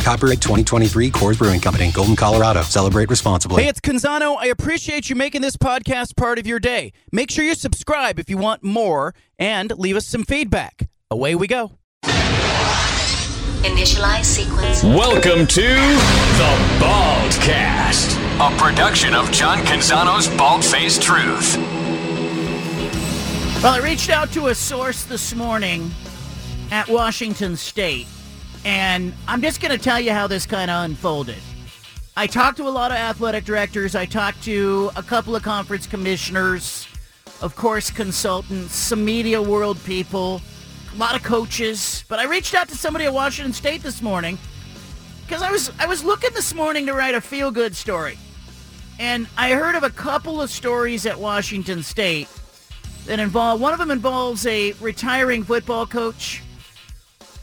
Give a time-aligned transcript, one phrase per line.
[0.00, 2.62] Copyright 2023 Coors Brewing Company, Golden, Colorado.
[2.62, 3.62] Celebrate responsibly.
[3.62, 4.36] Hey, it's Canzano.
[4.38, 6.92] I appreciate you making this podcast part of your day.
[7.12, 10.88] Make sure you subscribe if you want more and leave us some feedback.
[11.10, 11.72] Away we go.
[13.62, 14.82] Initialize sequence.
[14.82, 21.56] Welcome to the Baldcast, a production of John Canzano's Bald Faced Truth.
[23.62, 25.90] Well, I reached out to a source this morning
[26.70, 28.06] at Washington State,
[28.64, 31.38] and I'm just going to tell you how this kind of unfolded.
[32.16, 33.94] I talked to a lot of athletic directors.
[33.94, 36.86] I talked to a couple of conference commissioners,
[37.40, 40.42] of course, consultants, some media world people,
[40.92, 42.04] a lot of coaches.
[42.08, 44.38] But I reached out to somebody at Washington State this morning
[45.22, 48.18] because I was I was looking this morning to write a feel good story,
[48.98, 52.28] and I heard of a couple of stories at Washington State
[53.06, 56.42] that involve one of them involves a retiring football coach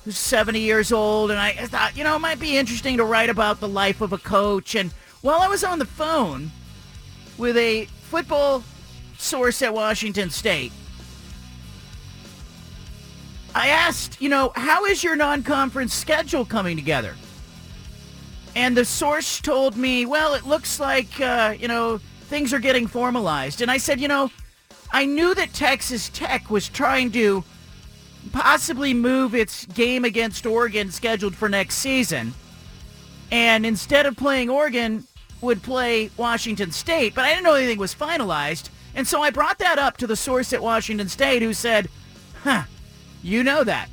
[0.08, 3.30] who's 70 years old and I thought you know it might be interesting to write
[3.30, 4.73] about the life of a coach.
[4.73, 6.50] And while I was on the phone
[7.38, 8.63] with a football
[9.17, 10.72] source at Washington State
[13.53, 17.13] I asked you know how is your non-conference schedule coming together?
[18.55, 22.88] And the source told me well it looks like uh, you know things are getting
[22.88, 23.61] formalized.
[23.61, 24.31] And I said you know
[24.89, 27.44] I knew that Texas Tech was trying to
[28.28, 32.34] possibly move its game against Oregon scheduled for next season.
[33.31, 35.06] And instead of playing Oregon,
[35.42, 38.69] would play Washington State, but I didn't know anything was finalized.
[38.95, 41.89] And so I brought that up to the source at Washington State who said,
[42.44, 42.64] huh,
[43.22, 43.89] you know that.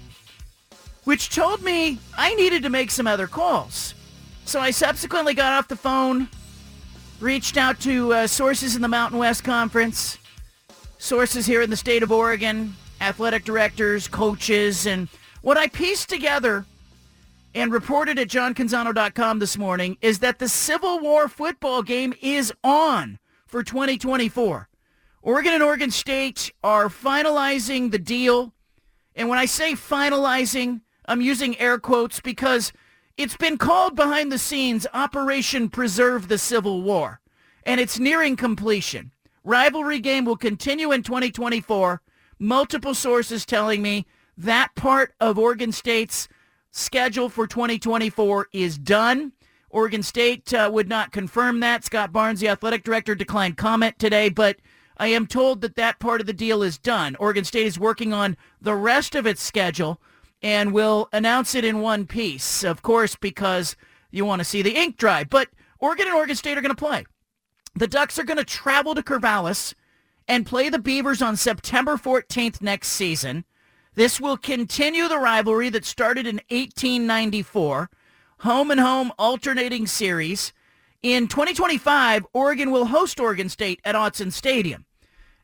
[1.04, 3.94] Which told me I needed to make some other calls.
[4.46, 6.28] So I subsequently got off the phone,
[7.20, 10.18] reached out to uh, sources in the Mountain West Conference,
[10.98, 15.08] sources here in the state of Oregon, athletic directors, coaches, and
[15.42, 16.64] what I pieced together
[17.54, 23.18] and reported at johncanzano.com this morning is that the Civil War football game is on
[23.46, 24.70] for 2024.
[25.20, 28.54] Oregon and Oregon State are finalizing the deal.
[29.14, 32.72] And when I say finalizing, I'm using air quotes because
[33.18, 37.20] it's been called behind the scenes Operation Preserve the Civil War.
[37.64, 39.12] And it's nearing completion.
[39.44, 42.00] Rivalry game will continue in 2024.
[42.38, 44.06] Multiple sources telling me
[44.36, 46.28] that part of Oregon State's
[46.70, 49.32] schedule for 2024 is done.
[49.70, 51.84] Oregon State uh, would not confirm that.
[51.84, 54.56] Scott Barnes, the athletic director, declined comment today, but
[54.96, 57.16] I am told that that part of the deal is done.
[57.16, 60.00] Oregon State is working on the rest of its schedule
[60.42, 63.76] and will announce it in one piece, of course, because
[64.10, 65.24] you want to see the ink dry.
[65.24, 65.48] But
[65.80, 67.04] Oregon and Oregon State are going to play.
[67.74, 69.74] The Ducks are going to travel to Corvallis
[70.28, 73.44] and play the Beavers on September 14th next season.
[73.94, 77.90] This will continue the rivalry that started in 1894.
[78.40, 80.52] Home and home alternating series.
[81.02, 84.86] In 2025, Oregon will host Oregon State at Autzen Stadium.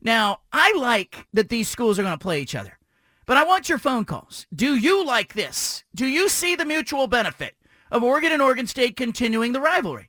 [0.03, 2.79] Now, I like that these schools are going to play each other,
[3.27, 4.47] but I want your phone calls.
[4.55, 5.85] Do you like this?
[5.95, 7.55] Do you see the mutual benefit
[7.91, 10.09] of Oregon and Oregon State continuing the rivalry?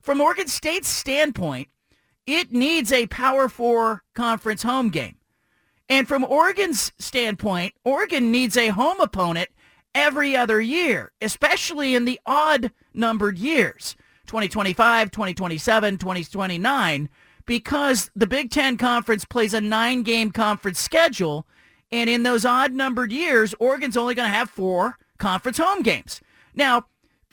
[0.00, 1.68] From Oregon State's standpoint,
[2.26, 5.16] it needs a Power Four conference home game.
[5.88, 9.48] And from Oregon's standpoint, Oregon needs a home opponent
[9.94, 17.08] every other year, especially in the odd numbered years, 2025, 2027, 2029,
[17.46, 21.46] because the Big Ten Conference plays a nine-game conference schedule.
[21.92, 26.20] And in those odd numbered years, Oregon's only going to have four conference home games.
[26.54, 26.86] Now,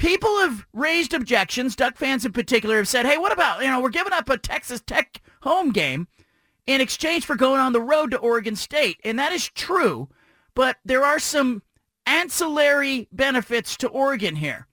[0.03, 1.77] people have raised objections.
[1.77, 4.37] Duck fans in particular have said, hey, what about, you know, we're giving up a
[4.37, 6.07] Texas Tech home game
[6.67, 8.97] in exchange for going on the road to Oregon State.
[9.05, 10.09] And that is true,
[10.55, 11.63] but there are some
[12.05, 14.67] ancillary benefits to Oregon here.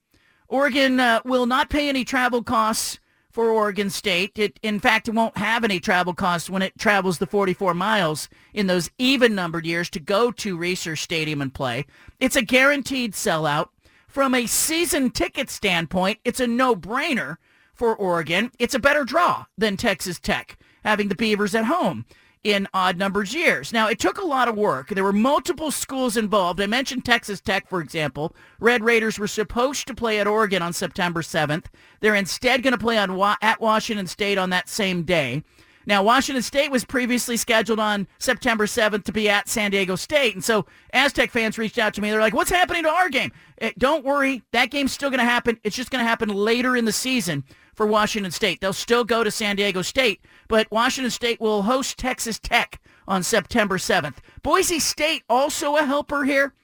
[0.49, 2.99] Oregon uh, will not pay any travel costs
[3.31, 4.33] for Oregon State.
[4.37, 8.29] It, in fact, it won't have any travel costs when it travels the 44 miles
[8.53, 11.87] in those even numbered years to go to Reser Stadium and play.
[12.19, 13.69] It's a guaranteed sellout.
[14.11, 17.37] From a season ticket standpoint, it's a no-brainer
[17.73, 18.51] for Oregon.
[18.59, 22.05] It's a better draw than Texas Tech having the Beavers at home.
[22.43, 23.73] in odd numbers years.
[23.73, 24.89] Now, it took a lot of work.
[24.89, 26.61] There were multiple schools involved.
[26.61, 28.35] I mentioned Texas Tech, for example.
[28.59, 31.67] Red Raiders were supposed to play at Oregon on September 7th.
[32.01, 35.43] They're instead going to play on at Washington State on that same day.
[35.91, 40.35] Now, Washington State was previously scheduled on September 7th to be at San Diego State.
[40.35, 42.13] And so Aztec fans reached out to me.
[42.13, 43.33] They're like, what's happening to our game?
[43.59, 44.45] Eh, don't worry.
[44.53, 45.59] That game's still going to happen.
[45.65, 47.43] It's just going to happen later in the season
[47.75, 48.61] for Washington State.
[48.61, 53.25] They'll still go to San Diego State, but Washington State will host Texas Tech on
[53.25, 54.19] September 7th.
[54.45, 56.55] Boise State also a helper here.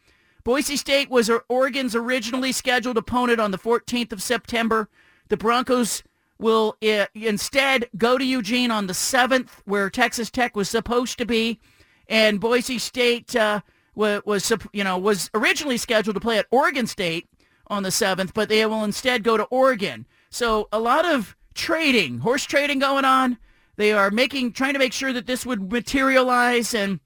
[0.44, 4.88] Boise State was Oregon's originally scheduled opponent on the 14th of September.
[5.30, 6.04] The Broncos
[6.38, 6.76] will
[7.14, 11.60] instead go to Eugene on the 7th, where Texas Tech was supposed to be,
[12.08, 13.60] and Boise State uh,
[13.94, 17.28] was, was, you know, was originally scheduled to play at Oregon State
[17.68, 20.06] on the 7th, but they will instead go to Oregon.
[20.30, 23.38] So a lot of trading, horse trading going on.
[23.76, 27.00] They are making, trying to make sure that this would materialize, and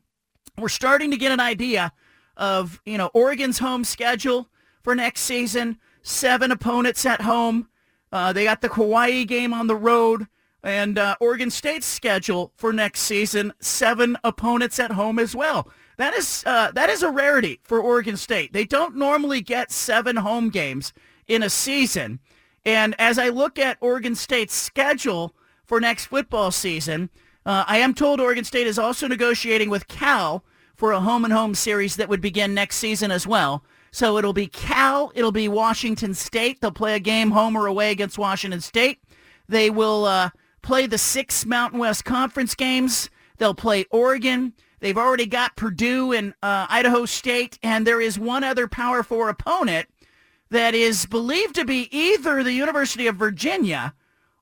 [0.58, 1.92] we're starting to get an idea
[2.36, 4.48] of, you know, Oregon's home schedule
[4.82, 5.78] for next season.
[6.02, 7.68] Seven opponents at home.
[8.12, 10.26] Uh, they got the Hawaii game on the road
[10.62, 15.68] and uh, Oregon State's schedule for next season, seven opponents at home as well.
[15.96, 18.52] That is uh, that is a rarity for Oregon State.
[18.52, 20.92] They don't normally get seven home games
[21.26, 22.20] in a season.
[22.64, 25.34] And as I look at Oregon State's schedule
[25.64, 27.10] for next football season,
[27.46, 31.32] uh, I am told Oregon State is also negotiating with Cal for a home and
[31.32, 33.64] home series that would begin next season as well.
[33.92, 36.60] So it'll be Cal, it'll be Washington State.
[36.60, 39.00] They'll play a game home or away against Washington State.
[39.48, 40.30] They will uh,
[40.62, 43.10] play the six Mountain West Conference games.
[43.38, 44.52] They'll play Oregon.
[44.80, 49.28] They've already got Purdue and uh, Idaho State, and there is one other Power Four
[49.28, 49.88] opponent
[50.50, 53.94] that is believed to be either the University of Virginia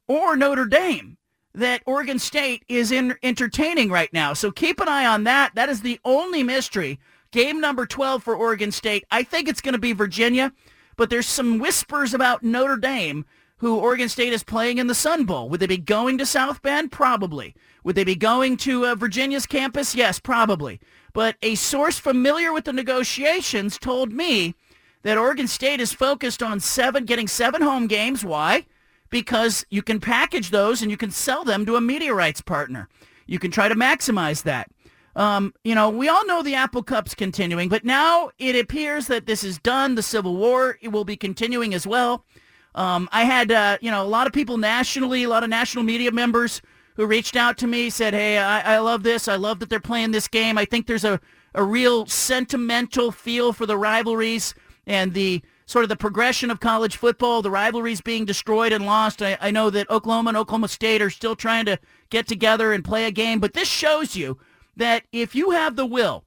[0.07, 1.17] or Notre Dame
[1.55, 4.33] that Oregon State is in entertaining right now.
[4.33, 5.55] So keep an eye on that.
[5.55, 6.99] That is the only mystery
[7.31, 9.05] Game number 12 for Oregon State.
[9.11, 10.53] I think it's going to be Virginia,
[10.97, 13.27] but there's some whispers about Notre Dame,
[13.59, 15.49] who Oregon State is playing in the Sun Bowl.
[15.51, 16.91] Would they be going to South Bend?
[16.91, 17.55] Probably.
[17.85, 19.95] Would they be going to uh, Virginia's campus?
[19.95, 20.81] Yes, probably.
[21.13, 24.55] But a source familiar with the negotiations told me
[25.03, 28.25] that Oregon State is focused on seven, getting seven home games.
[28.25, 28.67] Why?
[29.11, 32.89] Because you can package those and you can sell them to a media rights partner.
[33.27, 34.71] You can try to maximize that.
[35.19, 39.27] Um, you know, we all know the Apple Cup's continuing, but now it appears that
[39.27, 39.97] this is done.
[39.97, 42.25] The Civil War it will be continuing as well.
[42.77, 45.83] Um, I had, uh, you know, a lot of people nationally, a lot of national
[45.83, 46.63] media members
[46.95, 49.27] who reached out to me, said, hey, I, I love this.
[49.27, 50.57] I love that they're playing this game.
[50.57, 51.21] I think there's a,
[51.53, 54.55] a real sentimental feel for the rivalries
[54.87, 59.21] and the sort of the progression of college football, the rivalries being destroyed and lost.
[59.21, 61.77] I, I know that Oklahoma and Oklahoma State are still trying to
[62.11, 64.39] get together and play a game, but this shows you
[64.79, 66.25] that if you have the will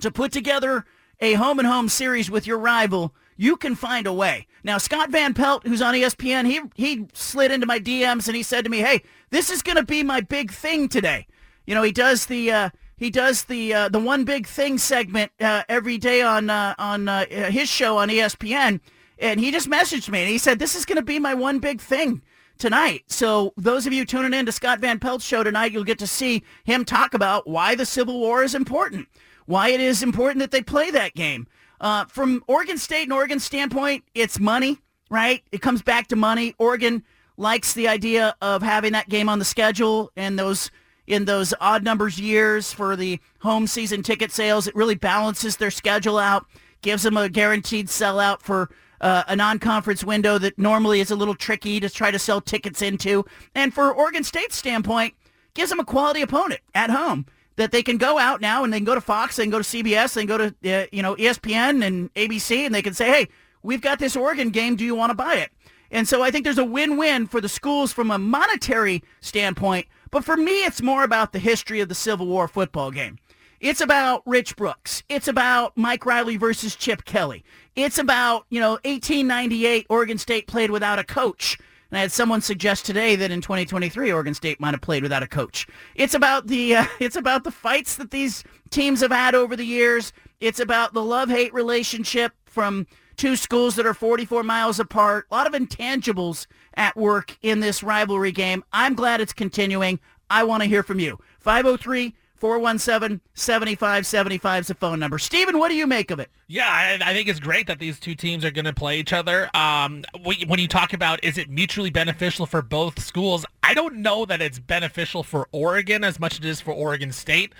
[0.00, 0.84] to put together
[1.20, 4.46] a home and home series with your rival, you can find a way.
[4.62, 8.42] Now, Scott Van Pelt, who's on ESPN, he he slid into my DMs and he
[8.42, 11.26] said to me, "Hey, this is going to be my big thing today."
[11.64, 15.32] You know, he does the uh, he does the uh, the one big thing segment
[15.40, 18.80] uh, every day on uh, on uh, his show on ESPN,
[19.18, 21.58] and he just messaged me and he said, "This is going to be my one
[21.58, 22.22] big thing."
[22.58, 23.04] Tonight.
[23.06, 26.06] So those of you tuning in to Scott Van Pelt's show tonight, you'll get to
[26.06, 29.08] see him talk about why the Civil War is important,
[29.46, 31.46] why it is important that they play that game.
[31.80, 34.78] Uh, from Oregon State and Oregon standpoint, it's money,
[35.10, 35.42] right?
[35.52, 36.54] It comes back to money.
[36.58, 37.04] Oregon
[37.36, 40.70] likes the idea of having that game on the schedule and those
[41.06, 44.66] in those odd numbers years for the home season ticket sales.
[44.66, 46.46] It really balances their schedule out,
[46.82, 51.34] gives them a guaranteed sellout for uh, a non-conference window that normally is a little
[51.34, 53.24] tricky to try to sell tickets into.
[53.54, 55.14] And for Oregon State's standpoint,
[55.54, 57.26] gives them a quality opponent at home
[57.56, 59.64] that they can go out now and they can go to Fox, can go to
[59.64, 63.28] CBS, can go to uh, you know ESPN and ABC, and they can say, hey,
[63.62, 64.76] we've got this Oregon game.
[64.76, 65.50] Do you want to buy it?
[65.90, 69.86] And so I think there's a win-win for the schools from a monetary standpoint.
[70.10, 73.18] But for me, it's more about the history of the Civil War football game.
[73.60, 75.02] It's about Rich Brooks.
[75.08, 77.44] It's about Mike Riley versus Chip Kelly.
[77.74, 81.58] It's about, you know, 1898, Oregon State played without a coach.
[81.90, 85.22] And I had someone suggest today that in 2023, Oregon State might have played without
[85.22, 85.66] a coach.
[85.94, 89.64] It's about the uh, it's about the fights that these teams have had over the
[89.64, 90.12] years.
[90.40, 92.86] It's about the love-hate relationship from
[93.16, 95.26] two schools that are 44 miles apart.
[95.30, 98.62] A lot of intangibles at work in this rivalry game.
[98.72, 99.98] I'm glad it's continuing.
[100.28, 101.18] I want to hear from you.
[101.38, 105.18] 503 417-7575 is the phone number.
[105.18, 106.30] Steven, what do you make of it?
[106.48, 109.12] Yeah, I, I think it's great that these two teams are going to play each
[109.12, 109.50] other.
[109.54, 114.24] Um, when you talk about is it mutually beneficial for both schools, I don't know
[114.26, 117.52] that it's beneficial for Oregon as much as it is for Oregon State.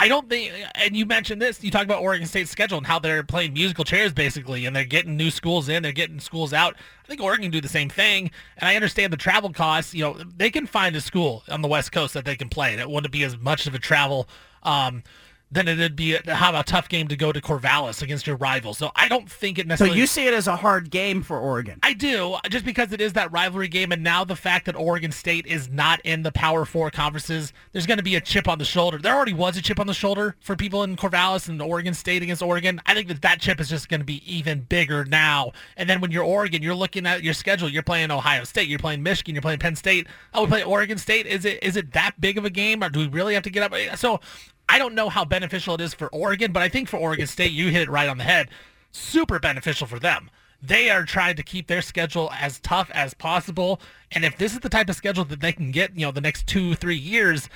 [0.00, 3.00] I don't think, and you mentioned this, you talk about Oregon State's schedule and how
[3.00, 6.76] they're playing musical chairs basically, and they're getting new schools in, they're getting schools out.
[7.04, 9.94] I think Oregon can do the same thing, and I understand the travel costs.
[9.94, 12.76] You know, they can find a school on the West Coast that they can play.
[12.76, 14.28] That wouldn't be as much of a travel
[14.62, 15.02] um,
[15.50, 18.74] then it'd be a, have a tough game to go to Corvallis against your rival.
[18.74, 19.96] So I don't think it necessarily.
[19.96, 21.78] So you see it as a hard game for Oregon?
[21.82, 25.10] I do, just because it is that rivalry game, and now the fact that Oregon
[25.10, 28.58] State is not in the Power Four conferences, there's going to be a chip on
[28.58, 28.98] the shoulder.
[28.98, 32.22] There already was a chip on the shoulder for people in Corvallis and Oregon State
[32.22, 32.80] against Oregon.
[32.84, 35.52] I think that that chip is just going to be even bigger now.
[35.76, 37.68] And then when you're Oregon, you're looking at your schedule.
[37.68, 40.06] You're playing Ohio State, you're playing Michigan, you're playing Penn State.
[40.34, 41.26] Oh, we play Oregon State.
[41.26, 43.50] Is it is it that big of a game, or do we really have to
[43.50, 43.96] get up?
[43.96, 44.20] So
[44.68, 47.52] I don't know how beneficial it is for Oregon, but I think for Oregon State,
[47.52, 48.48] you hit it right on the head.
[48.92, 50.30] Super beneficial for them.
[50.60, 53.80] They are trying to keep their schedule as tough as possible.
[54.12, 56.20] And if this is the type of schedule that they can get, you know, the
[56.20, 57.48] next two, three years,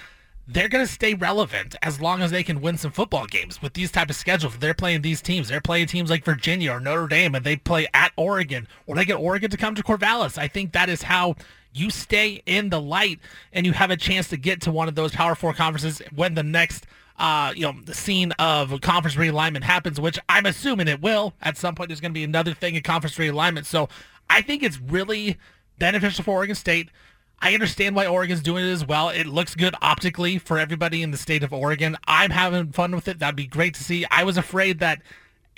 [0.47, 3.75] they're going to stay relevant as long as they can win some football games with
[3.75, 4.57] these type of schedules.
[4.57, 5.49] They're playing these teams.
[5.49, 9.05] They're playing teams like Virginia or Notre Dame, and they play at Oregon, or they
[9.05, 10.39] get Oregon to come to Corvallis.
[10.39, 11.35] I think that is how
[11.73, 13.19] you stay in the light
[13.53, 16.35] and you have a chance to get to one of those Power Four conferences when
[16.35, 16.87] the next–
[17.19, 21.35] uh, you know, the scene of conference realignment happens, which I'm assuming it will.
[21.43, 23.67] At some point, there's going to be another thing in conference realignment.
[23.67, 23.89] So
[24.29, 25.39] I think it's really
[25.79, 26.89] beneficial for Oregon State.
[27.41, 29.09] I understand why Oregon's doing it as well.
[29.09, 31.97] It looks good optically for everybody in the state of Oregon.
[32.07, 33.19] I'm having fun with it.
[33.19, 34.07] That'd be great to see.
[34.11, 35.03] I was afraid that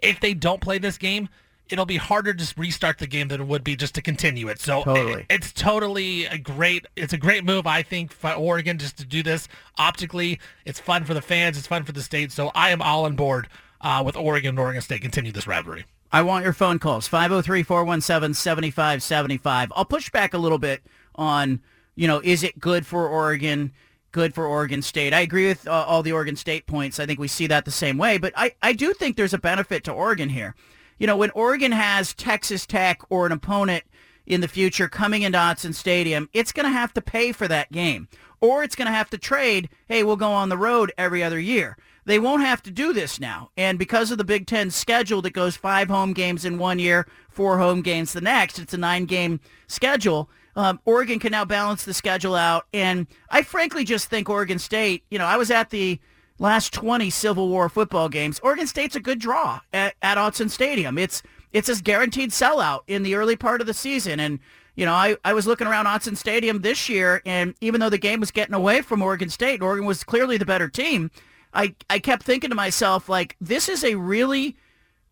[0.03, 1.29] if they don't play this game,
[1.71, 4.61] it'll be harder to restart the game than it would be just to continue it.
[4.61, 5.23] So totally.
[5.23, 9.05] It, it's totally a great it's a great move I think for Oregon just to
[9.05, 10.41] do this optically.
[10.65, 12.33] It's fun for the fans, it's fun for the state.
[12.33, 13.49] So I am all on board
[13.81, 15.85] uh, with Oregon and Oregon State continue this rivalry.
[16.13, 19.69] I want your phone calls 503-417-7575.
[19.75, 20.83] I'll push back a little bit
[21.17, 21.61] on,
[21.97, 23.73] you know, is it good for Oregon?
[24.13, 25.13] good for Oregon State.
[25.13, 27.01] I agree with uh, all the Oregon State points.
[27.01, 29.39] I think we see that the same way, but I, I do think there's a
[29.39, 30.55] benefit to Oregon here
[30.99, 33.85] you know, when Oregon has Texas Tech or an opponent
[34.27, 37.71] in the future coming into Autzen Stadium, it's going to have to pay for that
[37.73, 38.09] game.
[38.41, 41.39] Or it's going to have to trade, hey, we'll go on the road every other
[41.39, 41.77] year.
[42.07, 43.51] They won't have to do this now.
[43.57, 47.07] And because of the Big Ten schedule that goes five home games in one year,
[47.31, 50.29] four home games the next, it's a nine-game schedule.
[50.57, 52.67] Um, Oregon can now balance the schedule out.
[52.75, 55.99] And I frankly just think Oregon State, you know, I was at the
[56.39, 60.99] last 20 Civil War football games, Oregon State's a good draw at, at Autzen Stadium.
[60.99, 61.23] It's
[61.53, 64.19] it's a guaranteed sellout in the early part of the season.
[64.19, 64.41] And,
[64.75, 67.97] you know, I, I was looking around Autzen Stadium this year, and even though the
[67.97, 71.13] game was getting away from Oregon State, Oregon was clearly the better team,
[71.53, 74.57] I, I kept thinking to myself, like, this is a really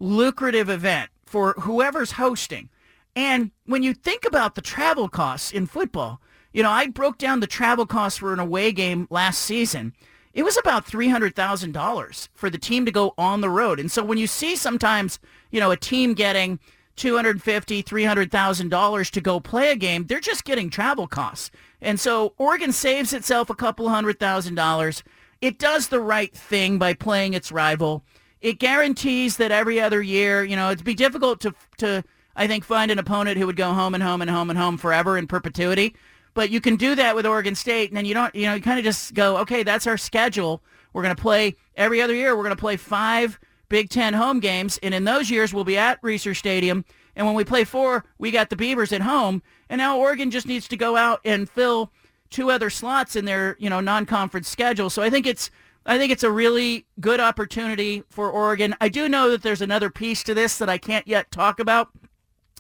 [0.01, 2.69] lucrative event for whoever's hosting.
[3.15, 6.21] And when you think about the travel costs in football,
[6.53, 9.93] you know, I broke down the travel costs for an away game last season–
[10.35, 13.79] it was about $300,000 for the team to go on the road.
[13.79, 15.19] And so when you see sometimes,
[15.51, 16.59] you know, a team getting
[16.97, 21.51] $250,000, $300,000 to go play a game, they're just getting travel costs.
[21.81, 25.03] And so Oregon saves itself a couple hundred thousand dollars.
[25.41, 28.05] It does the right thing by playing its rival.
[28.41, 32.05] It guarantees that every other year, you know, it'd be difficult to, to
[32.37, 34.79] I think, find an opponent who would go home and home and home and home
[34.79, 35.95] forever in perpetuity.
[36.35, 38.63] But you can do that with Oregon State, and then you don't, you know, you
[38.63, 40.63] kind of just go, okay, that's our schedule.
[40.93, 42.37] We're going to play every other year.
[42.37, 45.79] We're going to play five Big Ten home games, and in those years, we'll be
[45.79, 46.85] at Reser Stadium.
[47.17, 50.47] And when we play four, we got the Beavers at home, and now Oregon just
[50.47, 51.93] needs to go out and fill
[52.31, 54.89] two other slots in their, you know, non-conference schedule.
[54.89, 55.51] So I think it's
[55.85, 58.75] I think it's a really good opportunity for Oregon.
[58.81, 61.91] I do know that there's another piece to this that I can't yet talk about.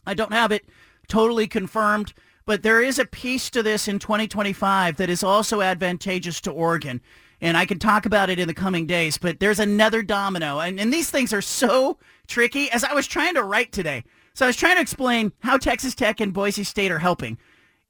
[0.06, 0.66] I don't have it
[1.08, 2.12] totally confirmed,
[2.44, 7.00] but there is a piece to this in 2025 that is also advantageous to Oregon.
[7.40, 10.60] And I can talk about it in the coming days, but there's another domino.
[10.60, 12.70] And, and these things are so tricky.
[12.70, 15.94] As I was trying to write today, so I was trying to explain how Texas
[15.94, 17.38] Tech and Boise State are helping.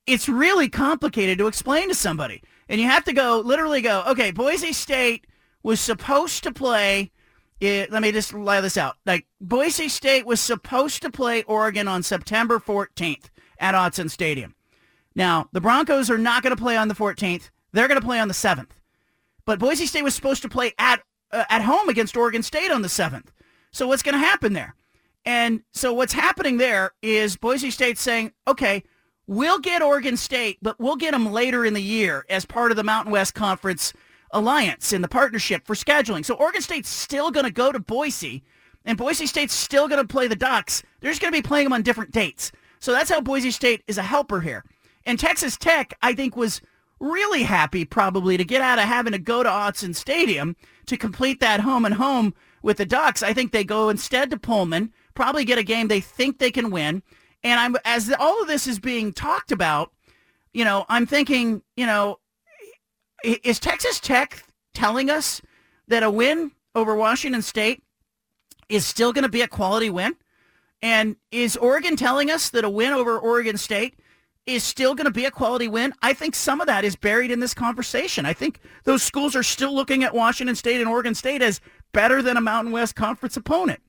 [0.06, 2.42] It's really complicated to explain to somebody.
[2.68, 5.26] And you have to go, literally go, okay, Boise State
[5.62, 7.12] was supposed to play
[7.60, 8.96] it, let me just lay this out.
[9.06, 13.30] Like Boise State was supposed to play Oregon on September 14th
[13.62, 14.54] at Autzen Stadium.
[15.14, 17.50] Now, the Broncos are not going to play on the 14th.
[17.72, 18.70] They're going to play on the 7th.
[19.46, 21.02] But Boise State was supposed to play at
[21.32, 23.28] uh, at home against Oregon State on the 7th.
[23.70, 24.74] So what's going to happen there?
[25.24, 28.82] And so what's happening there is Boise State saying, okay,
[29.26, 32.76] we'll get Oregon State, but we'll get them later in the year as part of
[32.76, 33.92] the Mountain West Conference
[34.32, 36.24] alliance in the partnership for scheduling.
[36.24, 38.42] So Oregon State's still going to go to Boise,
[38.84, 40.82] and Boise State's still going to play the Ducks.
[41.00, 42.50] They're just going to be playing them on different dates.
[42.82, 44.64] So that's how Boise State is a helper here.
[45.06, 46.60] And Texas Tech, I think, was
[46.98, 51.38] really happy probably to get out of having to go to Autzen Stadium to complete
[51.38, 53.22] that home and home with the Ducks.
[53.22, 56.72] I think they go instead to Pullman, probably get a game they think they can
[56.72, 57.04] win.
[57.44, 59.92] And I'm as all of this is being talked about,
[60.52, 62.18] you know, I'm thinking, you know,
[63.22, 64.42] is Texas Tech
[64.74, 65.40] telling us
[65.86, 67.84] that a win over Washington State
[68.68, 70.16] is still going to be a quality win?
[70.82, 73.94] And is Oregon telling us that a win over Oregon State
[74.46, 75.94] is still going to be a quality win?
[76.02, 78.26] I think some of that is buried in this conversation.
[78.26, 81.60] I think those schools are still looking at Washington State and Oregon State as
[81.92, 83.80] better than a Mountain West Conference opponent.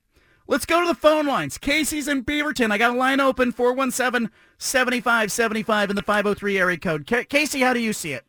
[0.46, 1.58] Let's go to the phone lines.
[1.58, 2.70] Casey's in Beaverton.
[2.70, 7.06] I got a line open, 417-7575 in the 503 area code.
[7.06, 8.24] Casey, how do you see it?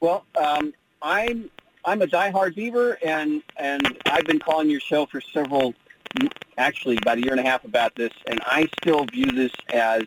[0.00, 1.50] Well, um, I'm
[1.84, 5.74] I'm a diehard Beaver, and and I've been calling your show for several,
[6.58, 10.02] actually about a year and a half about this, and I still view this as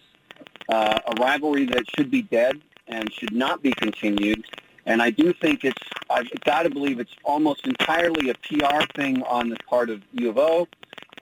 [0.69, 4.45] uh, a rivalry that should be dead and should not be continued.
[4.85, 9.23] And I do think it's I've got to believe it's almost entirely a PR thing
[9.23, 10.67] on the part of U of O,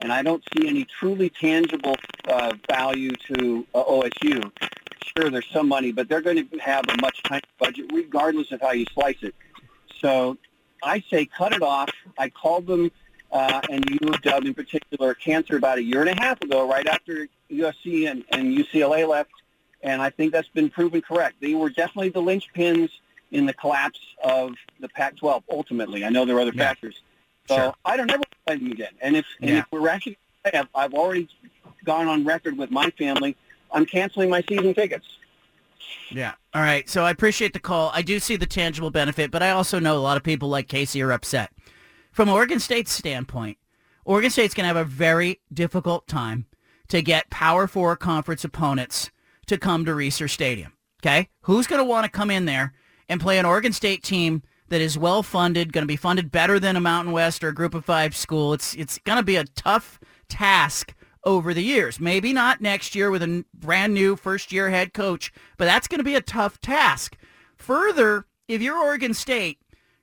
[0.02, 1.96] and I don't see any truly tangible
[2.28, 4.50] uh, value to uh, OSU
[5.16, 8.60] sure there's some money, but they're going to have a much tighter budget regardless of
[8.60, 9.34] how you slice it.
[10.00, 10.36] So
[10.82, 11.90] I say cut it off.
[12.18, 12.90] I called them
[13.34, 16.86] uh, and you, Doug, in particular, cancer about a year and a half ago, right
[16.86, 19.32] after USC and, and UCLA left,
[19.82, 21.36] and I think that's been proven correct.
[21.42, 22.90] They were definitely the linchpins
[23.30, 25.42] in the collapse of the Pac-12.
[25.50, 26.68] Ultimately, I know there are other yeah.
[26.68, 27.02] factors.
[27.48, 27.74] So sure.
[27.84, 28.92] I don't ever play them again.
[29.02, 29.48] And if, yeah.
[29.48, 31.28] and if we're actually, I've, I've already
[31.84, 33.36] gone on record with my family
[33.74, 35.06] I'm canceling my season tickets.
[36.10, 36.34] Yeah.
[36.54, 36.88] All right.
[36.88, 37.90] So I appreciate the call.
[37.92, 40.68] I do see the tangible benefit, but I also know a lot of people like
[40.68, 41.50] Casey are upset.
[42.14, 43.58] From Oregon State's standpoint,
[44.04, 46.46] Oregon State's going to have a very difficult time
[46.86, 49.10] to get Power Four conference opponents
[49.48, 50.74] to come to Reser Stadium.
[51.02, 51.28] Okay?
[51.40, 52.72] Who's going to want to come in there
[53.08, 56.60] and play an Oregon State team that is well funded, going to be funded better
[56.60, 58.52] than a Mountain West or a Group of Five school?
[58.52, 60.94] It's it's going to be a tough task
[61.24, 61.98] over the years.
[61.98, 65.98] Maybe not next year with a brand new first year head coach, but that's going
[65.98, 67.16] to be a tough task.
[67.56, 69.58] Further, if you're Oregon State,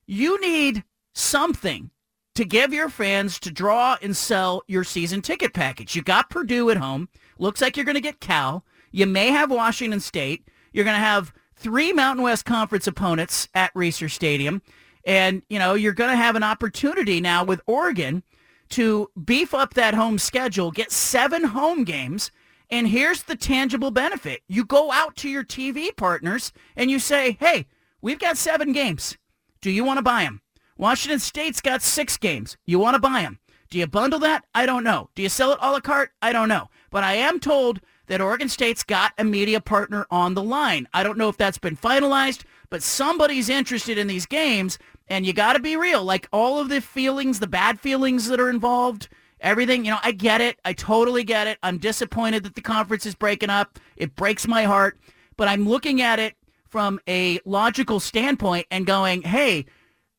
[0.05, 1.89] you need something
[2.35, 5.95] to give your fans to draw and sell your season ticket package.
[5.95, 7.09] You got Purdue at home.
[7.37, 8.63] Looks like you're going to get Cal.
[8.91, 10.47] You may have Washington State.
[10.71, 14.61] You're going to have three Mountain West Conference opponents at Reser Stadium.
[15.05, 18.23] And, you know, you're going to have an opportunity now with Oregon
[18.69, 22.31] to beef up that home schedule, get seven home games,
[22.69, 24.41] and here's the tangible benefit.
[24.47, 27.67] You go out to your TV partners and you say, hey,
[28.01, 29.17] we've got seven games.
[29.59, 30.41] Do you want to buy them?
[30.77, 32.57] Washington State's got six games.
[32.65, 33.39] You want to buy them?
[33.69, 34.43] Do you bundle that?
[34.53, 35.09] I don't know.
[35.15, 36.11] Do you sell it a la carte?
[36.21, 36.69] I don't know.
[36.89, 40.87] But I am told that Oregon State's got a media partner on the line.
[40.93, 45.31] I don't know if that's been finalized, but somebody's interested in these games and you
[45.31, 46.03] got to be real.
[46.03, 49.07] Like all of the feelings, the bad feelings that are involved,
[49.39, 50.59] everything, you know, I get it.
[50.65, 51.57] I totally get it.
[51.63, 53.79] I'm disappointed that the conference is breaking up.
[53.95, 54.99] It breaks my heart.
[55.37, 56.35] But I'm looking at it
[56.67, 59.65] from a logical standpoint and going, hey,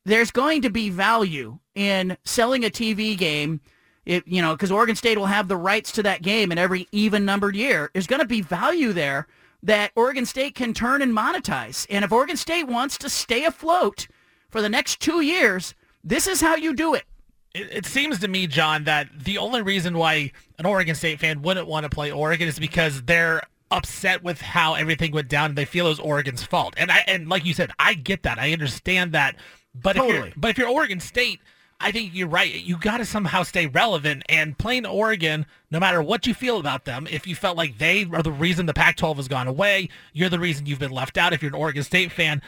[0.05, 3.61] there's going to be value in selling a TV game.
[4.05, 6.87] It, you know, because Oregon State will have the rights to that game in every
[6.91, 7.89] even numbered year.
[7.93, 9.27] There's going to be value there
[9.63, 11.87] that Oregon State can turn and monetize.
[11.89, 14.07] And if Oregon State wants to stay afloat
[14.49, 17.05] for the next two years, this is how you do it.
[17.53, 21.41] It, it seems to me, John, that the only reason why an Oregon State fan
[21.41, 25.57] wouldn't want to play Oregon is because they're upset with how everything went down and
[25.57, 26.73] they feel it was Oregon's fault.
[26.77, 28.37] And I and like you said, I get that.
[28.37, 29.35] I understand that.
[29.75, 30.15] But totally.
[30.15, 31.39] if you're but if you're Oregon State,
[31.79, 32.53] I think you're right.
[32.53, 36.85] You got to somehow stay relevant and playing Oregon, no matter what you feel about
[36.85, 40.29] them, if you felt like they are the reason the Pac-12 has gone away, you're
[40.29, 41.33] the reason you've been left out.
[41.33, 42.41] If you're an Oregon State fan,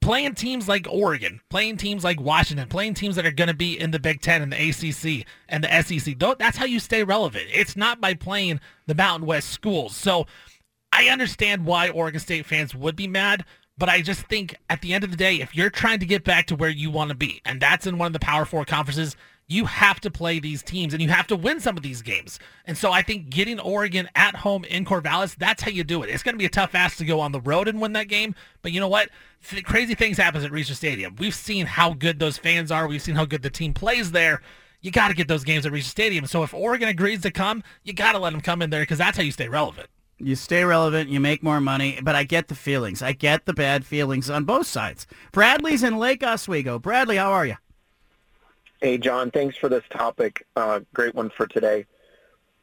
[0.00, 3.78] playing teams like Oregon, playing teams like Washington, playing teams that are going to be
[3.78, 6.18] in the Big Ten and the ACC and the SEC.
[6.38, 7.46] That's how you stay relevant.
[7.52, 9.94] It's not by playing the Mountain West schools.
[9.94, 10.26] So
[10.92, 13.44] I understand why Oregon State fans would be mad,
[13.80, 16.22] but I just think at the end of the day, if you're trying to get
[16.22, 18.66] back to where you want to be, and that's in one of the Power Four
[18.66, 19.16] conferences,
[19.48, 22.38] you have to play these teams and you have to win some of these games.
[22.66, 26.10] And so I think getting Oregon at home in Corvallis, that's how you do it.
[26.10, 28.06] It's going to be a tough ask to go on the road and win that
[28.08, 28.34] game.
[28.60, 29.08] But you know what?
[29.64, 31.16] Crazy things happen at Reser Stadium.
[31.16, 32.86] We've seen how good those fans are.
[32.86, 34.42] We've seen how good the team plays there.
[34.82, 36.26] You got to get those games at Reser Stadium.
[36.26, 38.98] So if Oregon agrees to come, you got to let them come in there because
[38.98, 39.88] that's how you stay relevant.
[40.22, 43.00] You stay relevant, you make more money, but I get the feelings.
[43.00, 45.06] I get the bad feelings on both sides.
[45.32, 46.78] Bradley's in Lake Oswego.
[46.78, 47.56] Bradley, how are you?
[48.82, 50.46] Hey, John, thanks for this topic.
[50.56, 51.86] Uh, great one for today.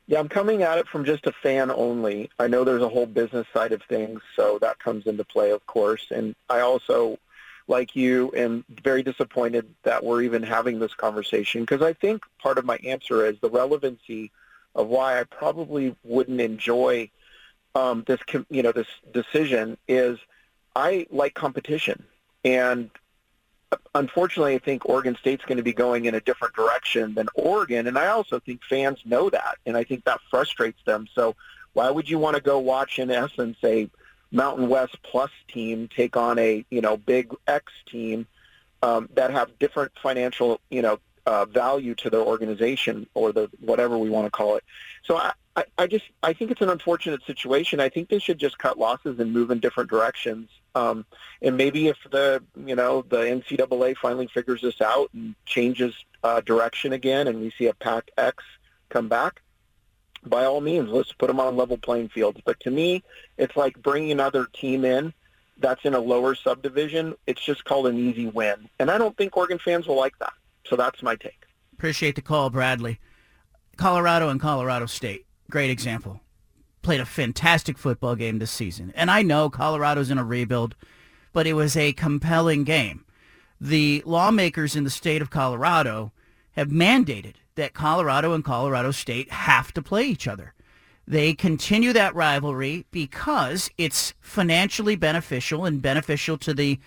[0.05, 2.29] Yeah, I'm coming at it from just a fan only.
[2.37, 5.65] I know there's a whole business side of things, so that comes into play, of
[5.65, 6.05] course.
[6.11, 7.17] And I also,
[7.67, 12.59] like you, am very disappointed that we're even having this conversation because I think part
[12.59, 14.31] of my answer is the relevancy
[14.75, 17.09] of why I probably wouldn't enjoy
[17.77, 20.17] um, this, you know, this decision is
[20.75, 22.03] I like competition,
[22.43, 22.89] and
[23.93, 27.85] unfortunately, I think Oregon State's going to be going in a different direction than Oregon,
[27.85, 31.07] and I also think fans know that, and I think that frustrates them.
[31.13, 31.35] So,
[31.73, 33.89] why would you want to go watch, in essence, a
[34.31, 38.25] Mountain West Plus team take on a you know Big X team
[38.81, 43.99] um, that have different financial you know uh, value to their organization or the whatever
[43.99, 44.63] we want to call it.
[45.03, 47.79] So I, I, I just I think it's an unfortunate situation.
[47.79, 50.49] I think they should just cut losses and move in different directions.
[50.75, 51.03] Um,
[51.41, 56.41] and maybe if the you know the NCAA finally figures this out and changes uh,
[56.41, 58.43] direction again, and we see a Pac X
[58.89, 59.41] come back,
[60.23, 62.39] by all means, let's put them on level playing fields.
[62.45, 63.03] But to me,
[63.37, 65.11] it's like bringing another team in
[65.57, 67.15] that's in a lower subdivision.
[67.25, 70.33] It's just called an easy win, and I don't think Oregon fans will like that.
[70.67, 71.45] So that's my take.
[71.73, 72.99] Appreciate the call, Bradley.
[73.77, 76.21] Colorado and Colorado State, great example.
[76.81, 78.93] Played a fantastic football game this season.
[78.95, 80.75] And I know Colorado's in a rebuild,
[81.33, 83.05] but it was a compelling game.
[83.59, 86.11] The lawmakers in the state of Colorado
[86.51, 90.53] have mandated that Colorado and Colorado State have to play each other.
[91.07, 96.79] They continue that rivalry because it's financially beneficial and beneficial to the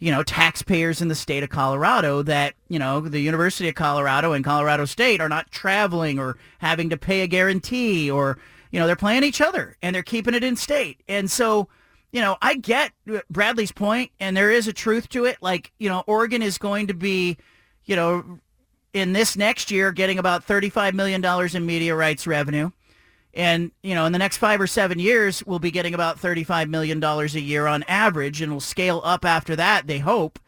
[0.00, 4.32] you know, taxpayers in the state of Colorado that, you know, the University of Colorado
[4.32, 8.38] and Colorado State are not traveling or having to pay a guarantee or,
[8.70, 11.02] you know, they're playing each other and they're keeping it in state.
[11.06, 11.68] And so,
[12.12, 12.92] you know, I get
[13.28, 15.36] Bradley's point and there is a truth to it.
[15.42, 17.36] Like, you know, Oregon is going to be,
[17.84, 18.40] you know,
[18.94, 22.70] in this next year getting about $35 million in media rights revenue.
[23.32, 26.68] And, you know, in the next five or seven years, we'll be getting about $35
[26.68, 30.38] million a year on average, and we'll scale up after that, they hope.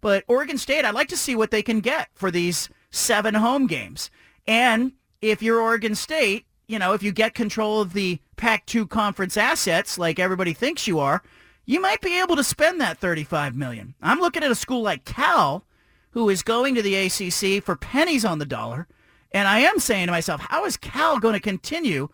[0.00, 3.66] But Oregon State, I'd like to see what they can get for these seven home
[3.66, 4.10] games.
[4.46, 9.36] And if you're Oregon State, you know, if you get control of the Pac-2 conference
[9.36, 11.22] assets like everybody thinks you are,
[11.66, 13.94] you might be able to spend that 35 million.
[14.00, 15.64] I'm looking at a school like Cal
[16.12, 18.88] who is going to the ACC for pennies on the dollar,
[19.32, 22.08] and I am saying to myself, how is Cal going to continue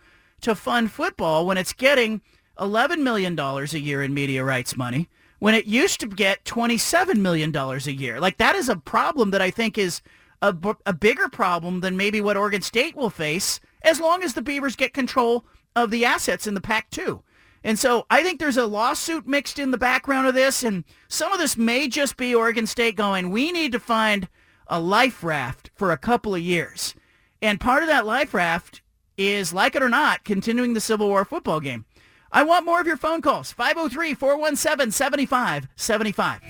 [0.47, 2.21] to fund football when it's getting
[2.59, 5.09] $11 million a year in media rights money
[5.41, 8.21] when it used to get $27 million a year.
[8.21, 10.03] Like that is a problem that I think is
[10.41, 14.77] a, bigger problem than maybe what Oregon State will face as long as the Beavers
[14.77, 17.23] get control of the assets in the Pac-2.
[17.65, 21.33] And so I think there's a lawsuit mixed in the background of this, and some
[21.33, 24.29] of this may just be Oregon State going, we need to find
[24.69, 26.95] a life raft for a couple of years.
[27.43, 28.83] And part of that life raft
[29.17, 31.85] is, like it or not, continuing the Civil War football game.
[32.33, 33.55] I want more of your phone calls.
[33.55, 36.41] 503-417-7575.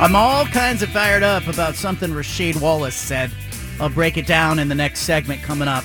[0.00, 3.30] I'm all kinds of fired up about something Rasheed Wallace said.
[3.80, 5.84] I'll break it down in the next segment coming up.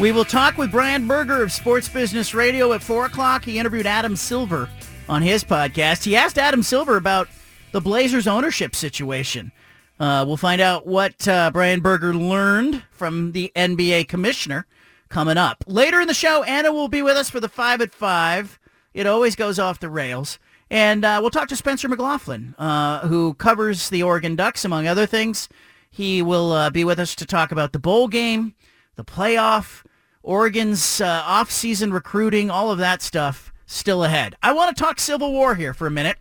[0.00, 3.44] We will talk with Brian Berger of Sports Business Radio at 4 o'clock.
[3.44, 4.68] He interviewed Adam Silver
[5.08, 6.04] on his podcast.
[6.04, 7.28] He asked Adam Silver about
[7.72, 9.52] the Blazers ownership situation.
[10.00, 14.66] Uh, we'll find out what uh, Brian Berger learned from the NBA commissioner
[15.12, 15.62] coming up.
[15.66, 18.58] Later in the show, Anna will be with us for the 5 at 5.
[18.94, 20.38] It always goes off the rails.
[20.70, 25.04] And uh, we'll talk to Spencer McLaughlin, uh, who covers the Oregon Ducks, among other
[25.04, 25.50] things.
[25.90, 28.54] He will uh, be with us to talk about the bowl game,
[28.96, 29.84] the playoff,
[30.22, 34.34] Oregon's uh, off-season recruiting, all of that stuff still ahead.
[34.42, 36.16] I want to talk Civil War here for a minute.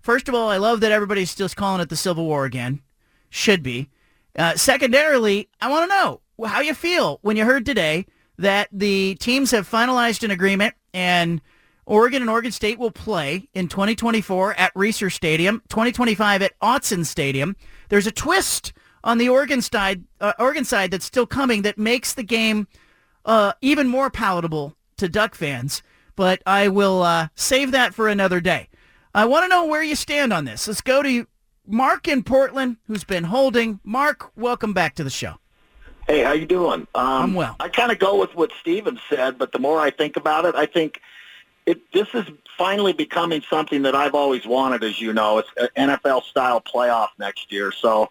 [0.00, 2.80] First of all, I love that everybody's still calling it the Civil War again.
[3.28, 3.90] Should be.
[4.34, 8.06] Uh, secondarily, I want to know how you feel when you heard today
[8.38, 11.40] that the teams have finalized an agreement and
[11.86, 17.56] Oregon and Oregon State will play in 2024 at Reser Stadium, 2025 at Autzen Stadium.
[17.88, 18.72] There's a twist
[19.04, 22.68] on the Oregon side, uh, Oregon side that's still coming that makes the game
[23.24, 25.82] uh, even more palatable to Duck fans.
[26.14, 28.68] But I will uh, save that for another day.
[29.14, 30.68] I want to know where you stand on this.
[30.68, 31.26] Let's go to
[31.66, 33.80] Mark in Portland, who's been holding.
[33.82, 35.41] Mark, welcome back to the show.
[36.06, 36.86] Hey, how you doing?
[36.94, 37.56] Um, I'm well.
[37.60, 40.54] I kind of go with what Steven said, but the more I think about it,
[40.54, 41.00] I think
[41.64, 42.24] it, this is
[42.58, 45.38] finally becoming something that I've always wanted, as you know.
[45.38, 47.72] It's an NFL-style playoff next year.
[47.72, 48.10] So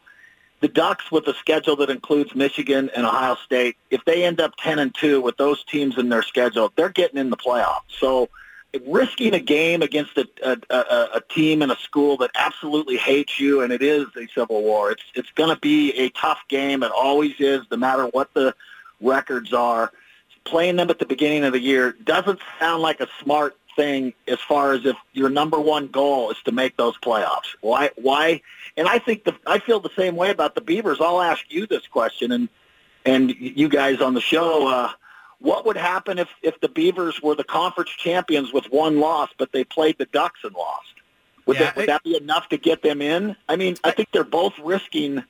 [0.62, 4.54] the Ducks with a schedule that includes Michigan and Ohio State, if they end up
[4.58, 7.82] 10 and 2 with those teams in their schedule, they're getting in the playoffs.
[8.00, 8.30] So
[8.86, 13.40] risking a game against a, a, a, a team and a school that absolutely hates
[13.40, 14.92] you, and it is a civil war.
[14.92, 16.84] It's it's going to be a tough game.
[16.84, 18.56] It always is, no matter what the
[19.02, 19.92] records are.
[20.44, 24.40] Playing them at the beginning of the year doesn't sound like a smart thing as
[24.40, 27.56] far as if your number one goal is to make those playoffs.
[27.62, 27.92] Why?
[27.96, 28.42] Why?
[28.76, 31.00] And I think the I feel the same way about the Beavers.
[31.00, 32.50] I'll ask you this question, and
[33.06, 34.68] and you guys on the show.
[34.68, 34.92] Uh,
[35.42, 39.52] what would happen if if the Beavers were the conference champions with one loss, but
[39.52, 40.94] they played the Ducks and lost?
[41.46, 43.36] Would, Yeah, that, would it- that be enough to get them in?
[43.50, 45.24] I mean, I think they're both risking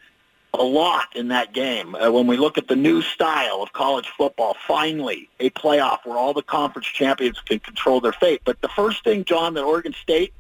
[0.54, 1.96] a lot in that game.
[1.96, 6.18] Uh, when we look at the new style of college football, finally a playoff where
[6.18, 8.42] all the conference champions can control their fate.
[8.44, 10.34] But the first thing, John, that Oregon State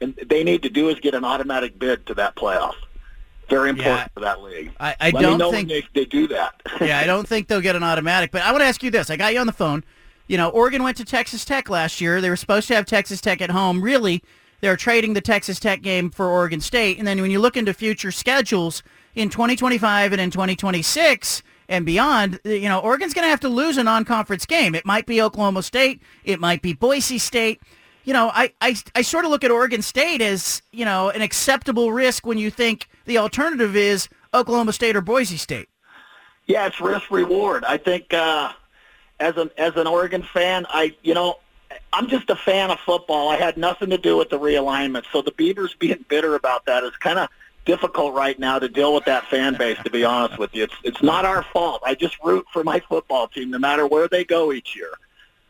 [0.00, 2.74] and they need to do is get an automatic bid to that playoff.
[3.48, 4.08] Very important Yeah.
[4.14, 4.72] for that league.
[4.80, 6.60] I, I don't think they, they do that.
[6.80, 8.30] yeah, I don't think they'll get an automatic.
[8.32, 9.08] But I want to ask you this.
[9.10, 9.84] I got you on the phone.
[10.26, 12.20] You know, Oregon went to Texas Tech last year.
[12.20, 13.80] They were supposed to have Texas Tech at home.
[13.82, 14.22] Really,
[14.60, 16.98] they're trading the Texas Tech game for Oregon State.
[16.98, 18.82] And then when you look into future schedules
[19.14, 23.76] in 2025 and in 2026 and beyond, you know, Oregon's going to have to lose
[23.76, 24.74] a non-conference game.
[24.74, 26.02] It might be Oklahoma State.
[26.24, 27.60] It might be Boise State.
[28.06, 31.22] You know, I, I, I sort of look at Oregon State as, you know, an
[31.22, 35.68] acceptable risk when you think the alternative is Oklahoma State or Boise State.
[36.46, 37.64] Yeah, it's risk reward.
[37.64, 38.52] I think uh,
[39.18, 41.40] as an as an Oregon fan, I you know
[41.92, 43.28] I'm just a fan of football.
[43.28, 46.84] I had nothing to do with the realignment, so the Beavers being bitter about that
[46.84, 47.28] is kind of
[47.64, 49.78] difficult right now to deal with that fan base.
[49.82, 51.82] To be honest with you, it's it's not our fault.
[51.84, 54.92] I just root for my football team, no matter where they go each year.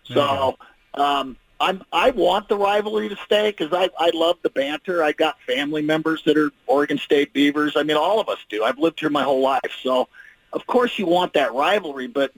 [0.05, 0.57] So
[0.95, 5.03] um, I'm I want the rivalry to stay because I I love the banter.
[5.03, 7.77] I got family members that are Oregon State Beavers.
[7.77, 8.62] I mean, all of us do.
[8.62, 10.09] I've lived here my whole life, so
[10.53, 12.09] of course you want that rivalry.
[12.09, 12.33] But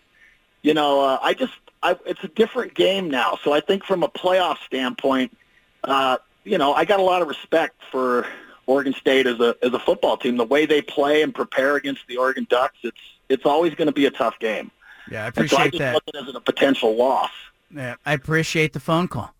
[0.62, 3.38] you know, uh, I just I, it's a different game now.
[3.42, 5.37] So I think from a playoff standpoint,
[5.85, 8.26] uh, you know, I got a lot of respect for
[8.66, 10.37] Oregon State as a as a football team.
[10.37, 13.92] The way they play and prepare against the Oregon Ducks, it's it's always going to
[13.92, 14.70] be a tough game.
[15.11, 15.94] Yeah, I And so I appreciate just that.
[15.94, 17.31] look at it as a potential loss.
[17.74, 19.35] Yeah, I appreciate the phone call.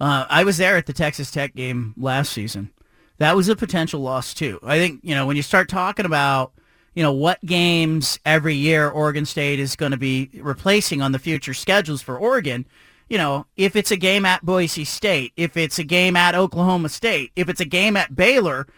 [0.00, 2.70] Uh, I was there at the Texas Tech game last season.
[3.18, 4.58] That was a potential loss too.
[4.62, 6.52] I think you know when you start talking about
[6.94, 11.18] you know what games every year Oregon State is going to be replacing on the
[11.18, 12.66] future schedules for Oregon.
[13.08, 16.88] You know, if it's a game at Boise State, if it's a game at Oklahoma
[16.88, 18.68] State, if it's a game at Baylor,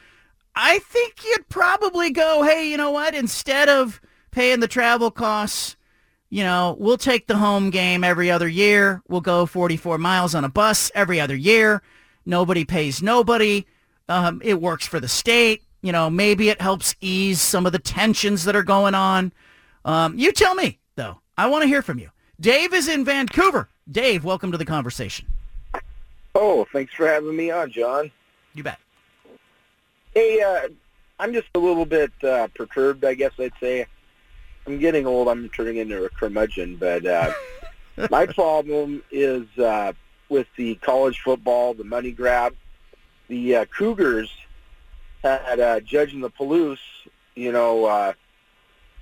[0.55, 3.15] I think you'd probably go, hey, you know what?
[3.15, 4.01] Instead of
[4.31, 5.77] paying the travel costs,
[6.33, 9.03] you know, we'll take the home game every other year.
[9.07, 11.83] We'll go 44 miles on a bus every other year.
[12.25, 13.67] Nobody pays nobody.
[14.09, 15.63] Um, it works for the state.
[15.83, 19.31] You know, maybe it helps ease some of the tensions that are going on.
[19.85, 21.21] Um, you tell me, though.
[21.37, 22.09] I want to hear from you.
[22.41, 23.69] Dave is in Vancouver.
[23.91, 25.27] Dave, welcome to the conversation.
[26.35, 28.11] Oh, thanks for having me on, John.
[28.55, 28.79] You bet.
[30.15, 30.69] Hey, uh,
[31.19, 33.87] I'm just a little bit uh, perturbed, I guess I'd say.
[34.67, 35.29] I'm getting old.
[35.29, 37.33] I'm turning into a curmudgeon, but uh,
[38.11, 39.93] my problem is uh,
[40.29, 42.55] with the college football, the money grab.
[43.29, 44.31] The uh, Cougars
[45.23, 46.79] had uh, Judge in the Palouse,
[47.35, 48.13] you know, uh,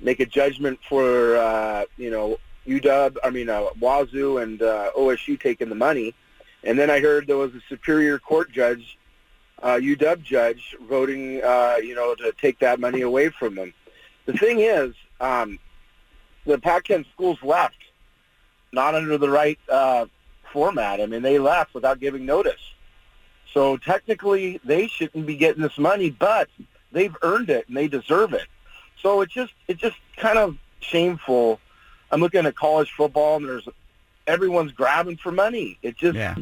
[0.01, 5.41] make a judgment for, uh, you know, UW, I mean, uh, Wazoo and uh, OSU
[5.41, 6.15] taking the money.
[6.63, 8.99] And then I heard there was a Superior Court judge,
[9.63, 13.73] uh, UW judge, voting, uh, you know, to take that money away from them.
[14.27, 15.59] The thing is, um,
[16.47, 17.77] the Pac-10 schools left,
[18.73, 20.07] not under the right uh,
[20.53, 21.01] format.
[21.01, 22.61] I mean, they left without giving notice.
[23.53, 26.49] So technically, they shouldn't be getting this money, but
[26.93, 28.47] they've earned it and they deserve it.
[29.03, 31.59] So it's just it's just kind of shameful.
[32.11, 33.67] I'm looking at college football and there's
[34.27, 35.79] everyone's grabbing for money.
[35.83, 36.37] It's just Yeah.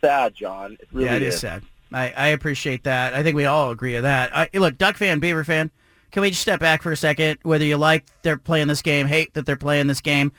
[0.00, 0.76] sad, John.
[0.80, 1.64] It really yeah, it is sad.
[1.92, 3.14] I, I appreciate that.
[3.14, 4.30] I think we all agree with that.
[4.36, 5.70] I, look, Duck fan, Beaver fan,
[6.10, 7.38] can we just step back for a second?
[7.42, 10.32] Whether you like they're playing this game, hate that they're playing this game,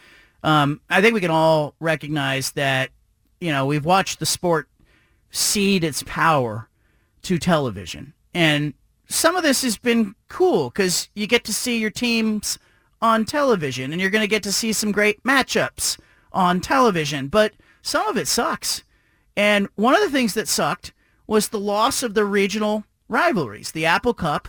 [0.44, 2.90] um, I think we can all recognize that
[3.40, 4.68] you know we've watched the sport
[5.32, 6.70] cede its power
[7.24, 8.74] to television, and
[9.08, 12.60] some of this has been cool because you get to see your teams
[13.02, 16.00] on television, and you're going to get to see some great matchups
[16.32, 17.28] on television.
[17.28, 18.84] But some of it sucks.
[19.36, 20.94] And one of the things that sucked
[21.26, 23.72] was the loss of the regional rivalries.
[23.72, 24.48] The Apple Cup,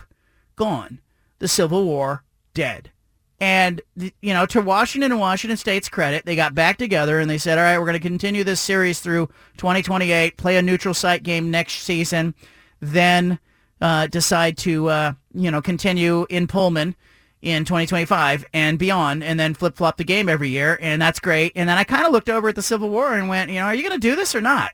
[0.55, 0.99] gone.
[1.41, 2.23] The Civil War,
[2.53, 2.91] dead.
[3.39, 7.39] And, you know, to Washington and Washington State's credit, they got back together and they
[7.39, 9.25] said, all right, we're going to continue this series through
[9.57, 12.35] 2028, play a neutral site game next season.
[12.79, 13.39] Then
[13.81, 16.95] uh, decide to, uh, you know, continue in Pullman
[17.41, 21.53] in 2025 and beyond, and then flip flop the game every year, and that's great.
[21.55, 23.65] And then I kind of looked over at the Civil War and went, you know,
[23.65, 24.73] are you going to do this or not?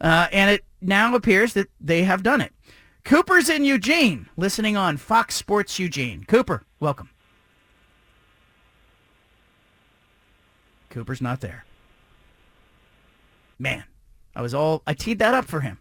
[0.00, 2.52] Uh, and it now appears that they have done it.
[3.04, 6.24] Cooper's in Eugene, listening on Fox Sports Eugene.
[6.24, 7.10] Cooper, welcome.
[10.90, 11.64] Cooper's not there.
[13.58, 13.84] Man,
[14.36, 15.78] I was all I teed that up for him.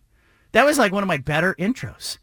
[0.52, 2.18] That was like one of my better intros.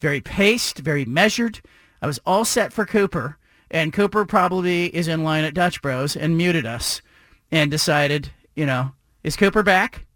[0.00, 1.60] Very paced, very measured.
[2.00, 3.36] I was all set for Cooper,
[3.70, 7.02] and Cooper probably is in line at Dutch Bros and muted us
[7.50, 8.92] and decided, you know,
[9.24, 10.06] is Cooper back?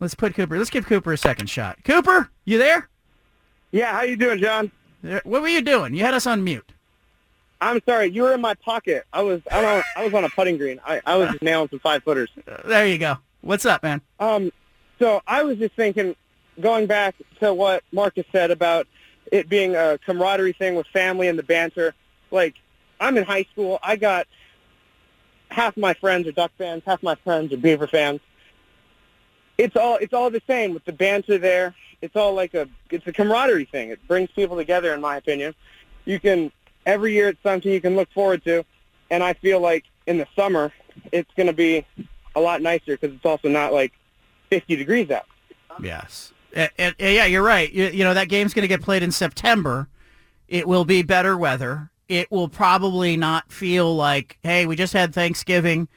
[0.00, 0.58] Let's put Cooper.
[0.58, 1.82] Let's give Cooper a second shot.
[1.84, 2.88] Cooper, you there?
[3.74, 4.70] Yeah, how you doing, John?
[5.02, 5.94] What were you doing?
[5.94, 6.70] You had us on mute.
[7.60, 9.04] I'm sorry, you were in my pocket.
[9.12, 10.78] I was I don't I was on a putting green.
[10.86, 12.30] I, I was nailing some five footers.
[12.64, 13.16] There you go.
[13.40, 14.00] What's up, man?
[14.20, 14.52] Um,
[15.00, 16.14] so I was just thinking,
[16.60, 18.86] going back to what Marcus said about
[19.32, 21.96] it being a camaraderie thing with family and the banter.
[22.30, 22.54] Like,
[23.00, 23.80] I'm in high school.
[23.82, 24.28] I got
[25.50, 28.20] half my friends are Duck fans, half my friends are Beaver fans.
[29.58, 31.74] It's all it's all the same with the banter there.
[32.02, 33.90] It's all like a it's a camaraderie thing.
[33.90, 35.54] It brings people together, in my opinion.
[36.04, 36.52] You can
[36.86, 38.64] every year it's something you can look forward to,
[39.10, 40.72] and I feel like in the summer
[41.12, 41.84] it's going to be
[42.36, 43.92] a lot nicer because it's also not like
[44.50, 45.26] 50 degrees out.
[45.80, 46.32] Yes.
[46.54, 47.72] And, and, yeah, you're right.
[47.72, 49.88] You, you know, that game's going to get played in September.
[50.46, 51.90] It will be better weather.
[52.08, 55.88] It will probably not feel like, hey, we just had Thanksgiving.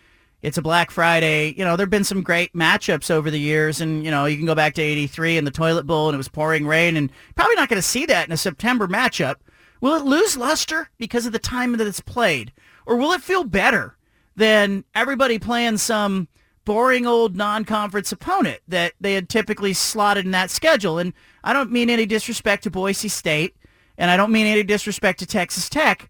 [0.48, 1.54] It's a Black Friday.
[1.58, 3.82] You know, there have been some great matchups over the years.
[3.82, 6.18] And, you know, you can go back to 83 and the toilet bowl and it
[6.18, 6.98] was pouring rain.
[6.98, 9.36] And probably not going to see that in a September matchup.
[9.82, 12.52] Will it lose luster because of the time that it's played?
[12.86, 13.98] Or will it feel better
[14.36, 16.28] than everybody playing some
[16.68, 21.00] boring old non-conference opponent that they had typically slotted in that schedule.
[21.00, 23.56] And I don't mean any disrespect to Boise State,
[23.98, 26.10] and I don't mean any disrespect to Texas Tech,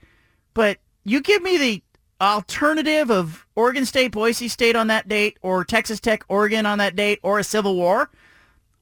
[0.56, 1.84] but you give me the
[2.20, 6.96] alternative of Oregon State, Boise State on that date, or Texas Tech, Oregon on that
[6.96, 8.10] date, or a Civil War,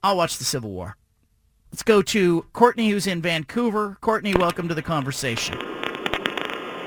[0.04, 0.98] I'll watch the Civil War.
[1.72, 3.98] Let's go to Courtney, who's in Vancouver.
[4.00, 5.58] Courtney, welcome to the conversation.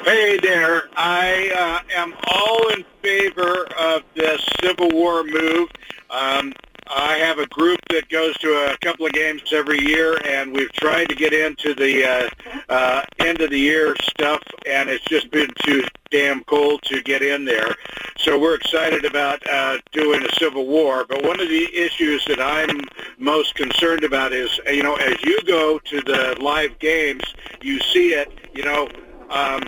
[0.05, 0.89] Hey there.
[0.97, 5.69] I uh, am all in favor of this Civil War move.
[6.09, 6.55] Um,
[6.90, 10.72] I have a group that goes to a couple of games every year, and we've
[10.72, 12.29] tried to get into the uh,
[12.68, 17.22] uh, end of the year stuff, and it's just been too damn cold to get
[17.22, 17.74] in there.
[18.16, 21.05] So we're excited about uh, doing a Civil War.
[21.09, 22.81] But one of the issues that I'm
[23.18, 27.22] most concerned about is, you know, as you go to the live games,
[27.61, 28.88] you see it, you know,
[29.31, 29.62] um,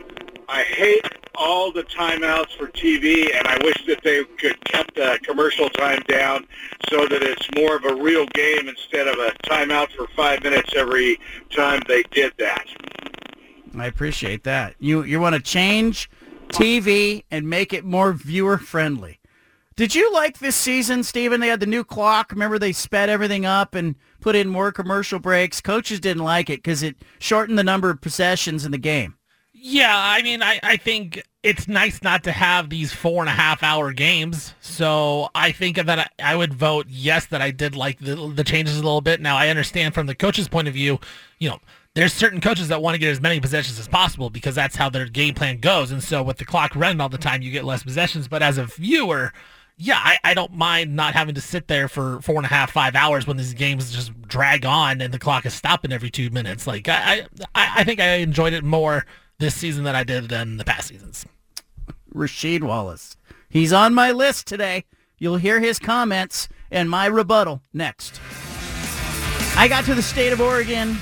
[0.48, 5.18] I hate all the timeouts for TV, and I wish that they could cut the
[5.22, 6.46] commercial time down
[6.88, 10.70] so that it's more of a real game instead of a timeout for five minutes
[10.76, 11.18] every
[11.50, 12.66] time they did that.
[13.78, 14.74] I appreciate that.
[14.78, 16.10] You you want to change
[16.48, 19.20] TV and make it more viewer friendly.
[19.76, 21.40] Did you like this season, Stephen?
[21.40, 22.32] They had the new clock.
[22.32, 25.60] Remember they sped everything up and put in more commercial breaks.
[25.60, 29.14] Coaches didn't like it because it shortened the number of possessions in the game.
[29.62, 33.32] Yeah, I mean, I, I think it's nice not to have these four and a
[33.32, 34.54] half hour games.
[34.62, 38.42] So I think that I, I would vote yes that I did like the, the
[38.42, 39.20] changes a little bit.
[39.20, 40.98] Now I understand from the coach's point of view,
[41.38, 41.60] you know,
[41.94, 44.88] there's certain coaches that want to get as many possessions as possible because that's how
[44.88, 45.90] their game plan goes.
[45.90, 48.28] And so with the clock running all the time, you get less possessions.
[48.28, 49.32] But as a viewer,
[49.76, 52.70] yeah, I, I don't mind not having to sit there for four and a half,
[52.70, 56.30] five hours when these games just drag on and the clock is stopping every two
[56.30, 56.66] minutes.
[56.66, 59.04] Like I, I, I think I enjoyed it more
[59.40, 61.26] this season than I did than the past seasons.
[62.14, 63.16] Rasheed Wallace.
[63.48, 64.84] He's on my list today.
[65.18, 68.20] You'll hear his comments and my rebuttal next.
[69.56, 70.98] I got to the state of Oregon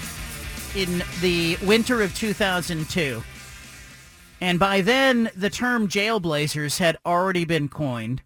[0.74, 3.22] in the winter of 2002.
[4.40, 8.22] And by then, the term jailblazers had already been coined.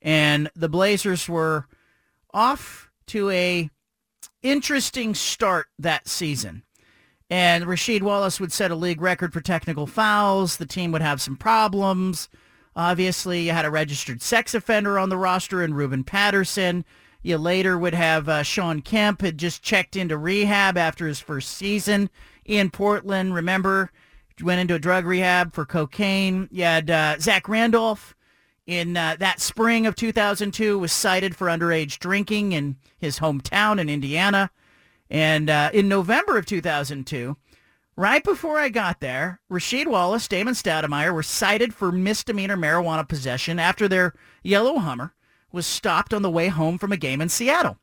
[0.00, 1.66] And the Blazers were
[2.32, 3.70] off to a
[4.42, 6.62] interesting start that season.
[7.30, 10.56] And Rasheed Wallace would set a league record for technical fouls.
[10.56, 12.28] The team would have some problems.
[12.74, 16.84] Obviously, you had a registered sex offender on the roster in Ruben Patterson.
[17.22, 21.50] You later would have uh, Shawn Kemp had just checked into rehab after his first
[21.50, 22.08] season
[22.44, 23.34] in Portland.
[23.34, 23.90] Remember,
[24.42, 26.48] went into a drug rehab for cocaine.
[26.50, 28.14] You had uh, Zach Randolph
[28.66, 33.88] in uh, that spring of 2002 was cited for underage drinking in his hometown in
[33.88, 34.50] Indiana.
[35.10, 37.36] And uh, in November of 2002,
[37.96, 43.58] right before I got there, Rasheed Wallace, Damon Stoudamire were cited for misdemeanor marijuana possession
[43.58, 45.14] after their yellow Hummer
[45.50, 47.78] was stopped on the way home from a game in Seattle.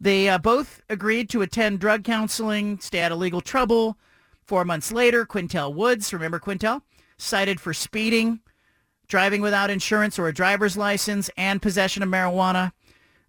[0.00, 3.98] They uh, both agreed to attend drug counseling, stay out of legal trouble.
[4.42, 6.82] Four months later, Qyntel Woods, remember Qyntel,
[7.18, 8.40] cited for speeding,
[9.08, 12.72] driving without insurance or a driver's license, and possession of marijuana.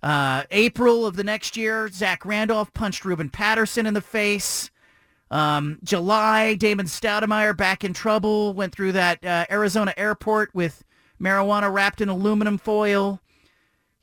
[0.02, 4.72] Uh, April of the next year, Zach Randolph punched Ruben Patterson in the face.
[5.30, 10.84] Um, July, Damon Stoudamire back in trouble, went through that uh, Arizona airport with
[11.22, 13.22] marijuana wrapped in aluminum foil.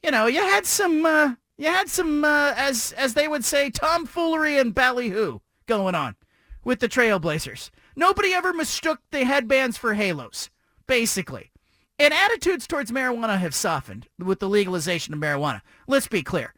[0.03, 3.69] You know, you had some, uh, you had some, uh, as as they would say,
[3.69, 6.17] tomfoolery and ballyhoo going on
[6.65, 7.71] with the Trailblazers.
[7.97, 10.51] Nobody ever mistook the headbands for halos,
[10.87, 11.51] basically.
[11.99, 15.63] And attitudes towards marijuana have softened with the legalization of marijuana.
[15.87, 16.55] Let's be clear.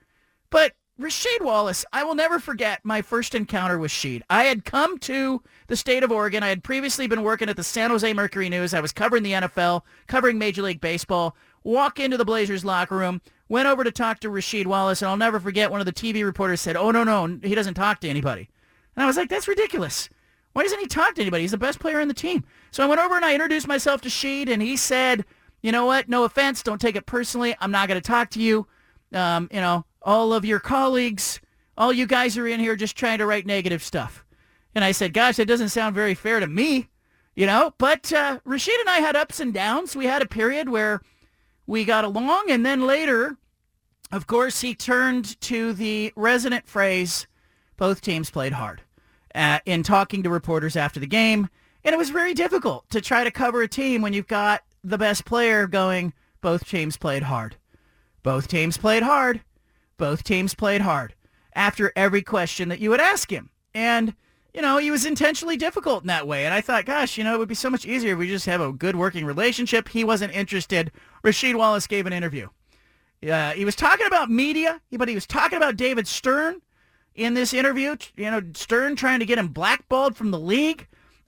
[0.51, 4.21] But Rasheed Wallace, I will never forget my first encounter with Sheed.
[4.29, 6.43] I had come to the state of Oregon.
[6.43, 8.75] I had previously been working at the San Jose Mercury News.
[8.75, 11.35] I was covering the NFL, covering Major League Baseball.
[11.65, 15.17] Walk into the Blazers locker room, went over to talk to Rasheed Wallace, and I'll
[15.17, 18.09] never forget one of the TV reporters said, oh, no, no, he doesn't talk to
[18.09, 18.51] anybody.
[18.95, 20.11] And I was like, that's ridiculous.
[20.53, 21.45] Why doesn't he talk to anybody?
[21.45, 22.45] He's the best player on the team.
[22.71, 25.25] So I went over and I introduced myself to Sheed, and he said,
[25.63, 26.09] you know what?
[26.09, 26.63] No offense.
[26.63, 27.55] Don't take it personally.
[27.61, 28.67] I'm not going to talk to you.
[29.13, 31.41] Um, you know, all of your colleagues,
[31.77, 34.25] all you guys are in here just trying to write negative stuff.
[34.75, 36.89] And I said, gosh, that doesn't sound very fair to me,
[37.35, 37.75] you know.
[37.79, 39.97] But uh, Rasheed and I had ups and downs.
[39.97, 41.01] We had a period where
[41.67, 43.37] we got along, and then later,
[44.13, 47.27] of course, he turned to the resonant phrase,
[47.77, 48.83] both teams played hard,
[49.35, 51.49] uh, in talking to reporters after the game.
[51.85, 54.99] And it was very difficult to try to cover a team when you've got the
[54.99, 57.57] best player going, both teams played hard.
[58.23, 59.43] Both teams played hard.
[59.97, 61.15] Both teams played hard
[61.55, 63.51] after every question that you would ask him.
[63.75, 64.15] And,
[64.55, 66.45] you know, he was intentionally difficult in that way.
[66.45, 68.47] And I thought, gosh, you know, it would be so much easier if we just
[68.47, 69.89] have a good working relationship.
[69.89, 70.91] He wasn't interested.
[71.25, 72.49] Rasheed Wallace gave an interview.
[73.29, 76.63] Uh, he was talking about media, but he was talking about David Stern
[77.15, 77.97] in this interview.
[78.17, 80.87] You know, Stern trying to get him blackballed from the league.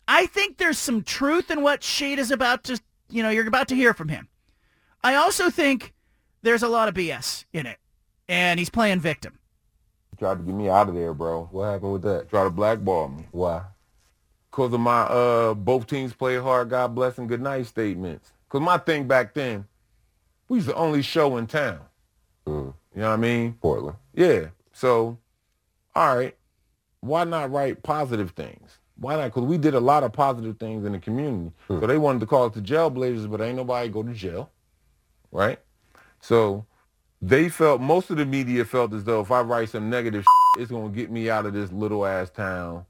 [0.08, 3.68] I think there's some truth in what Sheed is about to, you know, you're about
[3.68, 4.28] to hear from him.
[5.04, 5.94] I also think
[6.42, 7.78] there's a lot of BS in it,
[8.28, 9.38] and he's playing victim.
[10.18, 11.48] Tried to get me out of there, bro.
[11.50, 12.28] What happened with that?
[12.28, 13.26] Tried to blackball me.
[13.32, 13.62] Why?
[14.50, 18.32] Because of my uh, both teams play hard, God bless and good night statements.
[18.46, 19.66] Because my thing back then,
[20.48, 21.80] we was the only show in town.
[22.46, 22.74] Mm.
[22.94, 23.54] You know what I mean?
[23.54, 23.96] Portland.
[24.14, 24.48] Yeah.
[24.72, 25.16] So,
[25.94, 26.36] all right,
[27.00, 28.78] why not write positive things?
[28.96, 29.24] Why not?
[29.24, 31.52] Because we did a lot of positive things in the community.
[31.68, 31.80] Hmm.
[31.80, 34.50] So they wanted to call it the Jailblazers, but ain't nobody go to jail,
[35.32, 35.58] right?
[36.20, 36.66] So
[37.20, 40.62] they felt, most of the media felt as though if I write some negative shit,
[40.62, 42.84] it's going to get me out of this little ass town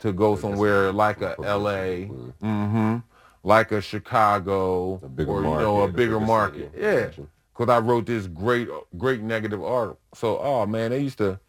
[0.00, 2.10] to go somewhere like a L.A.,
[2.42, 2.98] mm-hmm,
[3.42, 6.72] like a Chicago, a or, market, you know, a a bigger market.
[6.72, 6.82] city.
[6.82, 7.24] Yeah.
[7.52, 9.98] Because I wrote this great, great negative art.
[10.14, 11.40] So, oh man, they used to,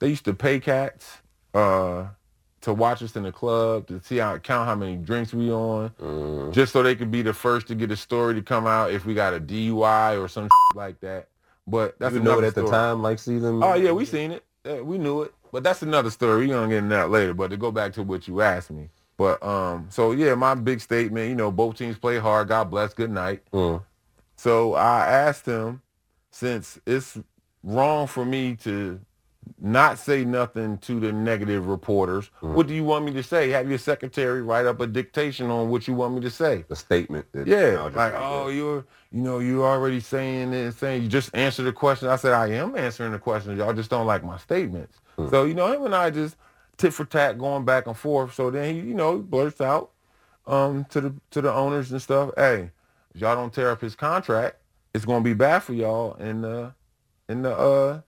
[0.00, 1.18] they used to pay cats
[1.54, 2.06] uh,
[2.62, 5.90] to watch us in the club to see how count how many drinks we on,
[6.00, 6.52] Mm.
[6.52, 9.04] just so they could be the first to get a story to come out if
[9.06, 11.28] we got a DUI or some like that.
[11.66, 13.62] But that's you know it at the time, like them.
[13.62, 14.44] Oh yeah, we seen it.
[14.64, 15.34] Yeah, we knew it.
[15.52, 16.46] But that's another story.
[16.46, 17.34] We're gonna get into that later.
[17.34, 18.90] But to go back to what you asked me.
[19.16, 22.48] But um, so yeah, my big statement, you know, both teams play hard.
[22.48, 22.92] God bless.
[22.92, 23.42] Good night.
[23.52, 23.82] Mm.
[24.36, 25.80] So I asked him,
[26.30, 27.18] since it's
[27.62, 29.00] wrong for me to
[29.60, 32.54] not say nothing to the negative reporters, Mm.
[32.54, 33.50] what do you want me to say?
[33.50, 36.64] Have your secretary write up a dictation on what you want me to say.
[36.70, 37.26] A statement.
[37.32, 41.72] Yeah, like oh, you're you know you're already saying this, saying you just answer the
[41.72, 42.08] question.
[42.08, 43.56] I said I am answering the question.
[43.56, 44.98] Y'all just don't like my statements.
[45.16, 45.28] Hmm.
[45.28, 46.36] So you know him and I just
[46.76, 48.34] tit for tat going back and forth.
[48.34, 49.90] So then he you know blurts out
[50.46, 52.30] um to the to the owners and stuff.
[52.36, 52.70] Hey,
[53.14, 54.56] if y'all don't tear up his contract,
[54.92, 56.74] it's gonna be bad for y'all in the
[57.28, 58.00] in the uh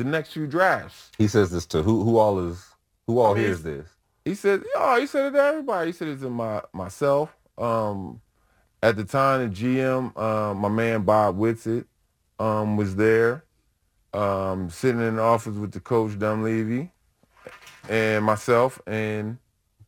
[0.00, 1.10] the next few drafts.
[1.18, 2.02] He says this to who?
[2.04, 2.64] Who all is?
[3.06, 3.86] Who all I mean, hears this?
[4.24, 5.90] He said, "Oh, he said it to everybody.
[5.90, 7.36] He said it to my myself.
[7.58, 8.20] Um,
[8.82, 11.84] at the time, the GM, um, my man Bob Whitsitt,
[12.38, 13.44] um, was there,
[14.14, 16.90] um, sitting in the office with the coach Dunleavy,
[17.88, 19.38] and myself and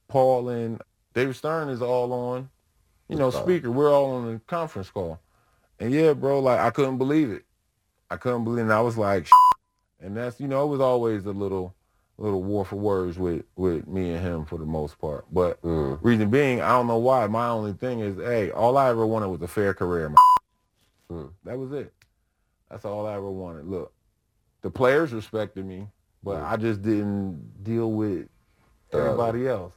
[0.08, 0.82] Paul and
[1.14, 2.50] David Stern is all on,
[3.08, 3.70] you know, speaker.
[3.70, 5.20] We're all on the conference call,
[5.80, 7.44] and yeah, bro, like I couldn't believe it.
[8.10, 8.62] I couldn't believe it.
[8.64, 9.26] And I was like,
[10.02, 11.74] and that's you know, it was always a little
[12.18, 15.24] little war for words with with me and him for the most part.
[15.32, 15.98] But Mm.
[16.02, 17.26] reason being, I don't know why.
[17.26, 20.08] My only thing is, hey, all I ever wanted was a fair career.
[20.08, 20.16] man.
[21.10, 21.30] Mm.
[21.44, 21.92] That was it.
[22.70, 23.66] That's all I ever wanted.
[23.66, 23.92] Look,
[24.62, 25.88] the players respected me,
[26.22, 26.50] but Mm.
[26.52, 28.28] I just didn't deal with
[28.90, 29.08] Thoroughly.
[29.08, 29.72] everybody else.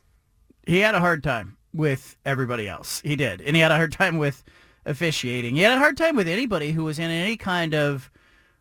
[0.67, 3.01] He had a hard time with everybody else.
[3.01, 3.41] He did.
[3.41, 4.43] And he had a hard time with
[4.85, 5.55] officiating.
[5.55, 8.09] He had a hard time with anybody who was in any kind of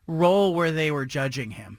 [0.06, 1.78] role where they were judging him.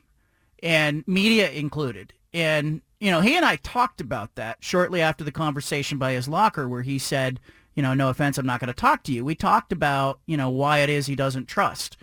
[0.63, 2.13] and media included.
[2.33, 6.27] And, you know, he and I talked about that shortly after the conversation by his
[6.27, 7.39] locker where he said,
[7.75, 9.23] you know, no offense, I'm not going to talk to you.
[9.23, 11.97] We talked about, you know, why it is he doesn't trust.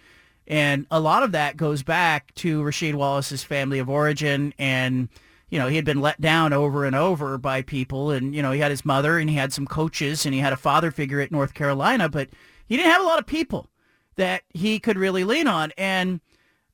[0.46, 5.08] And a lot of that goes back to Rasheed Wallace's family of origin and,
[5.48, 8.52] you know, he had been let down over and over by people and, you know,
[8.52, 11.20] he had his mother and he had some coaches and he had a father figure
[11.20, 12.28] at North Carolina, but
[12.66, 13.68] he didn't have a lot of people
[14.16, 15.72] that he could really lean on.
[15.76, 16.20] And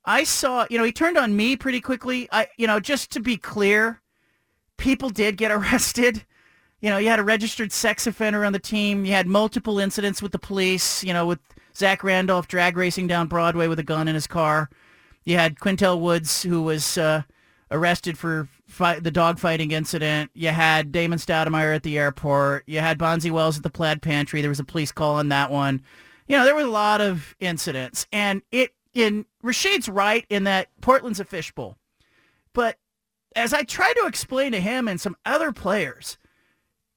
[0.04, 2.28] I saw, you know, he turned on me pretty quickly.
[2.32, 4.00] I, you know, just to be clear,
[4.76, 6.24] people did get arrested.
[6.80, 9.04] You know, you had a registered sex offender on the team.
[9.04, 11.40] You had multiple incidents with the police, you know, with
[11.76, 14.70] Zach Randolph drag racing down Broadway with a gun in his car.
[15.24, 17.22] You had Qyntel Woods, who was uh,
[17.70, 20.30] arrested for fight, the dogfighting incident.
[20.34, 22.64] You had Damon Stoudamire at the airport.
[22.66, 24.40] You had Bonzi Wells at the plaid pantry.
[24.40, 25.82] There was a police call on that one.
[26.28, 28.06] You know, there were a lot of incidents.
[28.12, 31.76] And it in Rasheed's right in that Portland's a fishbowl.
[32.52, 32.76] But
[33.34, 36.18] as I try to explain to him and some other players,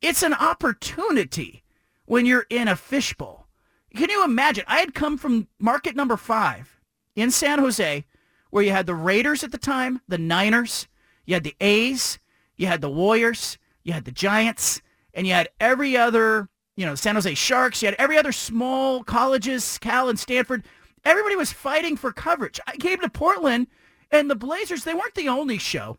[0.02, 1.64] it's an opportunity
[2.06, 3.48] when you're in a fishbowl.
[3.96, 4.64] Can you imagine?
[4.68, 6.80] I had come from market number five
[7.16, 8.06] in San Jose,
[8.50, 10.88] where you had the Raiders at the time, the Niners,
[11.26, 12.20] you had the A's,
[12.58, 14.82] you had the Warriors, you had the Giants,
[15.14, 19.04] and you had every other, you know, San Jose Sharks, you had every other small
[19.04, 20.64] colleges, Cal and Stanford.
[21.04, 22.60] Everybody was fighting for coverage.
[22.68, 23.68] I came to Portland
[24.12, 25.98] and the Blazers, they weren't the only show,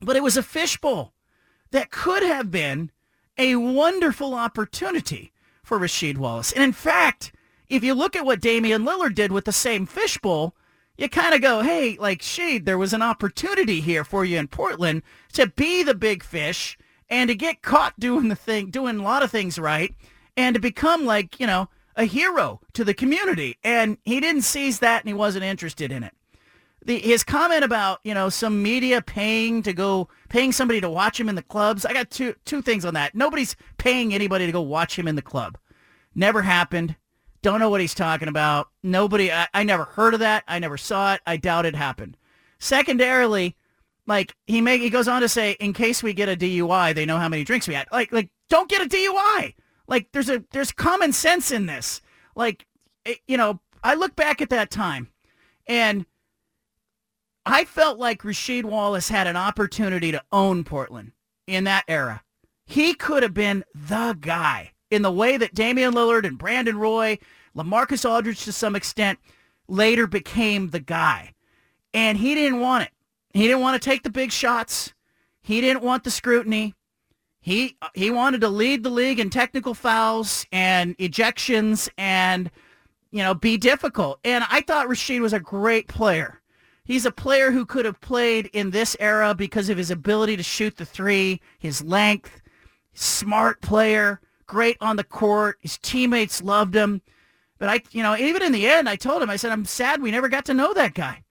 [0.00, 1.14] but it was a fishbowl
[1.70, 2.90] that could have been
[3.38, 5.32] a wonderful opportunity
[5.62, 6.52] for Rasheed Wallace.
[6.52, 7.32] And in fact,
[7.68, 10.54] if you look at what Damian Lillard did with the same fishbowl,
[10.98, 14.48] you kind of go, hey, like, Sheed, there was an opportunity here for you in
[14.48, 16.76] Portland to be the big fish
[17.10, 19.94] and to get caught doing the thing, doing a lot of things right,
[20.36, 23.58] and to become like, you know, a hero to the community.
[23.62, 26.14] And he didn't seize that and he wasn't interested in it.
[26.82, 31.20] The, his comment about, you know, some media paying to go, paying somebody to watch
[31.20, 31.84] him in the clubs.
[31.84, 33.14] I got two, two things on that.
[33.14, 35.58] Nobody's paying anybody to go watch him in the club.
[36.14, 36.96] Never happened.
[37.42, 38.68] Don't know what he's talking about.
[38.82, 40.44] Nobody, I, I never heard of that.
[40.48, 41.20] I never saw it.
[41.26, 42.16] I doubt it happened.
[42.58, 43.56] Secondarily,
[44.10, 47.06] like he make, he goes on to say, in case we get a DUI, they
[47.06, 47.86] know how many drinks we had.
[47.92, 49.54] Like, like don't get a DUI.
[49.86, 52.02] Like there's a, there's common sense in this.
[52.34, 52.66] Like,
[53.04, 55.10] it, you know, I look back at that time
[55.68, 56.06] and
[57.46, 61.12] I felt like Rasheed Wallace had an opportunity to own Portland
[61.46, 62.24] in that era.
[62.64, 67.20] He could have been the guy in the way that Damian Lillard and Brandon Roy,
[67.56, 69.20] LaMarcus Aldridge to some extent,
[69.68, 71.34] later became the guy.
[71.94, 72.90] And he didn't want it.
[73.32, 74.92] He didn't want to take the big shots.
[75.42, 76.74] He didn't want the scrutiny.
[77.40, 82.50] He he wanted to lead the league in technical fouls and ejections and
[83.10, 84.20] you know be difficult.
[84.24, 86.40] And I thought Rasheed was a great player.
[86.84, 90.42] He's a player who could have played in this era because of his ability to
[90.42, 92.42] shoot the three, his length,
[92.94, 95.58] smart player, great on the court.
[95.60, 97.00] His teammates loved him.
[97.58, 100.02] But I, you know, even in the end, I told him, I said, I'm sad
[100.02, 101.22] we never got to know that guy.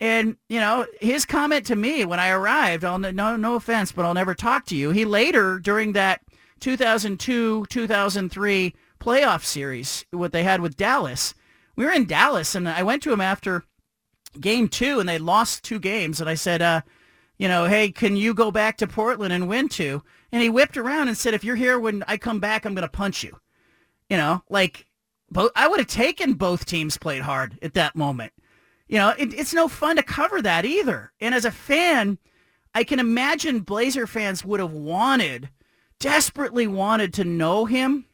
[0.00, 4.04] And, you know, his comment to me when I arrived, I'll, no, no offense, but
[4.04, 4.90] I'll never talk to you.
[4.90, 6.20] He later, during that
[6.60, 11.34] 2002-2003 playoff series, what they had with Dallas,
[11.74, 13.64] we were in Dallas, and I went to him after
[14.40, 16.82] game two, and they lost two games, and I said, uh,
[17.38, 20.02] you know, hey, can you go back to Portland and win two?
[20.32, 22.82] And he whipped around and said, if you're here when I come back, I'm going
[22.82, 23.38] to punch you.
[24.10, 24.86] You know, like,
[25.30, 28.32] both, I would have taken both teams played hard at that moment.
[28.88, 31.12] You know, it, it's no fun to cover that either.
[31.20, 32.18] And as a fan,
[32.74, 35.50] I can imagine Blazer fans would have wanted,
[36.00, 38.06] desperately wanted to know him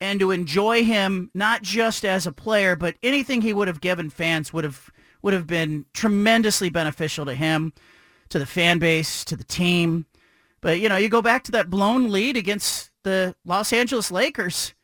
[0.00, 4.10] and to enjoy him, not just as a player, but anything he would have given
[4.10, 4.90] fans would have
[5.22, 7.72] would have been tremendously beneficial to him,
[8.28, 10.06] to the fan base, to the team.
[10.60, 14.74] But, you know, you go back to that blown lead against the Los Angeles Lakers.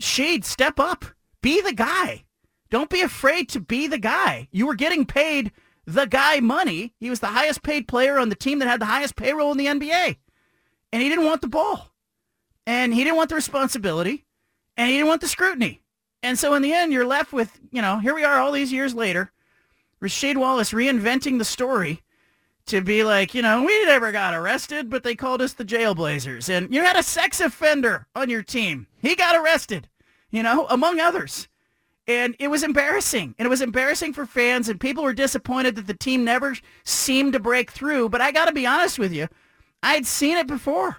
[0.00, 1.04] Sheed, step up.
[1.42, 2.24] Be the guy.
[2.70, 4.48] Don't be afraid to be the guy.
[4.50, 5.52] You were getting paid
[5.86, 6.92] the guy money.
[6.98, 9.58] He was the highest paid player on the team that had the highest payroll in
[9.58, 10.16] the NBA.
[10.92, 11.92] And he didn't want the ball.
[12.66, 14.26] And he didn't want the responsibility.
[14.76, 15.82] And he didn't want the scrutiny.
[16.22, 18.72] And so in the end, you're left with, you know, here we are all these
[18.72, 19.32] years later.
[20.02, 22.02] Rasheed Wallace reinventing the story
[22.66, 26.48] to be like, you know, we never got arrested, but they called us the Jailblazers.
[26.48, 28.86] And you had a sex offender on your team.
[29.00, 29.88] He got arrested,
[30.30, 31.48] you know, among others.
[32.08, 33.34] And it was embarrassing.
[33.38, 37.34] And it was embarrassing for fans, and people were disappointed that the team never seemed
[37.34, 38.08] to break through.
[38.08, 39.28] But I got to be honest with you,
[39.82, 40.96] I had seen it before.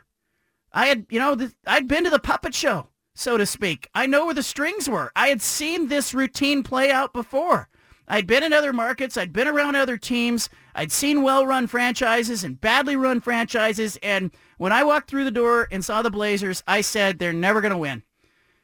[0.71, 3.89] I had, you know, the, I'd been to the puppet show, so to speak.
[3.95, 5.11] I know where the strings were.
[5.15, 7.69] I had seen this routine play out before.
[8.07, 9.17] I'd been in other markets.
[9.17, 10.47] I'd been around other teams.
[10.75, 14.29] I'd seen well-run franchises and badly run franchises, and
[14.59, 17.71] when I walked through the door and saw the Blazers, I said they're never going
[17.71, 18.03] to win.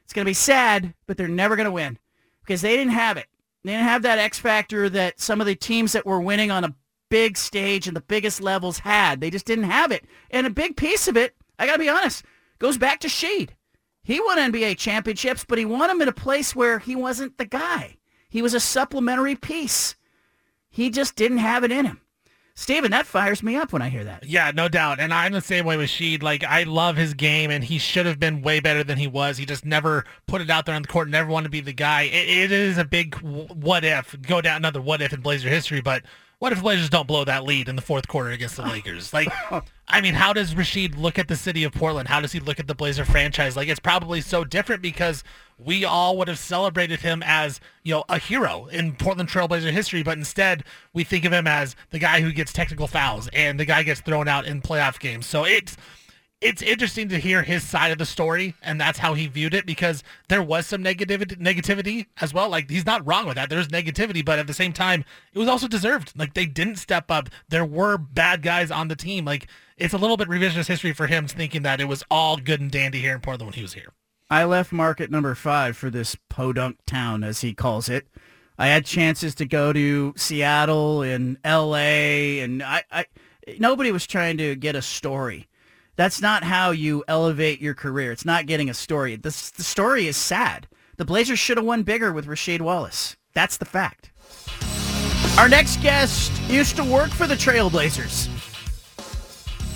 [0.04, 1.98] It's going to be sad, but they're never going to win
[2.46, 3.26] because they didn't have it.
[3.64, 6.64] They didn't have that X factor that some of the teams that were winning on
[6.64, 6.74] a
[7.08, 9.20] big stage and the biggest levels had.
[9.20, 10.04] They just didn't have it.
[10.30, 12.24] And a big piece of it, I got to be honest,
[12.58, 13.50] goes back to Sheed.
[14.02, 17.44] He won NBA championships, but he won them in a place where he wasn't the
[17.44, 17.96] guy.
[18.28, 19.96] He was a supplementary piece.
[20.70, 22.00] He just didn't have it in him.
[22.58, 24.24] Steven, that fires me up when I hear that.
[24.24, 24.98] Yeah, no doubt.
[24.98, 26.22] And I'm the same way with Sheed.
[26.22, 29.36] Like, I love his game, and he should have been way better than he was.
[29.36, 31.74] He just never put it out there on the court, never wanted to be the
[31.74, 32.02] guy.
[32.02, 35.82] it, it is a big what if, go down another what if in Blazer history,
[35.82, 36.02] but
[36.38, 39.12] what if Blazers don't blow that lead in the fourth quarter against the Lakers?
[39.12, 39.28] Like,
[39.88, 42.08] I mean, how does Rasheed look at the city of Portland?
[42.08, 43.56] How does he look at the Blazer franchise?
[43.56, 45.24] Like, it's probably so different because
[45.58, 50.02] we all would have celebrated him as, you know, a hero in Portland Trailblazer history,
[50.02, 53.64] but instead we think of him as the guy who gets technical fouls and the
[53.64, 55.24] guy gets thrown out in playoff games.
[55.24, 55.78] So it's
[56.40, 59.64] it's interesting to hear his side of the story, and that's how he viewed it
[59.64, 62.48] because there was some negativity, negativity as well.
[62.50, 63.48] Like he's not wrong with that.
[63.48, 66.12] There's negativity, but at the same time, it was also deserved.
[66.16, 67.30] Like they didn't step up.
[67.48, 69.24] There were bad guys on the team.
[69.24, 72.60] Like it's a little bit revisionist history for him thinking that it was all good
[72.60, 73.92] and dandy here in Portland when he was here.
[74.28, 78.08] I left market number five for this podunk town, as he calls it.
[78.58, 82.40] I had chances to go to Seattle and L.A.
[82.40, 83.06] and I, I
[83.58, 85.48] nobody was trying to get a story.
[85.96, 88.12] That's not how you elevate your career.
[88.12, 89.16] It's not getting a story.
[89.16, 90.68] The, the story is sad.
[90.98, 93.16] The Blazers should have won bigger with Rasheed Wallace.
[93.34, 94.10] That's the fact.
[95.38, 98.28] Our next guest used to work for the Trailblazers.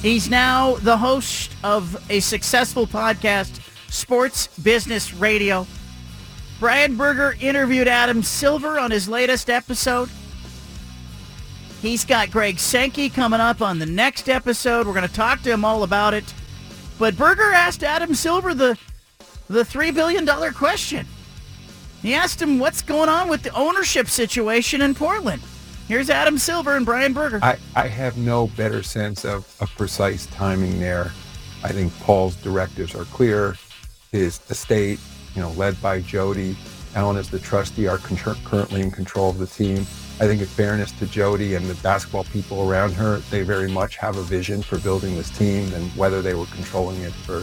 [0.03, 3.61] He's now the host of a successful podcast,
[3.91, 5.67] Sports Business Radio.
[6.59, 10.09] Brian Berger interviewed Adam Silver on his latest episode.
[11.83, 14.87] He's got Greg Sankey coming up on the next episode.
[14.87, 16.33] We're going to talk to him all about it.
[16.99, 18.79] But Berger asked Adam Silver the
[19.49, 21.07] the $3 billion question.
[22.03, 25.43] He asked him what's going on with the ownership situation in Portland.
[25.89, 27.41] Here's Adam Silver and Brian Berger.
[27.43, 31.11] I, I have no better sense of, of precise timing there.
[31.65, 33.57] I think Paul's directives are clear.
[34.13, 35.01] His estate,
[35.35, 36.57] you know, led by Jody,
[36.95, 39.85] Allen as the trustee, are con- currently in control of the team.
[40.21, 43.97] I think in fairness to Jody and the basketball people around her, they very much
[43.97, 47.41] have a vision for building this team and whether they were controlling it for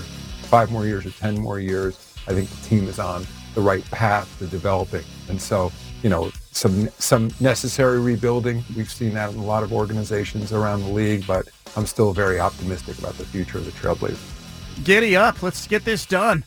[0.48, 1.98] five more years or 10 more years,
[2.28, 3.26] I think the team is on
[3.56, 5.04] the right path to developing.
[5.28, 5.72] And so,
[6.04, 8.64] you know, some some necessary rebuilding.
[8.76, 12.40] We've seen that in a lot of organizations around the league, but I'm still very
[12.40, 14.84] optimistic about the future of the Trailblazers.
[14.84, 15.42] Giddy up.
[15.42, 16.46] Let's get this done.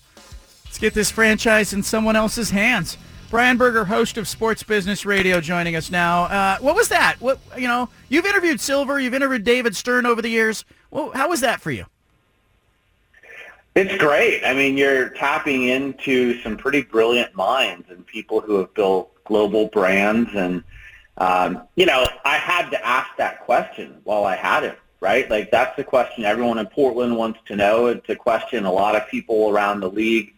[0.64, 2.97] Let's get this franchise in someone else's hands.
[3.31, 6.24] Brian Berger, host of Sports Business Radio, joining us now.
[6.24, 7.14] Uh, what was that?
[7.20, 7.89] What you know?
[8.09, 10.64] You've interviewed Silver, you've interviewed David Stern over the years.
[10.91, 11.87] Well, how was that for you?
[13.76, 14.45] It's great.
[14.45, 19.68] I mean, you're tapping into some pretty brilliant minds and people who have built global
[19.68, 20.31] brands.
[20.35, 20.64] And,
[21.18, 25.31] um, you know, I had to ask that question while I had it, right?
[25.31, 27.87] Like, that's the question everyone in Portland wants to know.
[27.87, 30.35] It's a question a lot of people around the league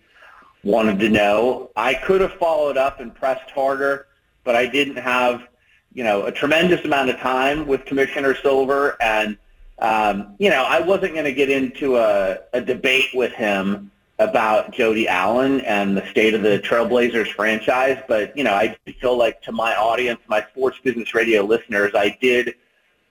[0.64, 1.70] wanted to know.
[1.76, 4.06] I could have followed up and pressed harder,
[4.44, 5.48] but I didn't have,
[5.92, 8.96] you know, a tremendous amount of time with Commissioner Silver.
[9.00, 9.36] And
[9.82, 13.90] um, you know, I wasn't going to get into a, a debate with him
[14.20, 19.16] about Jody Allen and the state of the Trailblazers franchise, but you know, I feel
[19.16, 22.54] like to my audience, my sports business radio listeners, I did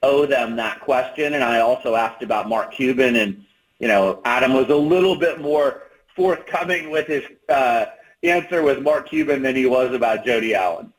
[0.02, 3.44] owe them that question, and I also asked about Mark Cuban, and
[3.78, 5.82] you know, Adam was a little bit more
[6.14, 7.86] forthcoming with his uh,
[8.22, 10.92] answer with Mark Cuban than he was about Jody Allen.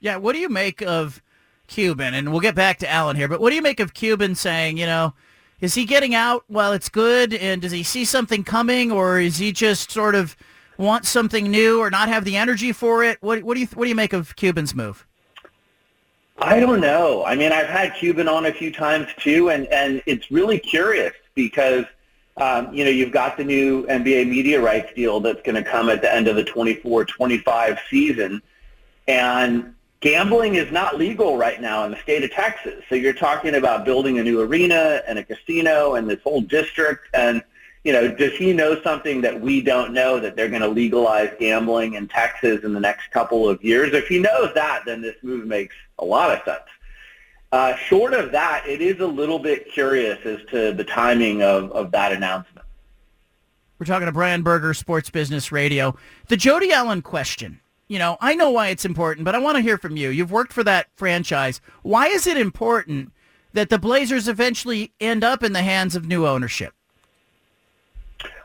[0.00, 1.22] Yeah, what do you make of
[1.66, 2.14] Cuban?
[2.14, 4.76] And we'll get back to Allen here, but what do you make of Cuban saying,
[4.76, 5.14] you know,
[5.60, 9.38] is he getting out while it's good, and does he see something coming, or is
[9.38, 10.36] he just sort of
[10.76, 13.18] want something new or not have the energy for it?
[13.22, 15.06] What, what do you what do you make of Cuban's move?
[16.38, 17.24] I don't know.
[17.24, 21.14] I mean, I've had Cuban on a few times too, and and it's really curious
[21.34, 21.84] because
[22.36, 25.88] um, you know you've got the new NBA media rights deal that's going to come
[25.88, 28.42] at the end of the 24-25 season,
[29.06, 29.74] and
[30.04, 32.84] gambling is not legal right now in the state of Texas.
[32.90, 37.08] So you're talking about building a new arena and a casino and this whole district.
[37.14, 37.42] And,
[37.84, 41.30] you know, does he know something that we don't know that they're going to legalize
[41.40, 43.94] gambling in Texas in the next couple of years?
[43.94, 46.68] If he knows that, then this move makes a lot of sense.
[47.54, 51.70] Uh, short of that, it is a little bit curious as to the timing of,
[51.70, 52.66] of that announcement.
[53.78, 55.94] We're talking to Brian Berger, Sports Business Radio.
[56.26, 59.62] The Jody Allen question you know, I know why it's important, but I want to
[59.62, 60.08] hear from you.
[60.08, 61.60] You've worked for that franchise.
[61.82, 63.12] Why is it important
[63.52, 66.72] that the Blazers eventually end up in the hands of new ownership?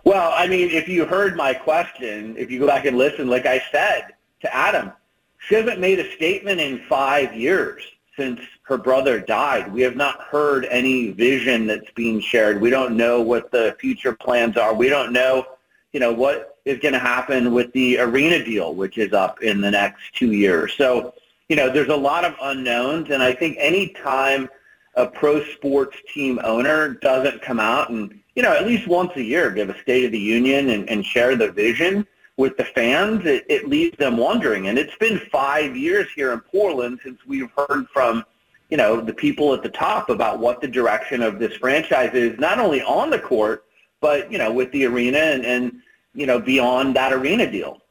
[0.03, 3.47] Well, I mean, if you heard my question, if you go back and listen, like
[3.47, 4.91] I said to Adam,
[5.39, 7.81] she hasn't made a statement in five years
[8.19, 9.73] since her brother died.
[9.73, 12.61] We have not heard any vision that's being shared.
[12.61, 14.75] We don't know what the future plans are.
[14.75, 15.43] We don't know,
[15.91, 19.59] you know, what is going to happen with the arena deal, which is up in
[19.59, 20.73] the next two years.
[20.77, 21.15] So,
[21.49, 24.47] you know, there's a lot of unknowns, and I think any time
[24.93, 29.23] a pro sports team owner doesn't come out and, you know, at least once a
[29.23, 32.05] year give a State of the Union and, and share the vision
[32.37, 34.67] with the fans, it, it leaves them wondering.
[34.67, 38.23] And it's been five years here in Portland since we've heard from,
[38.69, 42.39] you know, the people at the top about what the direction of this franchise is,
[42.39, 43.65] not only on the court,
[43.99, 45.81] but, you know, with the arena and, and
[46.13, 47.81] you know, beyond that arena deal.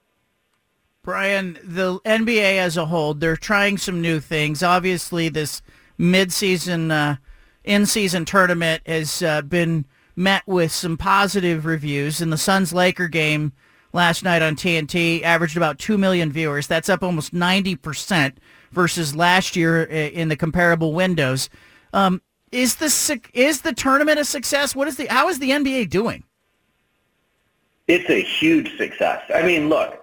[1.03, 4.63] Brian, the NBA as a whole, they're trying some new things.
[4.63, 5.63] Obviously, this
[5.99, 7.17] midseason, uh,
[7.65, 12.21] in-season tournament has uh, been met with some positive reviews.
[12.21, 13.53] In the Suns-Laker game
[13.93, 16.67] last night on TNT, averaged about 2 million viewers.
[16.67, 18.35] That's up almost 90%
[18.73, 21.49] versus last year in the comparable windows.
[21.93, 24.75] Um, is the is the tournament a success?
[24.75, 26.25] What is the how is the NBA doing?
[27.87, 29.23] It's a huge success.
[29.35, 30.03] I mean, look,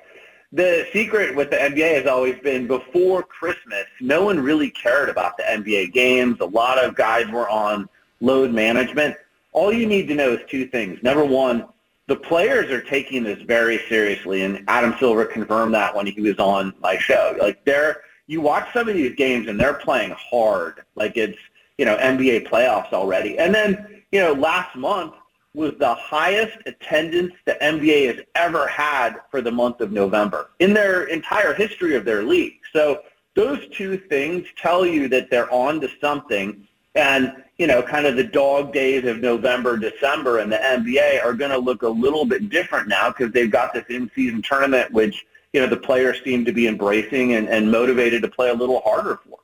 [0.52, 5.38] the secret with the NBA has always been before Christmas, no one really cared about
[5.38, 6.38] the NBA games.
[6.40, 7.90] A lot of guys were on
[8.22, 9.18] load management.
[9.52, 11.02] All you need to know is two things.
[11.04, 11.66] Number one,
[12.08, 16.40] the players are taking this very seriously, and Adam Silver confirmed that when he was
[16.40, 17.36] on my show.
[17.40, 21.38] Like they're, you watch some of these games and they're playing hard, like it's
[21.78, 23.38] you know NBA playoffs already.
[23.38, 25.14] And then you know last month
[25.56, 30.74] was the highest attendance the NBA has ever had for the month of November in
[30.74, 32.60] their entire history of their league.
[32.74, 33.02] So
[33.36, 36.68] those two things tell you that they're on to something.
[36.96, 41.34] And, you know, kind of the dog days of November, December and the NBA are
[41.34, 45.26] going to look a little bit different now because they've got this in-season tournament, which,
[45.56, 48.82] you know, the players seem to be embracing and, and motivated to play a little
[48.82, 49.40] harder for.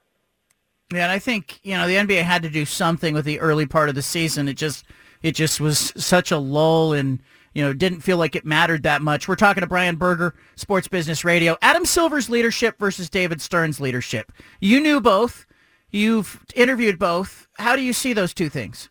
[0.93, 3.65] Yeah, and I think, you know, the NBA had to do something with the early
[3.65, 4.47] part of the season.
[4.47, 4.85] It just–
[5.21, 7.19] it just was such a lull and
[7.53, 9.27] you know didn't feel like it mattered that much.
[9.27, 11.57] We're talking to Brian Berger, Sports Business Radio.
[11.61, 14.31] Adam Silver's leadership versus David Stern's leadership.
[14.59, 15.45] You knew both.
[15.89, 17.47] You've interviewed both.
[17.55, 18.89] How do you see those two things?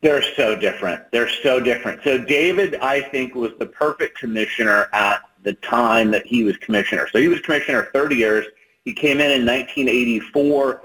[0.00, 1.10] They're so different.
[1.10, 2.02] They're so different.
[2.04, 7.08] So David, I think, was the perfect commissioner at the time that he was commissioner.
[7.12, 8.46] So he was commissioner 30 years.
[8.84, 10.82] He came in in 1984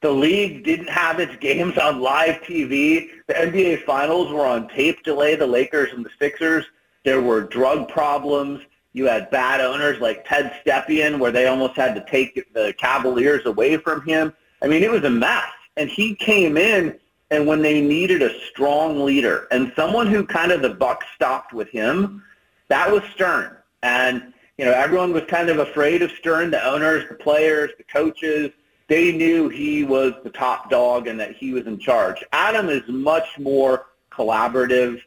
[0.00, 3.08] the league didn't have its games on live TV.
[3.26, 6.64] The NBA Finals were on tape delay, the Lakers and the Sixers.
[7.04, 8.60] There were drug problems.
[8.92, 13.44] You had bad owners like Ted Stepien where they almost had to take the Cavaliers
[13.46, 14.32] away from him.
[14.62, 15.50] I mean, it was a mess.
[15.76, 16.98] And he came in,
[17.30, 21.52] and when they needed a strong leader and someone who kind of the buck stopped
[21.52, 22.22] with him,
[22.68, 23.56] that was Stern.
[23.82, 27.84] And, you know, everyone was kind of afraid of Stern, the owners, the players, the
[27.84, 28.50] coaches
[28.88, 32.24] they knew he was the top dog and that he was in charge.
[32.32, 35.00] Adam is much more collaborative.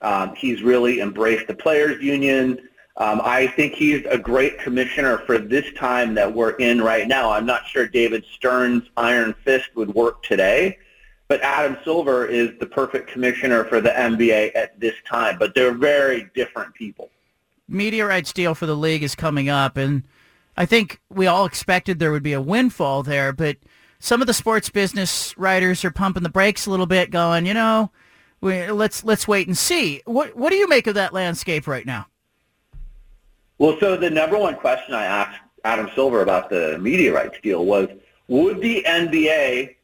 [0.00, 2.68] Um, he's really embraced the players union.
[2.96, 7.30] Um, I think he's a great commissioner for this time that we're in right now.
[7.30, 10.78] I'm not sure David Stern's iron fist would work today,
[11.26, 15.38] but Adam Silver is the perfect commissioner for the NBA at this time.
[15.40, 17.10] But they're very different people.
[17.68, 20.04] Media rights deal for the league is coming up, and
[20.56, 23.56] I think we all expected there would be a windfall there, but
[23.98, 27.54] some of the sports business writers are pumping the brakes a little bit, going, you
[27.54, 27.90] know,
[28.40, 30.02] we, let's let's wait and see.
[30.04, 32.06] What what do you make of that landscape right now?
[33.56, 37.64] Well, so the number one question I asked Adam Silver about the media rights deal
[37.64, 37.88] was,
[38.28, 39.76] would the NBA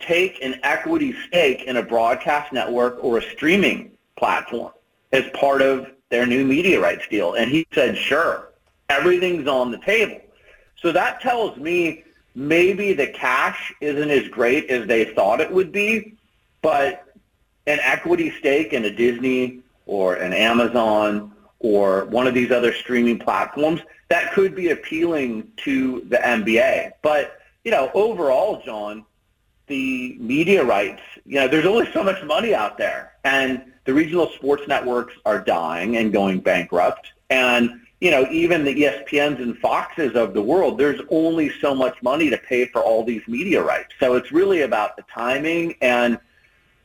[0.00, 4.72] take an equity stake in a broadcast network or a streaming platform
[5.12, 7.34] as part of their new media rights deal?
[7.34, 8.48] And he said, sure
[8.88, 10.20] everything's on the table.
[10.76, 12.04] So that tells me
[12.34, 16.14] maybe the cash isn't as great as they thought it would be,
[16.62, 17.06] but
[17.66, 23.18] an equity stake in a Disney or an Amazon or one of these other streaming
[23.18, 26.92] platforms, that could be appealing to the NBA.
[27.02, 29.04] But, you know, overall, John,
[29.66, 33.14] the media rights, you know, there's only so much money out there.
[33.24, 37.12] And the regional sports networks are dying and going bankrupt.
[37.30, 42.02] And you know, even the ESPNs and Foxes of the world, there's only so much
[42.02, 43.94] money to pay for all these media rights.
[43.98, 46.18] So it's really about the timing and,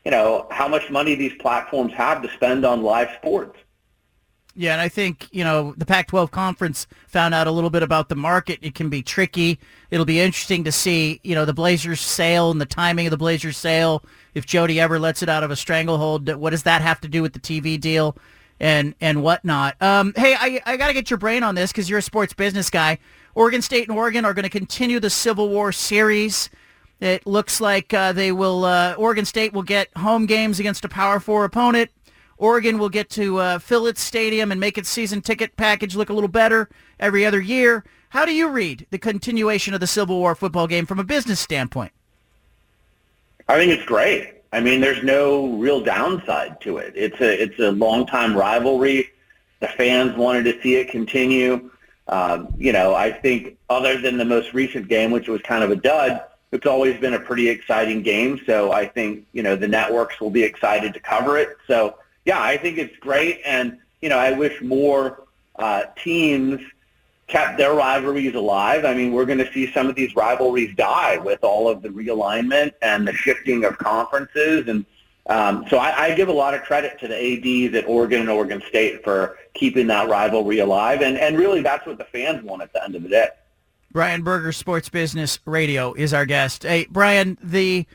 [0.05, 3.59] you know, how much money these platforms have to spend on live sports.
[4.55, 8.09] Yeah, and I think, you know, the Pac-12 conference found out a little bit about
[8.09, 8.59] the market.
[8.61, 9.59] It can be tricky.
[9.91, 13.17] It'll be interesting to see, you know, the Blazers sale and the timing of the
[13.17, 14.03] Blazers sale.
[14.33, 17.21] If Jody ever lets it out of a stranglehold, what does that have to do
[17.21, 18.17] with the TV deal
[18.59, 19.81] and and whatnot?
[19.81, 22.33] Um, hey, I, I got to get your brain on this because you're a sports
[22.33, 22.97] business guy.
[23.35, 26.49] Oregon State and Oregon are going to continue the Civil War series.
[26.99, 28.65] It looks like uh, they will.
[28.65, 31.91] Uh, Oregon State will get home games against a Power Four opponent.
[32.39, 36.09] Oregon will get to uh, fill its stadium and make its season ticket package look
[36.09, 36.69] a little better
[36.99, 37.83] every other year.
[38.09, 41.39] How do you read the continuation of the Civil War football game from a business
[41.39, 41.91] standpoint?
[43.47, 44.35] I think it's great.
[44.53, 46.93] I mean, there's no real downside to it.
[46.95, 49.11] It's a it's a long time rivalry.
[49.59, 51.69] The fans wanted to see it continue.
[52.07, 55.69] Um, you know, I think other than the most recent game, which was kind of
[55.69, 58.39] a dud, it's always been a pretty exciting game.
[58.45, 61.57] So I think you know the networks will be excited to cover it.
[61.67, 65.23] So yeah, I think it's great, and you know, I wish more
[65.55, 66.61] uh, teams
[67.29, 68.85] kept their rivalries alive.
[68.85, 71.89] I mean, we're going to see some of these rivalries die with all of the
[71.89, 74.67] realignment and the shifting of conferences.
[74.67, 74.85] And
[75.27, 78.29] um, so I, I give a lot of credit to the ADs at Oregon and
[78.29, 81.01] Oregon State for keeping that rivalry alive.
[81.01, 83.27] And, and really, that's what the fans want at the end of the day.
[83.91, 86.63] Brian Berger, Sports Business Radio, is our guest.
[86.63, 87.85] Hey, Brian, the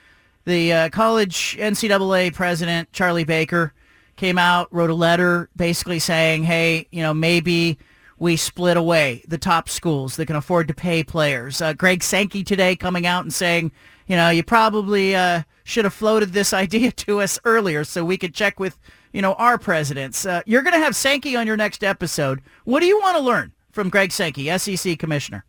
[0.45, 3.73] the uh, college NCAA president Charlie Baker
[4.17, 7.79] came out, wrote a letter, basically saying, "Hey, you know, maybe."
[8.17, 11.61] we split away the top schools that can afford to pay players.
[11.61, 13.73] Uh, Greg Sankey today coming out and saying,
[14.07, 18.17] you know, you probably uh, should have floated this idea to us earlier so we
[18.17, 18.79] could check with,
[19.13, 20.25] you know, our presidents.
[20.27, 22.41] Uh, you're going to have Sankey on your next episode.
[22.65, 25.45] What do you want to learn from Greg Sankey, SEC commissioner?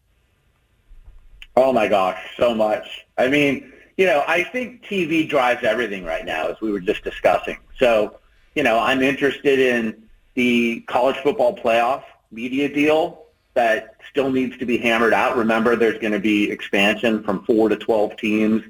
[1.55, 3.05] Oh my gosh, so much.
[3.17, 7.03] I mean, you know, I think TV drives everything right now, as we were just
[7.03, 7.57] discussing.
[7.77, 8.17] So,
[8.55, 10.03] you know, I'm interested in
[10.33, 15.37] the college football playoff media deal that still needs to be hammered out.
[15.37, 18.63] Remember, there's going to be expansion from four to 12 teams.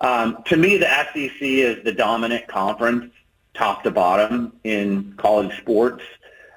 [0.00, 3.12] Um, to me, the SEC is the dominant conference,
[3.54, 6.02] top to bottom, in college sports.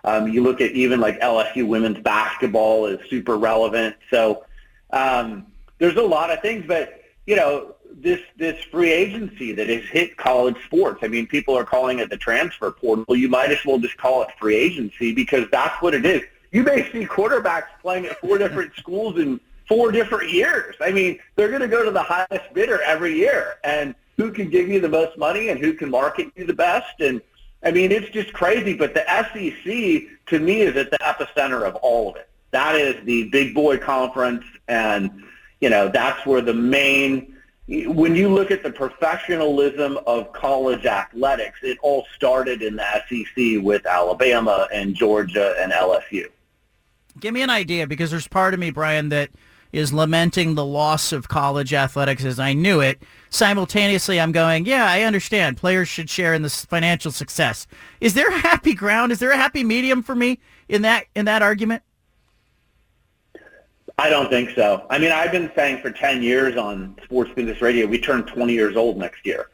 [0.03, 3.95] Um, you look at even like LSU women's basketball is super relevant.
[4.09, 4.45] So
[4.91, 9.83] um, there's a lot of things, but you know this this free agency that has
[9.83, 10.99] hit college sports.
[11.03, 13.15] I mean, people are calling it the transfer portal.
[13.15, 16.63] You might as well just call it free agency because that's what it is you
[16.63, 20.75] may see quarterbacks playing at four different schools in four different years.
[20.81, 24.49] I mean, they're going to go to the highest bidder every year, and who can
[24.49, 26.99] give you the most money and who can market you the best.
[26.99, 27.21] And
[27.63, 28.73] I mean, it's just crazy.
[28.73, 32.27] But the SEC, to me, is at the epicenter of all of it.
[32.51, 35.23] That is the big boy conference, and
[35.61, 37.30] you know that's where the main.
[37.71, 43.63] When you look at the professionalism of college athletics, it all started in the SEC
[43.63, 46.25] with Alabama and Georgia and LSU.
[47.17, 49.29] Give me an idea because there's part of me, Brian, that
[49.71, 53.01] is lamenting the loss of college athletics as I knew it.
[53.29, 55.55] Simultaneously, I'm going, yeah, I understand.
[55.55, 57.67] Players should share in this financial success.
[58.01, 59.13] Is there a happy ground?
[59.13, 61.83] Is there a happy medium for me in that in that argument?
[63.97, 64.85] I don't think so.
[64.89, 68.53] I mean, I've been saying for 10 years on Sports Business Radio, we turn 20
[68.53, 69.49] years old next year.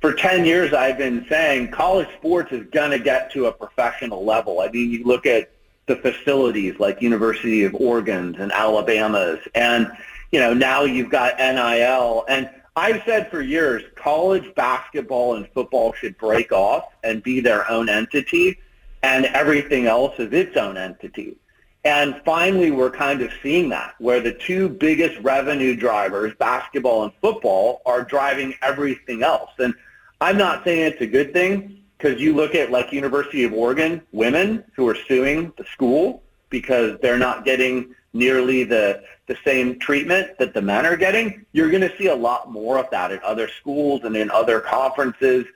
[0.00, 4.24] For 10 years, I've been saying college sports is going to get to a professional
[4.24, 4.60] level.
[4.60, 5.50] I mean, you look at
[5.86, 9.40] the facilities like University of Oregon's and Alabama's.
[9.54, 9.90] And,
[10.30, 12.24] you know, now you've got NIL.
[12.28, 17.68] And I've said for years, college basketball and football should break off and be their
[17.70, 18.58] own entity,
[19.02, 21.36] and everything else is its own entity.
[21.84, 27.12] And finally, we're kind of seeing that, where the two biggest revenue drivers, basketball and
[27.22, 29.50] football, are driving everything else.
[29.58, 29.72] And
[30.20, 34.02] I'm not saying it's a good thing, because you look at like University of Oregon
[34.12, 40.36] women who are suing the school because they're not getting nearly the the same treatment
[40.38, 41.46] that the men are getting.
[41.52, 44.60] You're going to see a lot more of that at other schools and in other
[44.60, 45.46] conferences.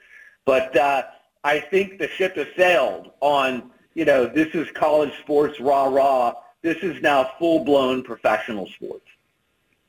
[0.46, 1.02] But uh,
[1.42, 3.72] I think the ship has sailed on.
[3.94, 6.34] You know, this is college sports rah rah.
[6.62, 9.06] This is now full blown professional sports.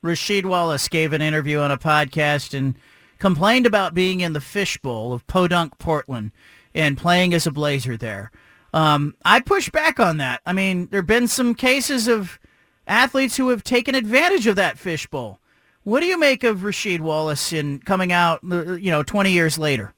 [0.04, 2.76] Rasheed Wallace gave an interview on a podcast and
[3.18, 6.30] complained about being in the fishbowl of Podunk, Portland,
[6.74, 8.30] and playing as a Blazer there.
[8.72, 10.42] Um, I push back on that.
[10.44, 12.38] I mean, there have been some cases of
[12.86, 15.40] athletes who have taken advantage of that fishbowl.
[15.82, 19.58] What do you make of Rasheed Wallace in coming out, uh, you know, 20 years
[19.58, 19.94] later?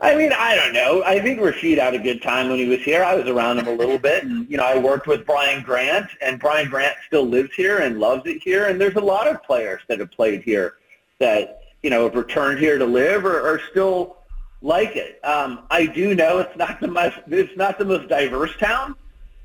[0.00, 1.02] I mean, I don't know.
[1.04, 3.02] I think Rasheed had a good time when he was here.
[3.02, 6.08] I was around him a little bit, and you know, I worked with Brian Grant,
[6.20, 8.66] and Brian Grant still lives here and loves it here.
[8.66, 10.74] And there's a lot of players that have played here
[11.18, 14.18] that you know have returned here to live or are still
[14.62, 15.24] like it.
[15.24, 18.94] Um, I do know it's not the most it's not the most diverse town,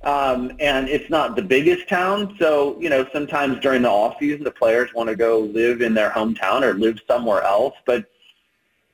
[0.03, 2.35] um, and it's not the biggest town.
[2.37, 5.95] So you know, sometimes during the off season, the players want to go live in
[5.95, 7.73] their hometown or live somewhere else.
[7.85, 8.12] But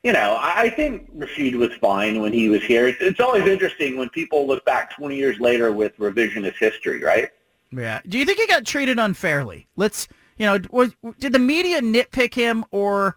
[0.02, 2.88] you know, I, I think Rasheed was fine when he was here.
[2.88, 7.30] It's, it's always interesting when people look back 20 years later with revisionist history, right?
[7.70, 8.00] Yeah.
[8.08, 9.66] Do you think he got treated unfairly?
[9.76, 13.16] Let's, you know, was, did the media nitpick him or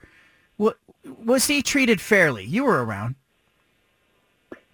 [1.03, 2.45] was he treated fairly?
[2.45, 3.15] You were around.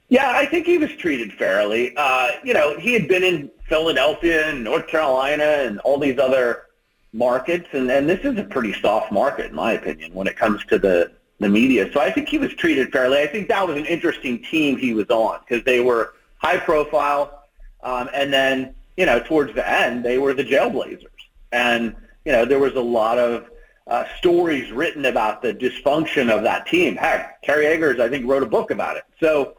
[0.10, 1.94] Yeah, I think he was treated fairly.
[1.96, 6.66] Uh, you know, he had been in Philadelphia and North Carolina and all these other
[7.14, 10.66] markets, and, and this is a pretty soft market, in my opinion, when it comes
[10.66, 11.90] to the, the media.
[11.94, 13.20] So I think he was treated fairly.
[13.20, 17.44] I think that was an interesting team he was on because they were high profile,
[17.82, 21.06] um, and then, you know, towards the end, they were the Jailblazers.
[21.52, 23.50] And, you know, there was a lot of
[23.88, 26.96] uh, stories written about the dysfunction of that team.
[26.96, 29.04] Heck, Kerry Eggers, I think, wrote a book about it.
[29.20, 29.58] So,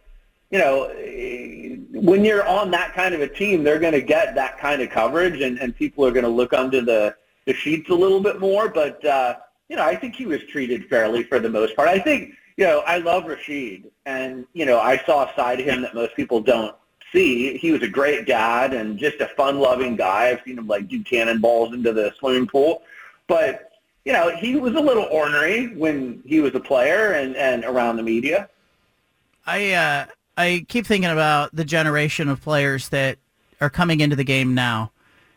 [0.50, 4.34] you know, eh, when you're on that kind of a team, they're going to get
[4.34, 7.16] that kind of coverage, and, and people are going to look under the,
[7.46, 8.68] the sheets a little bit more.
[8.68, 9.36] But, uh,
[9.70, 11.88] you know, I think he was treated fairly for the most part.
[11.88, 15.66] I think, you know, I love Rasheed, and, you know, I saw a side of
[15.66, 16.74] him that most people don't
[17.12, 17.56] see.
[17.56, 20.30] He was a great dad and just a fun-loving guy.
[20.30, 22.82] I've seen him, like, do cannonballs into the swimming pool.
[23.28, 23.70] But,
[24.04, 27.96] you know, he was a little ornery when he was a player and, and around
[27.96, 28.48] the media.
[29.46, 30.06] I uh,
[30.36, 33.18] I keep thinking about the generation of players that
[33.60, 34.90] are coming into the game now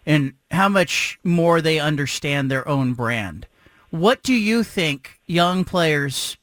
[0.05, 3.47] and how much more they understand their own brand.
[3.93, 6.35] What do you think young players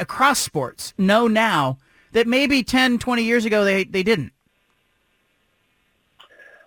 [0.00, 1.78] across sports know now
[2.10, 4.32] that maybe 10, 20 years ago they, they didn't?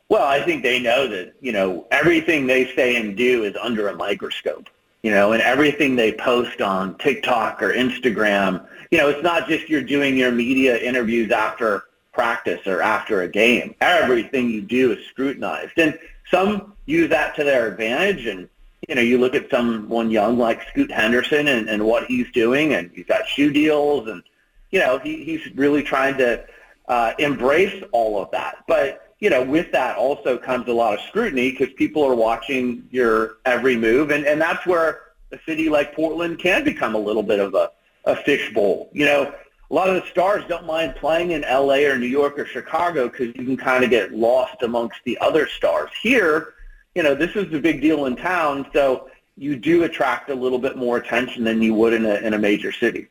[0.08, 3.90] Well, I think they know that, you know, everything they say and do is under
[3.90, 4.70] a microscope,
[5.02, 9.68] you know, and everything they post on TikTok or Instagram, you know, it's not just
[9.68, 11.84] you're doing your media interviews after
[12.14, 13.76] practice or after a game.
[13.82, 15.74] Everything you do is scrutinized.
[15.76, 16.00] And
[16.32, 18.26] some use that to their advantage.
[18.26, 18.48] And,
[18.88, 22.74] you know, you look at someone young like Scoot Henderson and, and what he's doing,
[22.74, 24.24] and he's got shoe deals, and,
[24.72, 26.46] you know, he, he's really trying to
[26.88, 28.64] uh, embrace all of that.
[28.68, 32.88] But, you know, with that also comes a lot of scrutiny because people are watching
[32.90, 34.12] your every move.
[34.12, 35.02] And, and that's where
[35.32, 37.72] a city like Portland can become a little bit of a,
[38.06, 38.90] a fishbowl.
[38.94, 39.34] You know,
[39.70, 43.08] a lot of the stars don't mind playing in LA or New York or Chicago
[43.08, 45.92] because you can kind of get lost amongst the other stars.
[46.02, 46.56] Here,
[46.96, 50.60] you know, this is the big deal in town, so you do attract a little
[50.60, 53.08] bit more attention than you would in a, in a major city.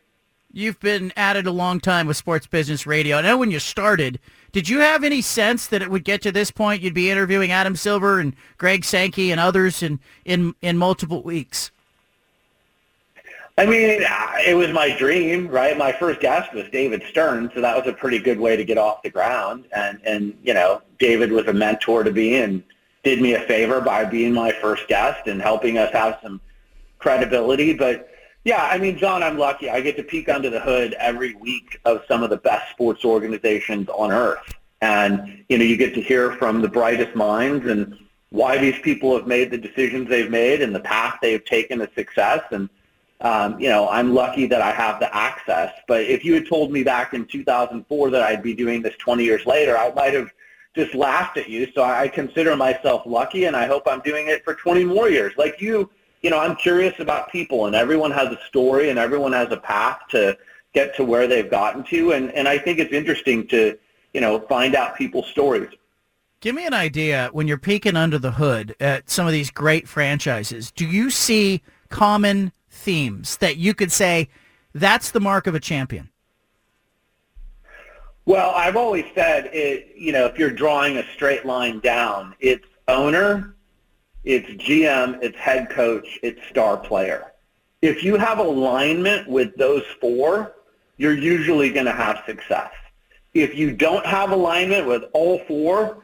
[0.52, 3.18] You've been at it a long time with sports business radio.
[3.18, 4.18] I know when you started,
[4.50, 6.82] did you have any sense that it would get to this point?
[6.82, 11.70] You'd be interviewing Adam Silver and Greg Sankey and others in, in, in multiple weeks.
[13.58, 14.04] I mean,
[14.46, 15.76] it was my dream, right?
[15.76, 18.78] My first guest was David Stern, so that was a pretty good way to get
[18.78, 19.64] off the ground.
[19.74, 22.62] And and you know, David was a mentor to be and
[23.09, 26.42] did me a favor by being my first guest and helping us have some
[26.98, 27.72] credibility.
[27.72, 28.11] But
[28.44, 29.70] yeah, I mean, John, I'm lucky.
[29.70, 33.06] I get to peek under the hood every week of some of the best sports
[33.06, 37.98] organizations on earth, and you know, you get to hear from the brightest minds and
[38.28, 41.88] why these people have made the decisions they've made and the path they've taken to
[41.94, 42.68] success and
[43.20, 45.72] um, you know, I'm lucky that I have the access.
[45.88, 49.24] But if you had told me back in 2004 that I'd be doing this 20
[49.24, 50.30] years later, I might have
[50.78, 51.70] just laughed at you.
[51.74, 55.32] So I consider myself lucky, and I hope I'm doing it for 20 more years.
[55.36, 55.90] Like you,
[56.22, 59.56] you know, I'm curious about people, and everyone has a story, and everyone has a
[59.56, 60.38] path to
[60.74, 62.12] get to where they've gotten to.
[62.12, 63.76] And, and I think it's interesting to,
[64.14, 65.70] you know, find out people's stories.
[66.40, 69.88] Give me an idea when you're peeking under the hood at some of these great
[69.88, 70.70] franchises.
[70.70, 74.28] Do you see common themes that you could say
[74.72, 76.10] that's the mark of a champion?
[78.28, 82.66] Well, I've always said it, you know, if you're drawing a straight line down, it's
[82.86, 83.54] owner,
[84.22, 87.32] it's GM, it's head coach, it's star player.
[87.80, 90.52] If you have alignment with those four,
[90.98, 92.70] you're usually going to have success.
[93.32, 96.02] If you don't have alignment with all four,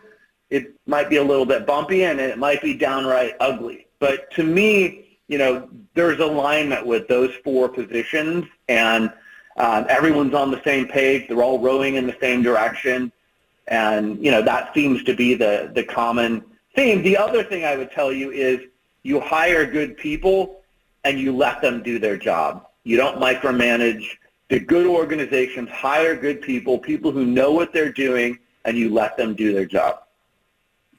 [0.49, 3.87] it might be a little bit bumpy and it might be downright ugly.
[3.99, 9.13] But to me, you know, there's alignment with those four positions, and
[9.57, 11.29] um, everyone's on the same page.
[11.29, 13.13] They're all rowing in the same direction,
[13.69, 16.45] and you know that seems to be the the common
[16.75, 17.03] theme.
[17.03, 18.61] The other thing I would tell you is
[19.03, 20.61] you hire good people
[21.05, 22.67] and you let them do their job.
[22.83, 24.05] You don't micromanage.
[24.49, 29.17] The good organizations hire good people, people who know what they're doing, and you let
[29.17, 30.01] them do their job.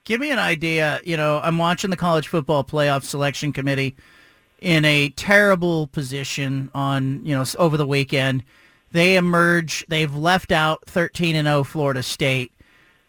[0.04, 1.00] Give me an idea.
[1.04, 3.96] You know, I'm watching the college football playoff selection committee
[4.66, 8.44] in a terrible position on, you know, over the weekend.
[8.92, 9.86] They emerge.
[9.90, 12.52] They've left out 13 and 0 Florida State.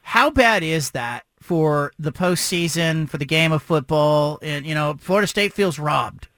[0.02, 4.38] How bad is that for the postseason, for the game of football?
[4.42, 6.28] And you know, Florida State feels robbed.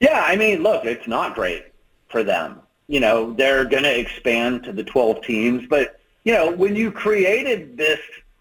[0.00, 1.66] Yeah, I mean, look, it's not great
[2.08, 2.58] for them.
[2.88, 6.90] You know, they're going to expand to the 12 teams, but you know, when you
[6.90, 8.00] created this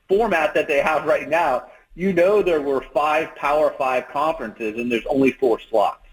[0.10, 1.66] format that they have right now,
[1.96, 6.06] you know there were five Power Five conferences and there's only four slots.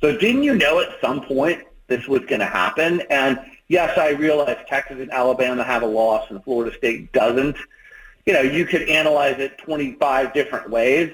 [0.00, 3.02] So didn't you know at some point this was going to happen?
[3.10, 7.56] And yes, I realize Texas and Alabama have a loss and Florida State doesn't.
[8.26, 11.12] You know, you could analyze it 25 different ways.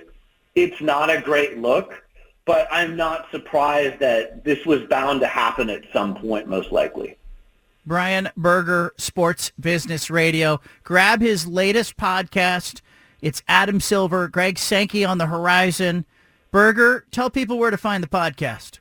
[0.54, 2.02] It's not a great look,
[2.44, 7.16] but I'm not surprised that this was bound to happen at some point, most likely.
[7.84, 10.60] Brian Berger, Sports Business Radio.
[10.82, 12.80] Grab his latest podcast.
[13.22, 16.04] It's Adam Silver, Greg Sankey on the horizon.
[16.50, 18.78] Berger, tell people where to find the podcast.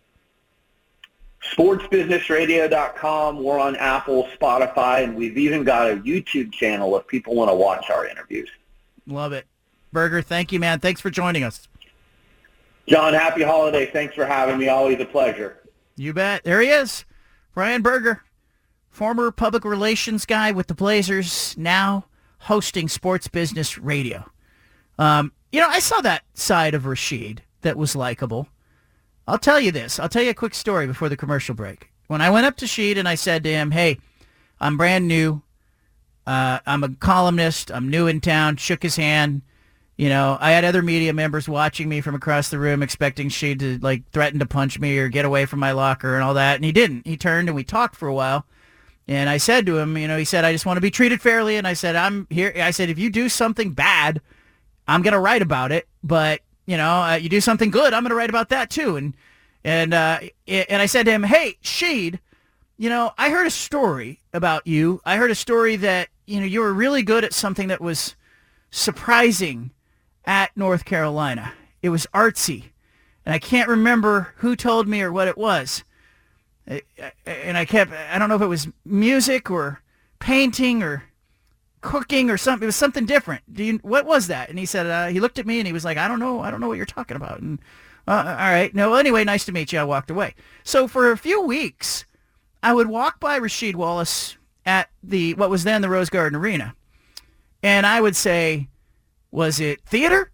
[1.53, 3.41] SportsBusinessRadio.com.
[3.41, 7.55] We're on Apple, Spotify, and we've even got a YouTube channel if people want to
[7.55, 8.49] watch our interviews.
[9.07, 9.45] Love it.
[9.93, 10.79] Berger, thank you, man.
[10.79, 11.67] Thanks for joining us.
[12.87, 13.85] John, happy holiday.
[13.85, 14.67] Thanks for having me.
[14.67, 15.57] Always a pleasure.
[15.95, 16.43] You bet.
[16.43, 17.05] There he is.
[17.53, 18.23] Brian Berger,
[18.89, 22.05] former public relations guy with the Blazers, now
[22.45, 24.29] hosting Sports Business Radio.
[24.99, 28.47] Um, you know, I saw that side of Rasheed that was likable.
[29.27, 29.99] I'll tell you this.
[29.99, 31.89] I'll tell you a quick story before the commercial break.
[32.05, 33.97] When I went up to Sheed and I said to him, hey,
[34.59, 35.41] I'm brand new.
[36.27, 37.71] Uh, I'm a columnist.
[37.71, 38.57] I'm new in town.
[38.57, 39.41] Shook his hand.
[39.97, 43.59] You know, I had other media members watching me from across the room expecting Sheed
[43.59, 46.57] to like threaten to punch me or get away from my locker and all that.
[46.57, 47.07] And he didn't.
[47.07, 48.45] He turned and we talked for a while.
[49.07, 51.21] And I said to him, you know, he said, I just want to be treated
[51.21, 51.57] fairly.
[51.57, 52.53] And I said, I'm here.
[52.55, 54.19] I said, if you do something bad,
[54.87, 55.87] I'm going to write about it.
[56.03, 58.95] But you know, uh, you do something good, I'm going to write about that too.
[58.95, 59.13] And
[59.63, 62.19] and uh, and I said to him, hey, Sheed,
[62.77, 65.01] you know, I heard a story about you.
[65.05, 68.15] I heard a story that you know you were really good at something that was
[68.71, 69.71] surprising
[70.25, 71.53] at North Carolina.
[71.81, 72.65] It was artsy,
[73.25, 75.83] and I can't remember who told me or what it was.
[76.67, 79.81] And I kept, I don't know if it was music or
[80.19, 81.03] painting or
[81.81, 82.63] cooking or something.
[82.63, 83.41] It was something different.
[83.53, 84.49] Do you, what was that?
[84.49, 86.39] And he said, uh, he looked at me and he was like, I don't know.
[86.39, 87.39] I don't know what you're talking about.
[87.39, 87.59] And
[88.07, 88.73] uh, all right.
[88.73, 89.79] No, anyway, nice to meet you.
[89.79, 90.33] I walked away.
[90.63, 92.05] So for a few weeks,
[92.63, 96.75] I would walk by Rasheed Wallace at the, what was then the Rose Garden Arena.
[97.61, 98.69] And I would say,
[99.29, 100.31] was it theater?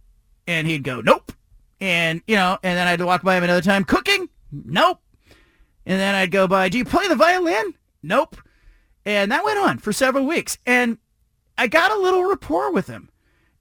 [0.48, 1.34] And he'd go, nope.
[1.82, 4.30] And, you know, and then I'd walk by him another time, cooking?
[4.52, 5.02] Nope.
[5.86, 7.74] And then I'd go by, do you play the violin?
[8.04, 8.38] Nope.
[9.06, 10.58] And that went on for several weeks.
[10.66, 10.98] And
[11.58, 13.10] I got a little rapport with him.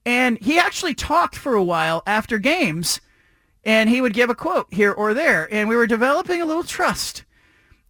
[0.05, 3.01] And he actually talked for a while after games
[3.63, 5.47] and he would give a quote here or there.
[5.53, 7.25] And we were developing a little trust.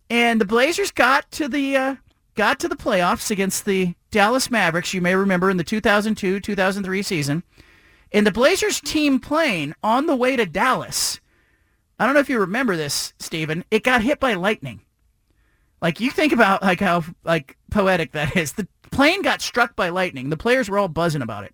[0.10, 1.96] And the Blazers got to the uh,
[2.36, 4.94] got to the playoffs against the Dallas Mavericks.
[4.94, 7.44] You may remember in the 2002-2003 season.
[8.12, 11.22] And the Blazers team plane on the way to Dallas.
[12.02, 13.64] I don't know if you remember this, Stephen.
[13.70, 14.82] It got hit by lightning.
[15.84, 18.54] Like you think about like how like poetic that is.
[18.54, 20.32] The plane got struck by lightning.
[20.32, 21.54] The players were all buzzing about it.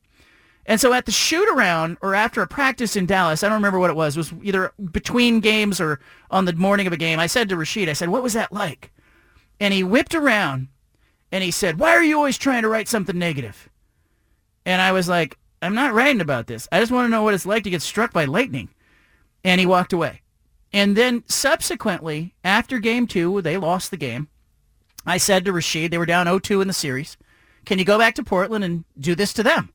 [0.65, 3.77] And so at the shoot around or after a practice in Dallas, I don't remember
[3.77, 4.15] what it was.
[4.15, 5.99] It was either between games or
[6.31, 7.19] on the morning of a game.
[7.19, 8.93] I said to Rasheed, I said, what was that like?
[9.59, 10.69] And he whipped around
[11.29, 13.67] and he said, why are you always trying to write something negative?
[14.65, 16.69] And I was like, I'm not writing about this.
[16.71, 18.69] I just want to know what it's like to get struck by lightning.
[19.43, 20.21] And he walked away.
[20.73, 24.27] And then subsequently, after game two, they lost the game.
[25.05, 27.17] I said to Rasheed, they were down 0-2 in the series.
[27.65, 29.71] Can you go back to Portland and do this to them?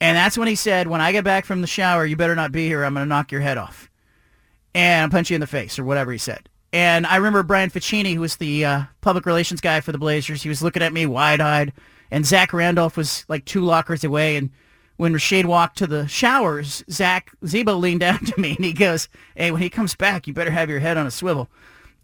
[0.00, 2.52] And that's when he said, when I get back from the shower, you better not
[2.52, 2.84] be here.
[2.84, 3.90] I'm going to knock your head off.
[4.74, 6.48] And punch you in the face or whatever he said.
[6.72, 10.42] And I remember Brian Ficini, who was the uh, public relations guy for the Blazers.
[10.42, 11.72] He was looking at me wide-eyed.
[12.10, 14.36] And Zach Randolph was like two lockers away.
[14.36, 14.50] And
[15.00, 19.08] when Rasheed walked to the showers, Zach Z-Bo leaned down to me and he goes,
[19.34, 21.48] hey, when he comes back, you better have your head on a swivel.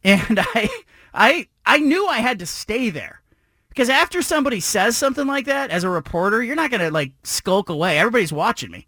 [0.05, 0.68] And I,
[1.12, 3.22] I, I knew I had to stay there.
[3.68, 7.68] Because after somebody says something like that, as a reporter, you're not to like skulk
[7.68, 7.99] away.
[7.99, 8.87] Everybody's watching me.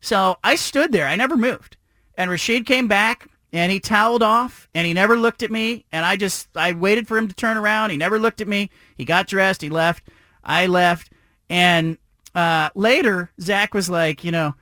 [0.00, 1.06] So I stood there.
[1.06, 1.76] I never moved.
[2.16, 5.84] And Rasheed came back and he toweled off and he never looked at me.
[5.92, 7.90] And I just, I waited for him to turn around.
[7.90, 8.70] He never looked at me.
[8.96, 9.62] He got dressed.
[9.62, 10.08] He left.
[10.42, 11.12] I left.
[11.48, 11.96] And
[12.36, 14.54] uh, later, Zach was like, you know,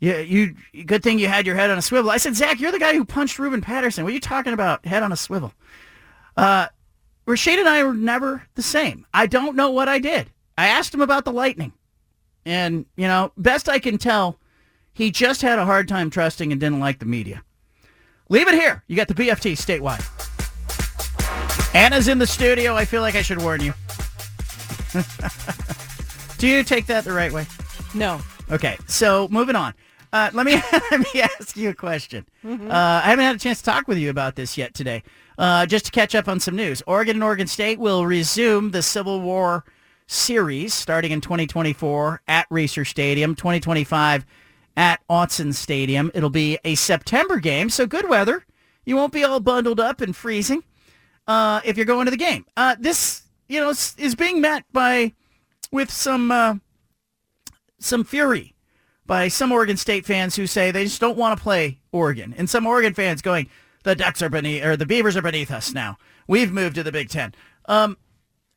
[0.00, 2.10] you, you, good thing you had your head on a swivel.
[2.10, 4.04] I said, Zach, you're the guy who punched Ruben Patterson.
[4.04, 4.84] What are you talking about?
[4.84, 5.54] Head on a swivel.
[6.36, 6.66] Uh,
[7.26, 9.06] Rasheed and I were never the same.
[9.14, 10.30] I don't know what I did.
[10.58, 11.72] I asked him about the lightning.
[12.44, 14.38] And, you know, best I can tell,
[14.92, 17.42] he just had a hard time trusting and didn't like the media.
[18.28, 18.84] Leave it here.
[18.88, 20.04] You got the BFT statewide.
[21.74, 22.74] Anna's in the studio.
[22.74, 23.72] I feel like I should warn you.
[26.42, 27.46] Do you take that the right way?
[27.94, 28.20] No.
[28.50, 29.74] Okay, so moving on.
[30.12, 30.54] Uh, let me
[30.90, 32.26] let me ask you a question.
[32.44, 32.68] Mhm.
[32.68, 35.04] Uh, I haven't had a chance to talk with you about this yet today.
[35.38, 38.82] Uh, just to catch up on some news, Oregon and Oregon State will resume the
[38.82, 39.64] Civil War
[40.08, 44.26] series starting in 2024 at Reser Stadium, 2025
[44.76, 46.10] at Autzen Stadium.
[46.12, 48.44] It'll be a September game, so good weather.
[48.84, 50.64] You won't be all bundled up and freezing
[51.28, 52.46] uh, if you're going to the game.
[52.56, 55.12] Uh, this, you know, is being met by
[55.72, 56.56] with some uh,
[57.80, 58.54] some fury
[59.06, 62.48] by some Oregon State fans who say they just don't want to play Oregon, and
[62.48, 63.48] some Oregon fans going,
[63.82, 65.98] "The Ducks are beneath, or the Beavers are beneath us now.
[66.28, 67.34] We've moved to the Big Ten."
[67.66, 67.96] Um,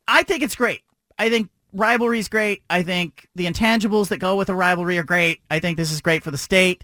[0.08, 0.82] I think it's great.
[1.18, 2.64] I think rivalry is great.
[2.70, 5.42] I think the intangibles that go with a rivalry are great.
[5.50, 6.84] I think this is great for the state,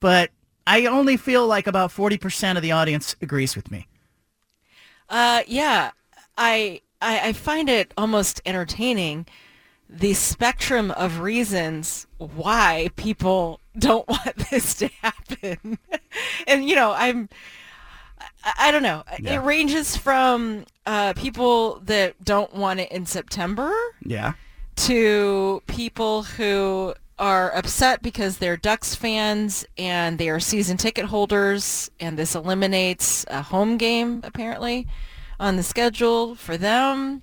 [0.00, 0.30] but
[0.66, 3.86] I only feel like about forty percent of the audience agrees with me.
[5.08, 5.92] Uh, yeah,
[6.36, 9.26] I, I I find it almost entertaining
[9.88, 15.78] the spectrum of reasons why people don't want this to happen.
[16.46, 17.28] and you know, I'm
[18.44, 19.04] I, I don't know.
[19.20, 19.34] Yeah.
[19.34, 23.72] It ranges from uh, people that don't want it in September
[24.04, 24.34] Yeah.
[24.76, 31.90] to people who are upset because they're Ducks fans and they are season ticket holders
[31.98, 34.86] and this eliminates a home game apparently
[35.40, 37.22] on the schedule for them.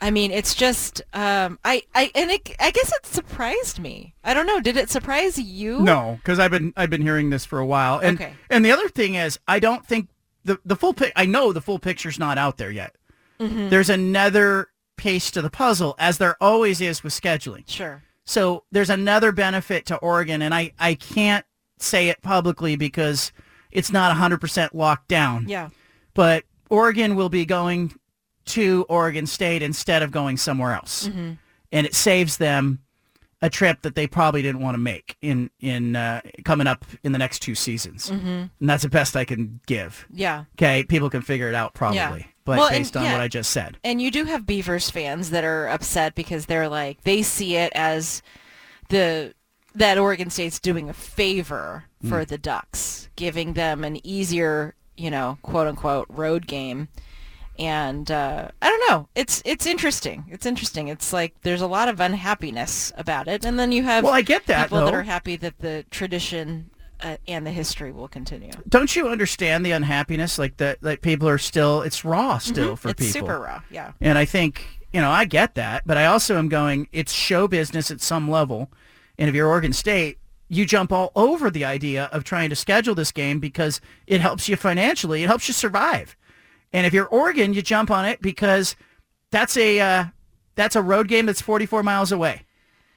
[0.00, 4.14] I mean, it's just um, I I and it, I guess it surprised me.
[4.24, 4.60] I don't know.
[4.60, 5.80] Did it surprise you?
[5.80, 8.32] No, because I've been I've been hearing this for a while, and Okay.
[8.50, 10.08] and the other thing is I don't think
[10.44, 11.12] the the full pic.
[11.16, 12.96] I know the full picture's not out there yet.
[13.40, 13.70] Mhm.
[13.70, 17.68] There's another piece to the puzzle, as there always is with scheduling.
[17.68, 18.02] Sure.
[18.24, 21.44] So there's another benefit to Oregon, and I I can't
[21.78, 23.32] say it publicly because
[23.70, 25.46] it's not 100% locked down.
[25.48, 25.70] Yeah.
[26.14, 27.92] But Oregon will be going
[28.46, 31.38] to Oregon State instead of going somewhere else Mhm.
[31.72, 32.80] and it saves them
[33.42, 37.12] a trip that they probably didn't want to make in in uh, coming up in
[37.12, 38.10] the next two seasons.
[38.10, 38.50] Mhm.
[38.58, 40.06] And that's the best I can give.
[40.10, 40.44] Yeah.
[40.56, 42.26] Okay, people can figure it out probably, Yeah.
[42.44, 43.12] but Well, and- based on yeah.
[43.12, 43.76] what I just said.
[43.84, 47.72] And you do have Beavers fans that are upset because they're like they see it
[47.74, 48.22] as
[48.88, 49.34] the
[49.74, 52.28] that Oregon State's doing a favor for Mm.
[52.28, 56.88] the Ducks, giving them an easier, you know, quote unquote road game.
[57.58, 59.08] And uh, I don't know.
[59.14, 60.24] It's it's interesting.
[60.28, 60.88] It's interesting.
[60.88, 64.22] It's like there's a lot of unhappiness about it, and then you have Well, I
[64.22, 66.70] get that, people that are happy that the tradition
[67.00, 68.50] uh, and the history will continue.
[68.68, 70.36] Don't you understand the unhappiness?
[70.38, 71.82] Like that, like people are still.
[71.82, 72.78] It's raw still Mhm.
[72.78, 73.06] for It's people.
[73.06, 73.92] It's super raw, yeah.
[74.00, 76.88] And I think you know I get that, but I also am going.
[76.90, 78.68] It's show business at some level,
[79.16, 80.18] and if you're Oregon State,
[80.48, 84.48] you jump all over the idea of trying to schedule this game because it helps
[84.48, 85.22] you financially.
[85.22, 86.16] It helps you survive.
[86.74, 88.74] And if you're Oregon, you jump on it because
[89.30, 90.04] that's a uh,
[90.56, 92.42] that's a road game that's 44 miles away.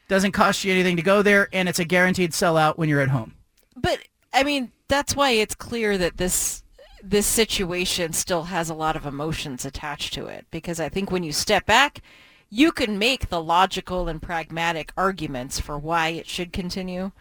[0.09, 3.09] Doesn't cost you anything to go there, and it's a guaranteed sellout when you're at
[3.09, 3.35] home.
[3.75, 3.99] But
[4.33, 6.63] I mean, that's why it's clear that this
[7.03, 11.21] this situation still has a lot of emotions attached to it because I think when
[11.21, 12.01] you step back,
[12.49, 17.11] you can make the logical and pragmatic arguments for why it should continue,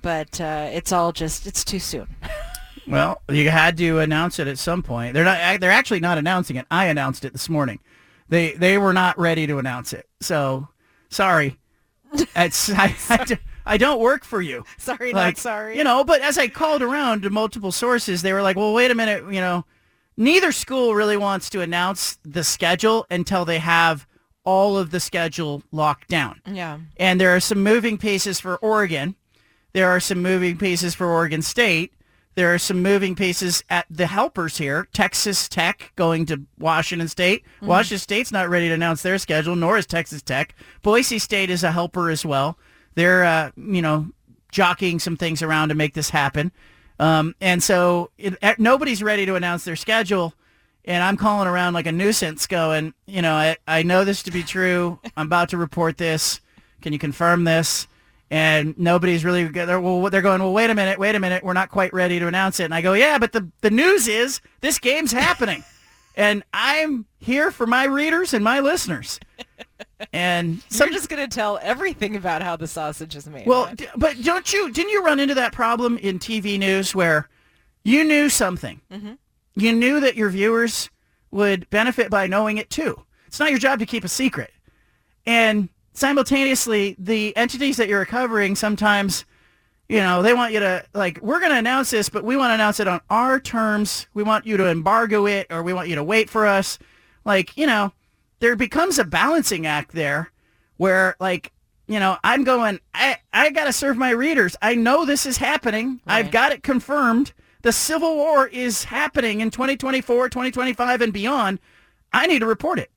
[0.00, 2.08] but uh, it's all just it's too soon.
[2.90, 5.14] Well, you had to announce it at some point.
[5.14, 5.60] They're not.
[5.60, 6.66] They're actually not announcing it.
[6.70, 7.80] I announced it this morning.
[8.28, 10.08] They they were not ready to announce it.
[10.20, 10.68] So
[11.08, 11.58] sorry.
[12.34, 14.64] It's I, I, I don't work for you.
[14.78, 15.76] Sorry, not sorry.
[15.76, 18.90] You know, but as I called around to multiple sources, they were like, "Well, wait
[18.90, 19.24] a minute.
[19.24, 19.66] You know,
[20.16, 24.06] neither school really wants to announce the schedule until they have
[24.44, 26.78] all of the schedule locked down." Yeah.
[26.96, 29.14] And there are some moving pieces for Oregon.
[29.74, 31.92] There are some moving pieces for Oregon State.
[32.34, 34.86] There are some moving pieces at the helpers here.
[34.92, 37.44] Texas Tech going to Washington State.
[37.60, 37.66] Mhm.
[37.66, 40.54] Washington State's not ready to announce their schedule, nor is Texas Tech.
[40.82, 42.56] Boise State is a helper as well.
[42.94, 44.10] They're, uh, you know,
[44.52, 46.52] jockeying some things around to make this happen.
[47.00, 50.34] Um, and so it, nobody's ready to announce their schedule.
[50.84, 54.30] And I'm calling around like a nuisance going, you know, I, I know this to
[54.30, 55.00] be true.
[55.16, 56.40] I'm about to report this.
[56.82, 57.87] Can you confirm this?
[58.30, 61.42] And nobody's really, they're, well, they're going, well, wait a minute, wait a minute.
[61.42, 62.64] We're not quite ready to announce it.
[62.64, 65.64] And I go, yeah, but the, the news is this game's happening.
[66.16, 69.18] and I'm here for my readers and my listeners.
[70.12, 73.46] And You're just going to tell everything about how the sausage is made.
[73.46, 73.88] well, right?
[73.96, 74.70] but don't you?
[74.72, 77.28] Didn't you run into that problem in TV news where
[77.84, 78.80] you knew something?
[78.92, 79.18] Mhm.
[79.56, 80.90] You knew that your viewers
[81.30, 83.02] would benefit by knowing it too.
[83.26, 84.52] It's not your job to keep a secret,
[85.26, 85.68] and
[85.98, 89.24] simultaneously, the entities that you're covering sometimes,
[89.88, 92.50] you know, they want you to like, we're going to announce this, but we want
[92.50, 94.06] to announce it on our terms.
[94.14, 96.78] We want you to embargo it, or we want you to wait for us.
[97.24, 97.92] like, you know,
[98.40, 100.30] there becomes a balancing act there
[100.76, 101.52] where like,
[101.86, 104.56] you know, I'm going, I, I got to serve my readers.
[104.62, 106.00] I know this is happening.
[106.06, 107.32] I've got it confirmed.
[107.62, 111.58] The Civil War is happening in 2024, 2025, and beyond.
[112.12, 112.90] I need to report it.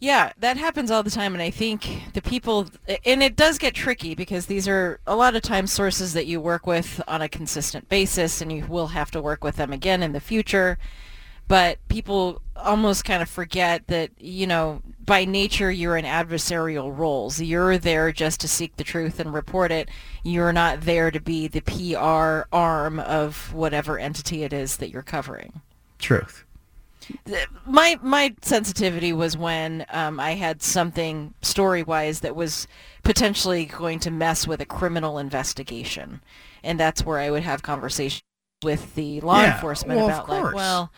[0.00, 2.68] Yeah, that happens all the time, and I think the people,
[3.04, 6.40] and it does get tricky because these are a lot of times sources that you
[6.40, 10.02] work with on a consistent basis, and you will have to work with them again
[10.02, 10.78] in the future.
[11.48, 17.40] But people almost kind of forget that, you know, by nature you're in adversarial roles.
[17.40, 19.90] You're there just to seek the truth and report it.
[20.22, 25.02] You're not there to be the PR arm of whatever entity it is that you're
[25.02, 25.60] covering
[25.98, 26.44] Truth.
[27.66, 32.66] My my sensitivity was when um, I had something story wise that was
[33.02, 36.20] potentially going to mess with a criminal investigation,
[36.62, 38.22] and that's where I would have conversations
[38.62, 40.92] with the law Yeah, enforcement well, about like, well,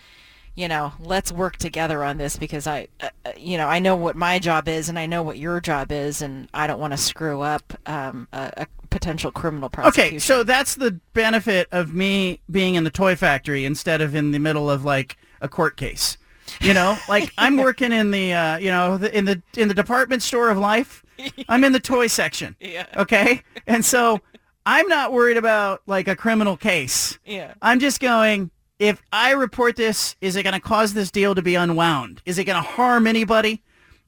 [0.54, 3.96] you know, let's work together on this because I, uh, uh, you know, I know
[3.96, 6.92] what my job is and I know what your job is, and I don't want
[6.92, 10.08] to screw up um, a, a potential criminal prosecution.
[10.08, 14.32] Okay, so that's the benefit of me being in the toy factory instead of in
[14.32, 16.16] the middle of like a court case.
[16.60, 19.74] You know, like I'm working in the uh, you know the, in the in the
[19.74, 21.04] department store of life.
[21.48, 22.56] I'm in the toy section.
[22.60, 22.86] Yeah.
[22.96, 24.20] Okay, and so
[24.64, 27.18] I'm not worried about like a criminal case.
[27.24, 27.54] Yeah.
[27.60, 28.50] I'm just going.
[28.78, 32.20] If I report this, is it going to cause this deal to be unwound?
[32.26, 33.62] Is it going to harm anybody?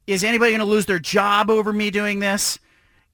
[0.09, 2.59] Is anybody going to lose their job over me doing this?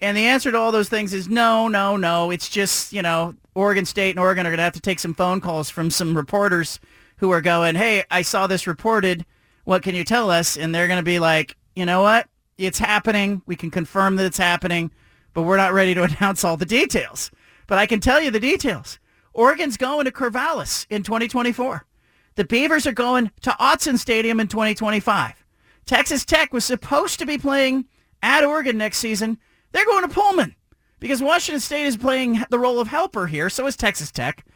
[0.01, 2.31] And the answer to all those things is no, no, no.
[2.31, 5.13] It's just, you know, Oregon State and Oregon are going to have to take some
[5.13, 6.81] phone calls from some reporters
[7.21, 9.27] who are going, hey, I saw this reported.
[9.65, 10.57] What can you tell us?
[10.57, 12.29] And they're going to be like, you know what?
[12.57, 13.43] It's happening.
[13.45, 14.91] We can confirm that it's happening,
[15.35, 17.31] but we're not ready to announce all the details.
[17.67, 18.99] But I can tell you the details.
[19.35, 21.87] Oregon's going to Corvallis in 2024.
[22.37, 25.45] The Beavers are going to Autzen Stadium in 2025.
[25.85, 27.85] Texas Tech was supposed to be playing
[28.23, 29.39] at Oregon next season.
[29.73, 30.57] They're going to Pullman
[31.01, 33.51] because Washington State is playing the role of helper here.
[33.51, 34.47] So is Texas Tech.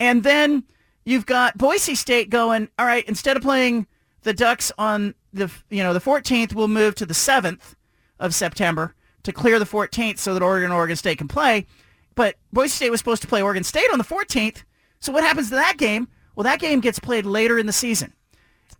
[0.00, 0.64] And then
[1.04, 3.86] you've got Boise State going, all right, instead of playing
[4.22, 7.74] the Ducks on the, you know, the 14th, we'll move to the 7th
[8.18, 11.66] of September to clear the 14th so that Oregon and Oregon State can play.
[12.14, 14.62] But Boise State was supposed to play Oregon State on the 14th.
[15.00, 16.08] So what happens to that game?
[16.34, 18.12] Well, that game gets played later in the season.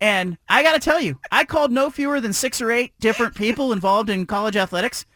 [0.01, 3.35] And I got to tell you, I called no fewer than six or eight different
[3.35, 5.07] people involved in college athletics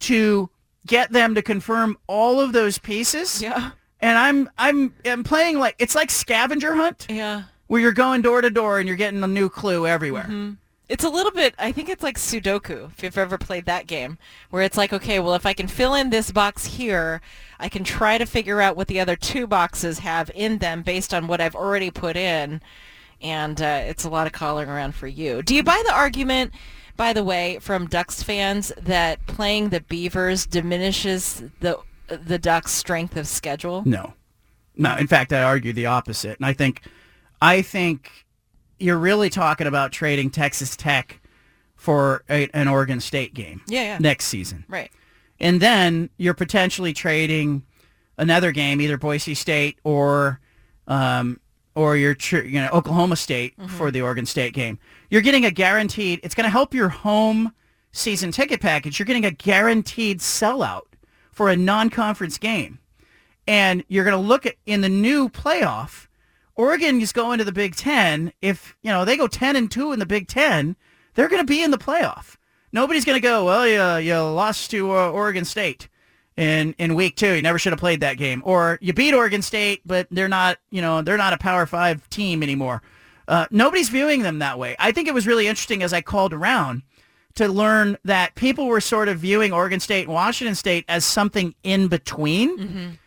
[0.00, 0.50] to
[0.86, 3.42] get them to confirm all of those pieces.
[3.42, 3.72] Yeah.
[4.00, 7.06] And I'm I'm I'm playing like it's like scavenger hunt.
[7.08, 7.44] Yeah.
[7.66, 10.26] Where you're going door to door and you're getting a new clue everywhere.
[10.28, 10.56] Mhm.
[10.88, 14.18] It's a little bit, I think it's like Sudoku, if you've ever played that game,
[14.50, 17.20] where it's like, okay, well, if I can fill in this box here,
[17.60, 21.14] I can try to figure out what the other two boxes have in them based
[21.14, 22.60] on what I've already put in.
[23.22, 25.42] And uh, it's a lot of calling around for you.
[25.42, 26.54] Do you buy the argument,
[26.96, 31.78] by the way, from Ducks fans that playing the Beavers diminishes the
[32.16, 33.82] the Ducks' strength of schedule?
[33.86, 34.14] No.
[34.76, 36.36] No, in fact, I argue the opposite.
[36.38, 36.82] And I think
[37.42, 38.26] I think
[38.78, 41.20] you're really talking about trading Texas Tech
[41.76, 43.98] for a, an Oregon State game Yeah, yeah.
[43.98, 44.64] next season.
[44.68, 44.90] Right.
[45.38, 47.62] And then you're potentially trading
[48.18, 50.40] another game, either Boise State or
[50.86, 51.40] um,
[51.74, 54.78] or your tr- you know Oklahoma State for the Oregon State game.
[55.10, 56.20] You're getting a guaranteed.
[56.22, 57.52] It's going to help your home
[57.92, 58.98] season ticket package.
[58.98, 60.82] You're getting a guaranteed sellout
[61.40, 62.80] for a non-conference game,
[63.46, 66.06] and you're going to look at in the new playoff.
[66.54, 68.34] Oregon is going to the Big Ten.
[68.42, 70.76] If you know they go ten and two in the Big Ten,
[71.14, 72.36] they're going to be in the playoff.
[72.72, 73.46] Nobody's going to go.
[73.46, 75.88] Well, you you lost to uh, Oregon State
[76.36, 77.32] in in week two.
[77.32, 78.42] You never should have played that game.
[78.44, 82.06] Or you beat Oregon State, but they're not you know they're not a Power Five
[82.10, 82.82] team anymore.
[83.28, 84.76] Uh, nobody's viewing them that way.
[84.78, 86.82] I think it was really interesting as I called around
[87.40, 91.54] to learn that people were sort of viewing Oregon State and Washington State as something
[91.62, 92.98] in between.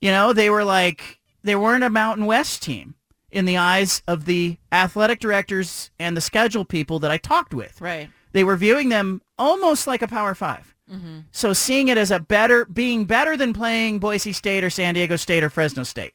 [0.00, 2.94] You know, they were like they weren't a Mountain West team
[3.30, 7.80] in the eyes of the athletic directors and the schedule people that I talked with.
[7.80, 8.10] Right.
[8.32, 10.74] They were viewing them almost like a Power 5.
[10.92, 11.24] Mhm.
[11.30, 15.16] So seeing it as a better, being better than playing Boise State or San Diego
[15.16, 16.14] State or Fresno State.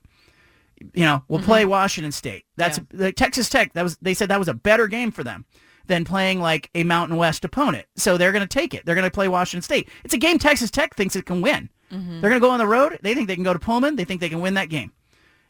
[0.94, 2.46] You know, we'll play Washington State.
[2.58, 3.74] That's like Texas Tech.
[3.74, 5.46] That was they said that was a better game for them
[5.88, 7.86] than playing like a Mountain West opponent.
[7.96, 8.86] So they're going to take it.
[8.86, 9.90] They're going to play Washington State.
[10.04, 11.70] It's a game Texas Tech thinks it can win.
[11.92, 12.22] Mhm.
[12.22, 13.00] They're going to go on the road.
[13.02, 13.96] They think they can go to Pullman.
[13.96, 14.92] They think they can win that game.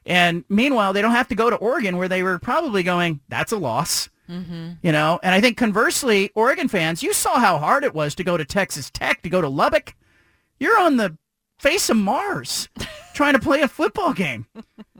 [0.05, 3.51] And meanwhile, they don't have to go to Oregon where they were probably going, that's
[3.51, 4.09] a loss.
[4.29, 4.71] Mm-hmm.
[4.81, 8.23] You know, and I think conversely, Oregon fans, you saw how hard it was to
[8.23, 9.93] go to Texas Tech, to go to Lubbock.
[10.59, 11.17] You're on the
[11.59, 12.69] face of Mars
[13.13, 14.47] trying to play a football game.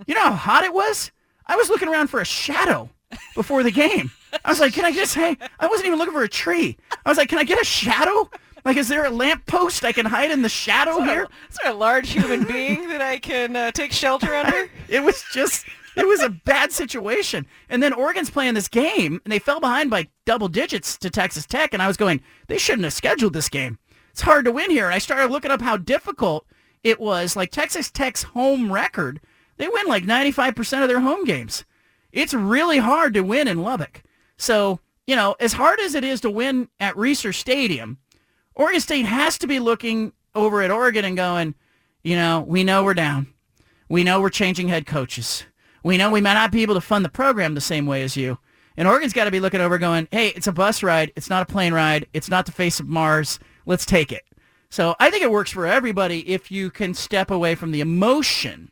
[0.06, 1.12] You know how hot it was?
[1.48, 2.90] I was looking around for a shadow
[3.34, 4.12] before the game.
[4.44, 5.38] I was like, can I just hang?
[5.60, 6.78] I wasn't even looking for a tree.
[7.06, 8.30] I was like, can I get a shadow?
[8.64, 11.28] Like, is there a lamp post I can hide in the shadow here?
[11.50, 14.70] Is there a large human being that I can uh, take shelter under?
[14.88, 17.48] It was just, it was a bad situation.
[17.70, 21.46] And then Oregon's playing this game, and they fell behind by double digits to Texas
[21.46, 21.74] Tech.
[21.74, 23.80] And I was going, they shouldn't have scheduled this game.
[24.12, 24.86] It's hard to win here.
[24.86, 26.46] And I started looking up how difficult
[26.84, 27.36] it was.
[27.36, 29.22] Like Texas Tech's home record,
[29.58, 31.64] they win like 95% of their home games.
[32.12, 34.04] It's really hard to win in Lubbock.
[34.42, 38.00] So, you know, as hard as it is to win at Reser Stadium,
[38.56, 41.54] Oregon State has to be looking over at Oregon and going,
[42.04, 43.28] you know, we know we're down.
[43.88, 45.44] We know we're changing head coaches.
[45.84, 48.18] We know we might not be able to fund the program the same way as
[48.18, 48.40] you.
[48.76, 51.12] And Oregon's got to be looking over going, hey, it's a bus ride.
[51.16, 52.08] It's not a plane ride.
[52.12, 53.38] It's not the face of Mars.
[53.68, 54.24] Let's take it.
[54.72, 58.72] So I think it works for everybody if you can step away from the emotion.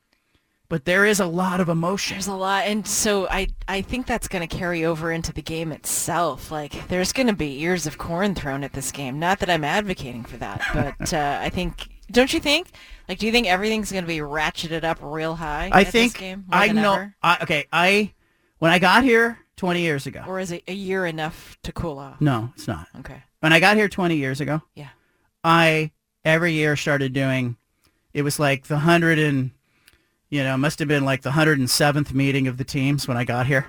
[0.70, 2.16] But there is a lot of emotion.
[2.16, 5.42] There's a lot, and so I I think that's going to carry over into the
[5.42, 6.52] game itself.
[6.52, 9.18] Like there's going to be ears of corn thrown at this game.
[9.18, 12.68] Not that I'm advocating for that, but uh, I think don't you think?
[13.08, 15.70] Like, do you think everything's going to be ratcheted up real high?
[15.72, 17.10] I think this game more I know.
[17.24, 18.14] I, okay, I
[18.60, 20.24] when I got here 20 years ago.
[20.28, 22.22] or is it a year enough to cool off?
[22.22, 22.88] No, it's not.
[23.00, 23.24] Okay.
[23.40, 24.90] When I got here 20 years ago, Yeah.
[25.44, 25.92] I
[26.24, 27.58] every year started doing.
[28.14, 29.52] It was like the hundred and,
[30.30, 33.08] you know, it must have been like the hundred and seventh meeting of the teams
[33.08, 33.68] when I got here,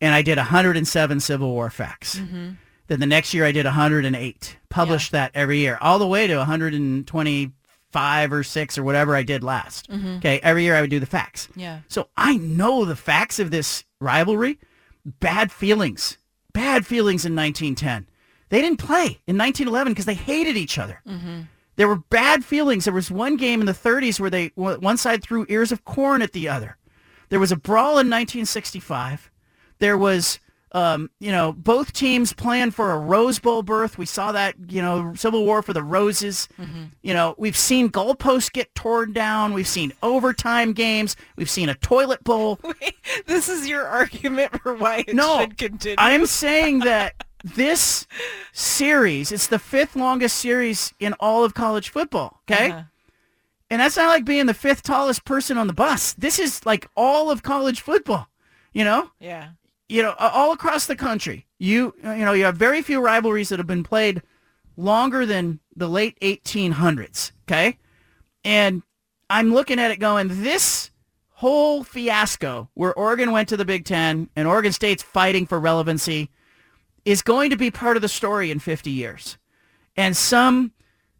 [0.00, 2.16] and I did 107 Civil War facts.
[2.18, 2.56] Mhm.
[2.88, 4.56] Then the next year I did 108.
[4.68, 9.42] Published that every year, all the way to 125 or six or whatever I did
[9.44, 9.90] last.
[9.90, 10.18] Mhm.
[10.18, 11.48] Okay, every year I would do the facts.
[11.54, 11.80] Yeah.
[11.88, 14.58] So I know the facts of this rivalry.
[15.04, 16.18] Bad feelings.
[16.52, 18.06] Bad feelings in 1910.
[18.50, 21.00] They didn't play in 1911 because they hated each other.
[21.08, 21.40] Mm-hmm.
[21.76, 22.84] There were bad feelings.
[22.84, 26.22] There was one game in the 30s where they one side threw ears of corn
[26.22, 26.76] at the other.
[27.30, 29.30] There was a brawl in 1965.
[29.78, 30.38] There was,
[30.72, 33.96] um, you know, both teams playing for a Rose Bowl berth.
[33.96, 36.46] We saw that, you know, Civil War for the Roses.
[37.00, 39.54] You know, we've seen goalposts get torn down.
[39.54, 41.16] We've seen overtime games.
[41.36, 42.60] We've seen a toilet bowl.
[43.26, 45.96] This is your argument for why it no, should continue.
[45.98, 48.06] I'm saying that this
[48.52, 52.40] series, it's the fifth longest series in all of college football.
[52.50, 52.70] Okay.
[52.70, 52.82] Uh-huh.
[53.70, 56.12] And that's not like being the fifth tallest person on the bus.
[56.12, 58.28] This is like all of college football,
[58.72, 59.10] you know?
[59.18, 59.50] Yeah.
[59.88, 61.46] You know, all across the country.
[61.58, 64.22] You you know, you have very few rivalries that have been played
[64.76, 67.78] longer than the late 1800s, okay?
[68.44, 68.82] And
[69.30, 70.90] I'm looking at it going, this
[71.30, 76.30] whole fiasco where Oregon went to the Big 10 and Oregon State's fighting for relevancy
[77.04, 79.38] is going to be part of the story in 50 years.
[79.96, 80.72] And some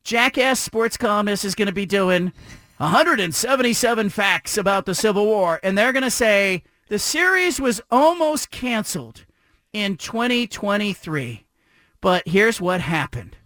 [0.04, 2.32] jackass sports columnist is going to be doing
[2.78, 8.50] 177 facts about the Civil War, and they're going to say the series was almost
[8.50, 9.24] canceled
[9.72, 11.44] in 2023.
[12.00, 13.36] But here's what happened.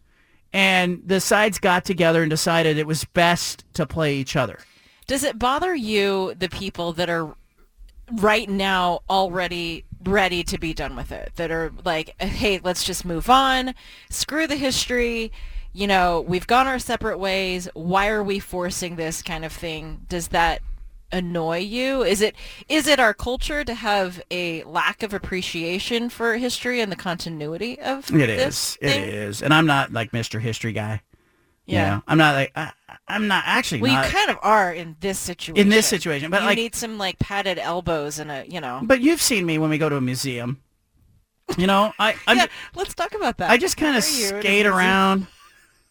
[0.52, 4.58] And the sides got together and decided it was best to play each other.
[5.06, 7.36] Does it bother you, the people that are
[8.14, 13.04] right now already ready to be done with it, that are like, hey, let's just
[13.04, 13.74] move on,
[14.10, 15.32] screw the history,
[15.72, 20.06] you know, we've gone our separate ways, why are we forcing this kind of thing?
[20.08, 20.62] Does that
[21.12, 22.02] annoy you?
[22.02, 22.34] Is it
[22.68, 27.78] is it our culture to have a lack of appreciation for history and the continuity
[27.80, 28.76] of It is.
[28.76, 29.08] Thing?
[29.08, 29.42] is.
[29.42, 30.40] And I'm not like Mr.
[30.40, 31.02] History guy.
[31.66, 31.96] You Yeah.
[31.96, 32.72] know, I'm not like, I,
[33.08, 34.06] I'm not actually Well, not.
[34.06, 35.56] you kind of are in this situation.
[35.60, 38.80] In this situation, but you like- need some like padded elbows and a, you know.
[38.82, 40.60] But you've seen me when we go to a museum.
[41.56, 43.50] You know, I I'm, yeah, let's talk about that.
[43.50, 45.26] I just kind of Where are you in a skate around,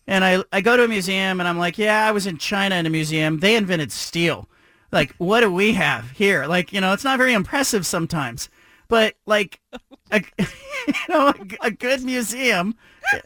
[0.06, 2.76] and I I go to a museum and I'm like, yeah, I was in China
[2.76, 3.40] in a museum.
[3.40, 4.50] They invented steel.
[4.92, 6.46] Like, what do we have here?
[6.46, 8.50] Like, you know, it's not very impressive sometimes,
[8.90, 9.60] but like,
[10.12, 12.76] a, you know, a, a good museum.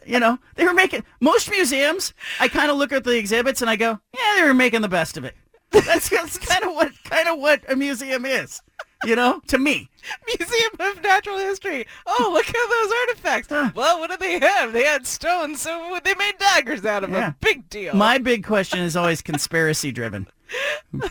[0.06, 2.12] You know, they were making most museums.
[2.38, 4.88] I kind of look at the exhibits and I go, yeah, they were making the
[4.88, 5.34] best of it.
[5.70, 8.60] That's, that's kind of what kind of what a museum is.
[9.04, 9.88] You know, to me.
[10.38, 11.86] Museum of Natural History.
[12.06, 12.92] Oh, look at those
[13.32, 13.74] artifacts.
[13.74, 14.72] Well, what did they have?
[14.74, 17.20] They had stones, so they made daggers out of Yeah.
[17.20, 17.36] them.
[17.40, 17.94] Big deal.
[17.94, 20.26] My big question is always conspiracy driven.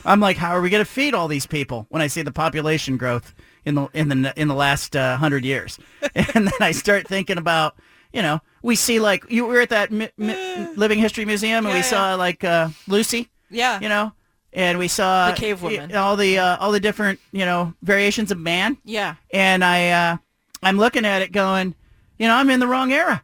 [0.06, 2.32] I'm like, how are we going to feed all these people when I see the
[2.32, 3.34] population growth
[3.66, 5.80] in the in the in the last uh, hundred years?
[6.14, 7.76] And then I start thinking about,
[8.14, 11.74] you know, we see like you were at that mi- mi- Living History Museum and
[11.74, 13.80] we Yeah, saw like uh, Lucy, yeah.
[13.80, 14.14] you know,
[14.54, 15.96] and we saw The cave woman.
[15.96, 18.78] all the uh, all the different you know variations of man.
[18.84, 19.16] Yeah.
[19.32, 20.18] And I uh,
[20.64, 21.76] I'm looking at it going,
[22.18, 23.24] you know, I'm in the wrong era.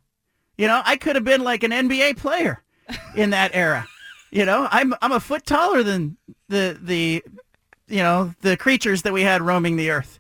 [0.57, 2.64] You know, I could have been like an NBA player
[3.16, 3.88] in that era.
[4.32, 6.18] You know, I'm I'm a foot taller than
[6.48, 7.24] the the
[7.88, 10.20] you know the creatures that we had roaming the earth.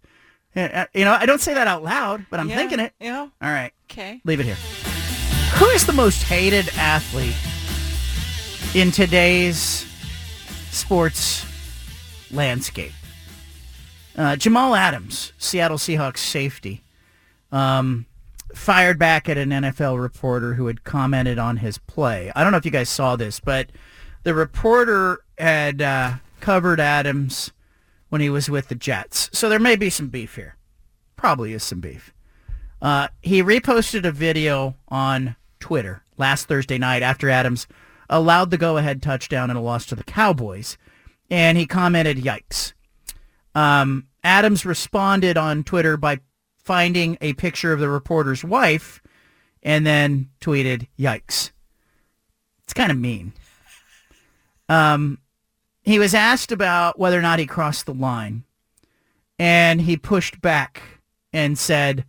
[0.55, 2.93] Uh, You know, I don't say that out loud, but I'm Yeah, thinking it.
[2.99, 3.19] Yeah.
[3.21, 3.73] All right.
[3.89, 4.21] Okay.
[4.23, 4.57] Leave it here.
[5.55, 7.35] Who is the most hated athlete
[8.75, 9.85] in today's
[10.71, 11.45] sports
[12.31, 12.91] landscape?
[14.17, 16.83] Uh, Jamal Adams, Seattle Seahawks safety,
[17.51, 18.05] um,
[18.53, 22.31] fired back at an NFL reporter who had commented on his play.
[22.35, 23.69] I don't know if you guys saw this, but
[24.23, 27.51] the reporter had uh, covered Adams
[28.09, 29.29] when he was with the Jets.
[29.33, 30.55] So there may be some beef here.
[31.17, 32.13] Probably is some beef.
[32.85, 37.65] Uh, he reposted a video on Twitter last Thursday night after Adams
[38.11, 40.77] allowed the go-ahead touchdown in a loss to the Cowboys,
[41.27, 42.73] and he commented, "Yikes."
[43.55, 46.19] Um, Adams responded on Twitter by
[46.59, 49.01] finding a picture of the reporter's wife,
[49.63, 51.49] and then tweeted, "Yikes."
[52.65, 53.33] It's kind of mean.
[54.69, 55.17] Um,
[55.81, 58.43] he was asked about whether or not he crossed the line,
[59.39, 60.83] and he pushed back
[61.33, 62.05] and said,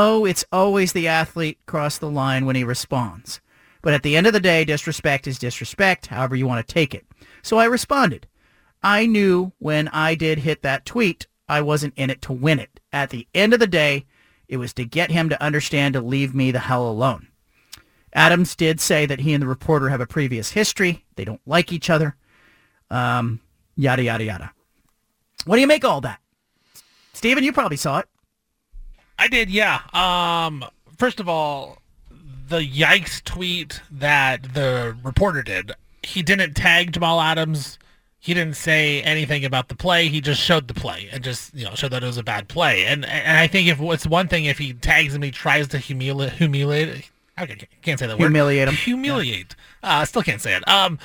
[0.00, 3.40] "Oh, it's always the athlete cross the line when he responds.
[3.82, 6.94] But at the end of the day, disrespect is disrespect, however you want to take
[6.94, 7.04] it."
[7.42, 8.28] So I responded.
[8.80, 12.78] I knew when I did hit that tweet, I wasn't in it to win it.
[12.92, 14.06] At the end of the day,
[14.46, 17.26] it was to get him to understand to leave me the hell alone.
[18.12, 21.04] Adams did say that he and the reporter have a previous history.
[21.16, 22.14] They don't like each other.
[22.88, 23.40] Um,
[23.76, 24.52] yada, yada, yada.
[25.44, 26.20] What do you make all that?
[27.12, 28.08] Steven, you probably saw it.
[29.18, 29.80] I did, yeah.
[29.92, 30.64] Um,
[30.96, 31.78] first of all,
[32.48, 35.72] the yikes tweet that the reporter did,
[36.02, 37.78] he didn't tag Jamal Adams.
[38.20, 40.08] He didn't say anything about the play.
[40.08, 42.48] He just showed the play and just you know showed that it was a bad
[42.48, 42.84] play.
[42.84, 45.78] And and I think if it's one thing if he tags him, he tries to
[45.78, 47.10] humiliate humiliate.
[47.36, 47.46] I
[47.82, 48.24] can't say that word.
[48.24, 48.74] Humiliate him.
[48.74, 49.54] Humiliate.
[49.82, 50.66] Uh, still can't say it.
[50.68, 50.98] Um,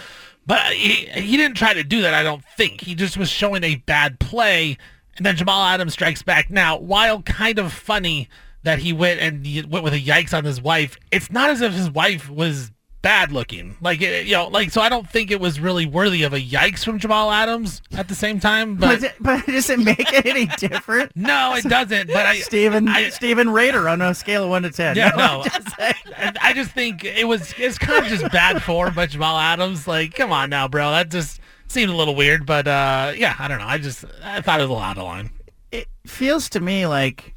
[0.45, 2.13] but he, he didn't try to do that.
[2.13, 4.77] I don't think he just was showing a bad play,
[5.17, 6.49] and then Jamal Adams strikes back.
[6.49, 8.29] Now, while kind of funny
[8.63, 11.61] that he went and he went with a yikes on his wife, it's not as
[11.61, 12.71] if his wife was
[13.03, 13.75] bad looking.
[13.81, 14.81] Like it, you know, like so.
[14.81, 18.15] I don't think it was really worthy of a yikes from Jamal Adams at the
[18.15, 18.75] same time.
[18.75, 21.11] But But, but does it make it any different?
[21.15, 22.07] no, it doesn't.
[22.07, 24.95] But I, Stephen I, Stephen Rader on a scale of one to ten.
[24.95, 25.43] Yeah, no.
[25.43, 25.67] Just.
[25.77, 25.93] I
[26.41, 29.87] I just think it was it's kind of just bad form by Jamal Adams.
[29.87, 30.89] Like, come on now, bro.
[30.91, 31.39] That just
[31.73, 32.45] seemed a little weird.
[32.45, 33.67] But uh, yeah, I don't know.
[33.67, 35.31] I just I thought it was a lot of line.
[35.73, 37.35] it feels to me like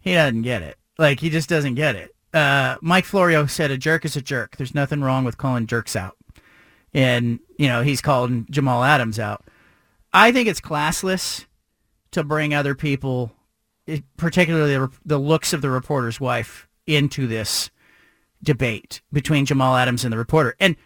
[0.00, 0.76] he doesn't get it.
[0.98, 2.14] Like he just doesn't get it.
[2.32, 4.56] Uh, Mike Florio said a jerk is a jerk.
[4.56, 6.16] There's nothing wrong with calling jerks out.
[6.92, 9.44] And, you know, he's calling Jamal Adams out.
[10.12, 11.46] I think it's classless
[12.12, 13.32] to bring other people,
[14.16, 17.70] particularly the, the looks of the reporter's wife, into this
[18.42, 20.54] debate between Jamal Adams and the reporter.
[20.60, 20.76] And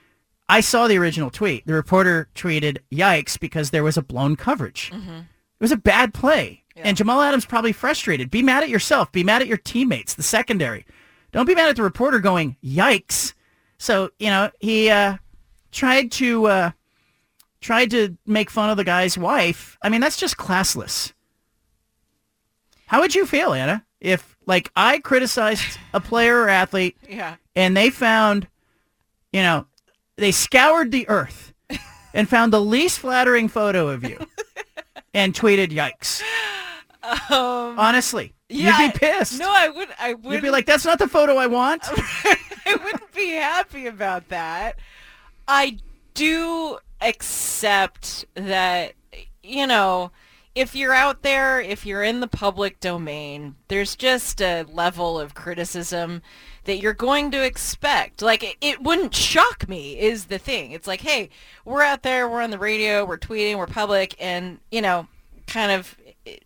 [0.49, 1.67] I saw the original tweet.
[1.67, 4.91] The reporter tweeted, yikes, because there was a blown coverage.
[4.95, 5.25] It
[5.61, 6.65] was a bad play.
[6.77, 8.31] And Jamal Adams probably frustrated.
[8.31, 9.11] Be mad at yourself.
[9.11, 10.87] Be mad at your teammates, the secondary.
[11.33, 13.35] Don't be mad at the reporter going, yikes.
[13.79, 15.17] So, you know, he uh,
[15.73, 16.71] tried to uh,
[17.61, 19.77] tried to make fun of the guy's wife.
[19.83, 21.13] I mean, that's just classless.
[22.87, 27.37] How would you feel, Anna, if like I criticized a player or athlete Yeah.
[27.55, 28.47] and they found,
[29.33, 29.67] you know,
[30.19, 31.55] they scoured the earth
[32.13, 34.19] and found the least flattering photo of you
[35.15, 36.23] and tweeted, "Yikes!"
[37.03, 39.39] Um, Honestly, yeah, you'd be pissed.
[39.39, 39.89] No, I would.
[39.99, 40.35] I would.
[40.35, 44.77] You'd be like, "That's not the photo I want." I wouldn't be happy about that.
[45.47, 45.79] I
[46.13, 48.93] do accept that,
[49.43, 50.11] you know,
[50.55, 55.35] if you're out there, if you're in the public domain, there's just a level of
[55.35, 56.21] criticism
[56.69, 58.23] that you're going to expect.
[58.23, 60.71] Like, it, it wouldn't shock me, is the thing.
[60.71, 61.31] It's like, hey,
[61.65, 65.09] we're out there, we're on the radio, we're tweeting, we're public, and, you know,
[65.49, 65.97] kind of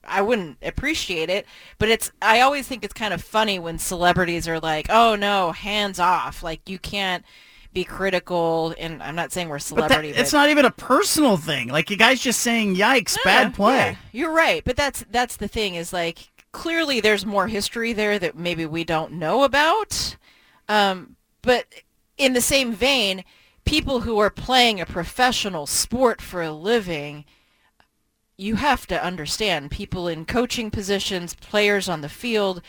[0.04, 1.44] I wouldn't appreciate it,
[1.78, 5.50] but it's I always think it's kind of funny when celebrities are like, "Oh no,
[5.50, 7.24] hands off." Like you can't
[7.72, 10.70] be critical and I'm not saying we're But that, celebrity, it's but not even a
[10.70, 11.68] personal thing.
[11.68, 15.48] Like you guys just saying, "Yikes, bad play." yeah, you're right, but that's that's the
[15.48, 20.16] thing is like clearly there's more history there that maybe we don't know about.
[20.68, 21.66] Um, but
[22.16, 23.24] in the same vein,
[23.64, 27.24] people who are playing a professional sport for a living,
[28.36, 32.62] you have to understand people in coaching positions, players on the field,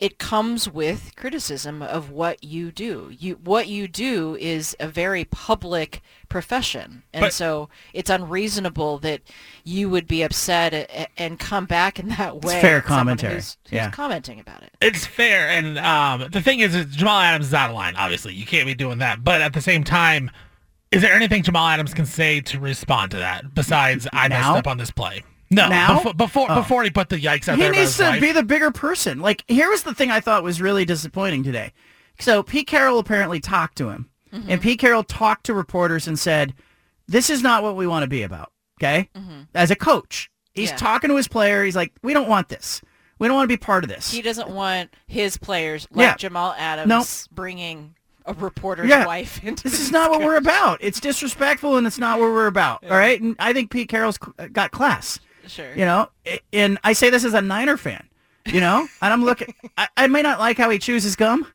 [0.00, 3.14] it comes with criticism of what you do.
[3.16, 6.00] You what you do is a very public
[6.30, 7.02] profession.
[7.12, 9.20] And But- so it's unreasonable that
[9.62, 12.60] you would be upset a- a- and come back in that way.
[12.62, 13.34] fair commentary.
[13.34, 13.90] Who's, who's Yeah.
[13.90, 14.72] commenting about it.
[14.80, 17.94] It's fair, and um, the thing is, is, Jamal Adams is out of line.
[17.96, 19.22] Obviously, you can't be doing that.
[19.22, 20.30] But at the same time,
[20.90, 24.66] is there anything Jamal Adams can say to respond to that besides "I messed up
[24.66, 25.24] on this play"?
[25.50, 26.54] No, now before before, Oh.
[26.56, 27.70] before he put the yikes out he there.
[27.70, 28.20] about needs his to wife.
[28.20, 29.18] be the bigger person.
[29.20, 31.72] Like here was the thing I thought was really disappointing today.
[32.20, 34.48] So Pete Carroll apparently talked to him, mm-hmm.
[34.50, 36.54] and Pete Carroll talked to reporters and said,
[37.08, 39.40] "This is not what we want to be about." Okay, mm-hmm.
[39.54, 40.76] as a coach, he's Yeah.
[40.76, 41.64] talking to his player.
[41.64, 42.80] He's like, "We don't want this.
[43.18, 46.16] We don't want to be part of this." He doesn't want his players like Yeah.
[46.16, 47.06] Jamal Adams Nope.
[47.34, 47.94] bringing
[48.26, 49.04] a reporter's Yeah.
[49.06, 50.78] wife into this this is not what we're about.
[50.80, 52.84] It's disrespectful, and it's not what we're about.
[52.84, 55.18] All right, and I think Pete Carroll's uh, got class.
[55.50, 55.74] Sure.
[55.74, 56.08] You know,
[56.52, 58.06] and I say this as a Niner fan.
[58.46, 59.54] You know, and I'm looking.
[59.76, 61.46] I, I may not like how he chews his gum.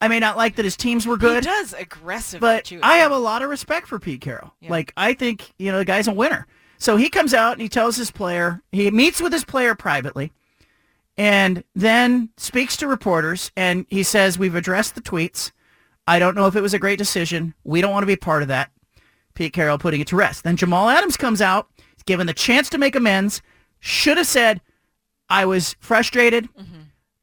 [0.00, 1.44] I may not like that his teams were good.
[1.44, 4.52] He does aggressively but I have a lot of respect for Pete Carroll.
[4.68, 6.46] Like I think you know the guy's a winner.
[6.78, 8.62] So he comes out and he tells his player.
[8.72, 10.32] He meets with his player privately,
[11.16, 13.52] and then speaks to reporters.
[13.56, 15.52] And he says, "We've addressed the tweets.
[16.06, 17.54] I don't know if it was a great decision.
[17.64, 18.70] We don't want to be part of that."
[19.34, 20.44] Pete Carroll putting it to rest.
[20.44, 21.68] Then Jamal Adams comes out,
[22.06, 23.42] given the chance to make amends.
[23.80, 24.60] Should have said,
[25.28, 26.48] "I was frustrated."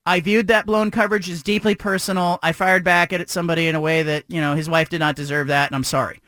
[0.05, 2.39] I viewed that blown coverage as deeply personal.
[2.41, 5.15] I fired back at somebody in a way that, you know, his wife did not
[5.15, 6.19] deserve that, and I'm sorry.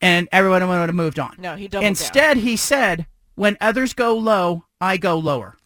[0.00, 1.34] And everyone would have moved on.
[1.38, 1.88] No, he doubled down.
[1.90, 5.56] Instead, he said, when others go low, I go lower.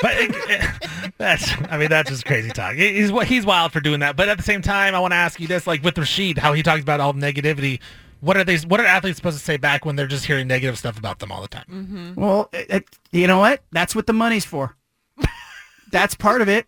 [0.00, 2.76] But it, it- that's, I mean, that's just crazy talk.
[2.76, 4.14] He- He's he's wild for doing that.
[4.16, 6.52] But at the same time, I want to ask you this: like with Rasheed, how
[6.52, 7.80] he talks about all the negativity.
[8.20, 8.56] What are they?
[8.58, 11.30] What are athletes supposed to say back when they're just hearing negative stuff about them
[11.30, 11.64] all the time?
[11.70, 12.20] Mm-hmm.
[12.20, 13.62] Well, it, it- you know what?
[13.72, 14.76] That's what the money's for.
[15.90, 16.66] That's part of it.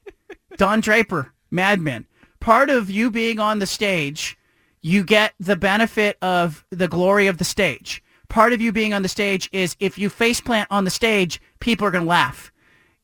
[0.56, 2.06] Don Draper, Mad Men.
[2.40, 4.38] Part of you being on the stage,
[4.80, 8.02] you get the benefit of the glory of the stage.
[8.28, 11.86] Part of you being on the stage is if you faceplant on the stage, people
[11.86, 12.50] are going to laugh.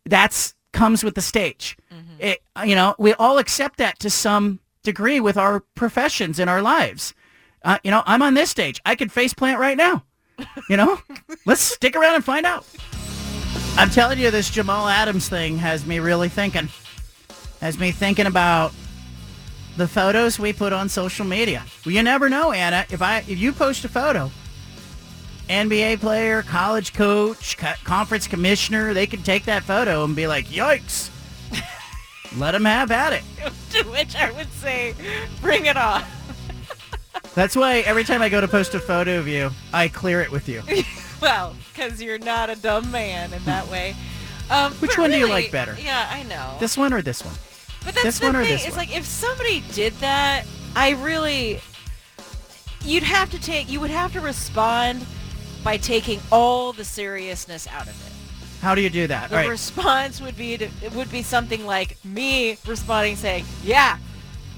[0.07, 1.77] That's comes with the stage.
[2.19, 6.63] It, you know, we all accept that to some degree with our professions in our
[6.63, 7.13] lives.
[7.67, 8.81] Uh, you know, I'm on this stage.
[8.87, 10.05] I could faceplant right now.
[10.71, 11.01] You know,
[11.47, 12.65] let's stick around and find out.
[13.77, 16.69] I'm telling you, this Jamal Adams thing has me really thinking.
[17.61, 18.73] Has me thinking about
[19.77, 21.65] the photos we put on social media.
[21.85, 22.87] Well, you never know, Anna.
[22.89, 24.31] If I if you post a photo,
[25.49, 30.47] NBA player, college coach, co- conference commissioner, they can take that photo and be like,
[30.47, 31.11] "Yikes!"
[32.37, 33.25] Let them have at it.
[33.71, 34.95] to which I would say,
[35.41, 36.05] bring it on.
[37.35, 40.31] That's why every time I go to post a photo of you, I clear it
[40.31, 40.63] with you.
[41.21, 43.95] well, because you're not a dumb man in that way.
[44.51, 45.77] Um, Which one do you like better?
[45.81, 46.57] Yeah, I know.
[46.61, 47.35] This one or this one?
[47.85, 48.53] But that's this the one or thing.
[48.53, 48.87] this it's one?
[48.87, 50.45] like if somebody did that,
[50.75, 51.61] I really,
[52.85, 55.05] you'd have to take, you would have to respond
[55.65, 58.13] by taking all the seriousness out of it.
[58.63, 59.31] How do you do that?
[59.31, 59.49] The right.
[59.49, 63.99] response would be to, it would be something like me responding saying, "Yeah,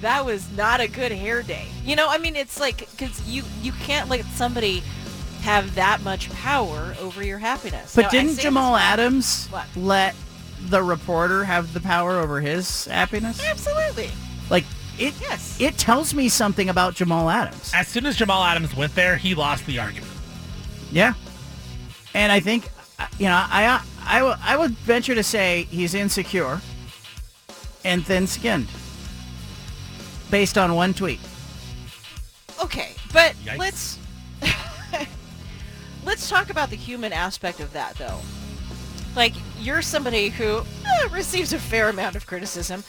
[0.01, 3.43] that was not a good hair day." You know, I mean, it's like because you
[3.63, 4.83] you can't let somebody
[5.43, 7.95] have that much power over your happiness.
[7.95, 9.67] But Now, didn't say this Jamal Adams What?
[9.77, 10.15] let
[10.69, 13.41] the reporter have the power over his happiness?
[13.45, 14.11] Absolutely.
[14.51, 14.65] Like
[14.99, 15.61] it yes.
[15.61, 17.73] it tells me something about Jamal Adams.
[17.75, 20.11] As soon as Jamal Adams went there, he lost the argument.
[20.91, 21.15] Yeah.
[22.15, 22.69] And I think
[22.99, 26.61] uh, you know, I I w- I would I would venture to say he's insecure
[27.85, 28.67] and thin-skinned
[30.31, 31.21] based on one tweet.
[32.63, 33.59] Okay, but Yikes.
[33.59, 33.99] let's
[36.05, 38.19] let's talk about the human aspect of that, though.
[39.17, 42.85] Like you're somebody who eh, receives a fair amount of criticism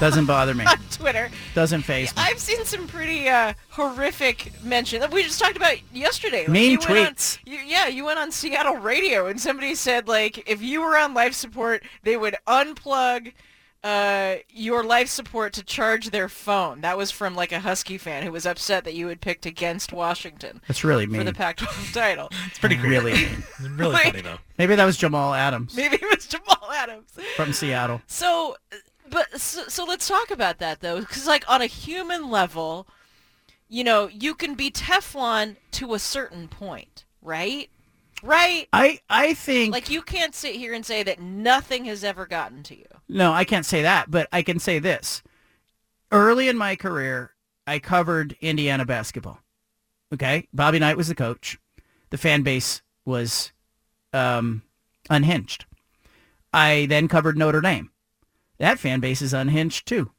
[0.00, 0.64] Doesn't bother me.
[0.68, 1.30] on Twitter.
[1.54, 2.22] Doesn't phase me.
[2.22, 5.02] I've seen some pretty uh, horrific mention.
[5.10, 6.40] We just talked about yesterday.
[6.40, 7.38] Like, Mean you went on- tweets.
[7.46, 11.14] you, yeah, you went on Seattle radio, and somebody said like if you were on
[11.14, 13.32] life support, they would unplug
[13.86, 16.80] uh, your life support to charge their phone.
[16.80, 19.92] That was from like a Husky fan who was upset that you had picked against
[19.92, 20.60] Washington.
[20.66, 21.20] That's really mean.
[21.20, 22.28] for the Pac-12 title.
[22.46, 23.44] It's pretty really mean.
[23.76, 24.38] really Like- funny though.
[24.58, 27.10] Maybe that was Jamal Adams Maybe it was Jamal Adams.
[27.36, 28.00] from Seattle.
[28.08, 28.56] So,
[29.08, 32.88] but so, so let's talk about that though, because like on a human level,
[33.68, 37.70] you know, you can be Teflon to a certain point, right?
[38.26, 38.68] Right?
[38.72, 42.62] I I think Like you can't sit here and say that nothing has ever gotten
[42.64, 42.86] to you.
[43.08, 45.22] No, I can't say that, but I can say this.
[46.10, 47.32] Early in my career,
[47.66, 49.40] I covered Indiana basketball.
[50.12, 50.48] Okay?
[50.52, 51.58] Bobby Knight was the coach.
[52.10, 53.52] The fan base was
[54.12, 54.62] um,
[55.10, 55.64] unhinged.
[56.52, 57.90] I then covered Notre Dame.
[58.58, 60.12] That fan base is unhinged too.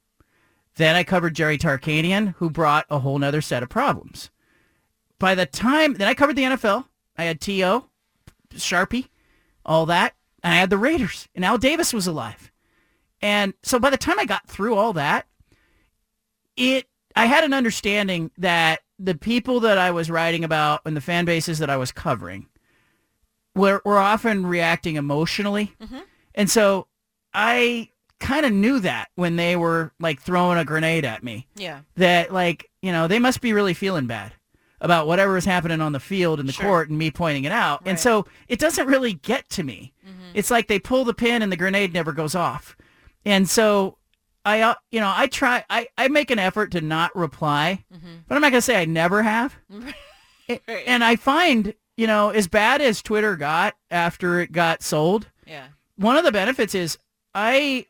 [0.76, 4.30] Then I covered Jerry Tarkanian, who brought a whole nother set of problems.
[5.18, 6.84] By the time, then I covered the NFL.
[7.16, 7.87] I had T.O.,
[8.62, 9.08] Sharpie,
[9.64, 10.14] all that.
[10.42, 12.52] And I had the Raiders, and Al Davis was alive.
[13.20, 15.26] And so by the time I got through all that,
[16.56, 16.86] it
[17.16, 21.24] I had an understanding that the people that I was writing about and the fan
[21.24, 22.46] bases that I was covering
[23.58, 25.74] we're, we're often reacting emotionally.
[25.82, 25.98] Mm-hmm.
[26.34, 26.86] And so
[27.34, 27.90] I
[28.20, 31.46] kind of knew that when they were like throwing a grenade at me.
[31.56, 31.80] Yeah.
[31.96, 34.32] That like, you know, they must be really feeling bad
[34.80, 36.64] about whatever is happening on the field in the Sure.
[36.66, 37.82] court and me pointing it out.
[37.84, 39.92] And so it doesn't really get to me.
[40.34, 42.76] It's like they pull the pin and the grenade never goes off.
[43.24, 43.98] And so
[44.44, 48.34] I, uh, you know, I try, I, I make an effort to not reply, but
[48.34, 49.56] I'm not going to say I never have.
[50.86, 55.66] And I find, you know, as bad as Twitter got after it got sold, Yeah.
[55.96, 56.96] one of the benefits is
[57.34, 57.84] I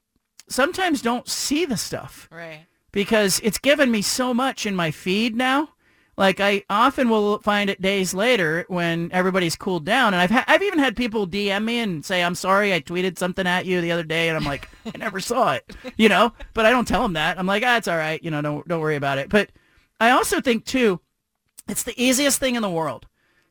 [0.48, 2.66] sometimes don't see the stuff Right.
[2.90, 5.69] because it's given me so much in my feed now.
[6.18, 10.44] Like I often will find it days later when everybody's cooled down, and I've ha-
[10.48, 13.80] I've even had people DM me and say, "I'm sorry, I tweeted something at you
[13.80, 16.32] the other day," and I'm like, "I never saw it," you know.
[16.54, 17.38] But I don't tell them that.
[17.38, 19.50] I'm like, "Ah, it's all right, you know, don't don't worry about it." But
[20.00, 21.00] I also think too,
[21.68, 23.06] it's the easiest thing in the world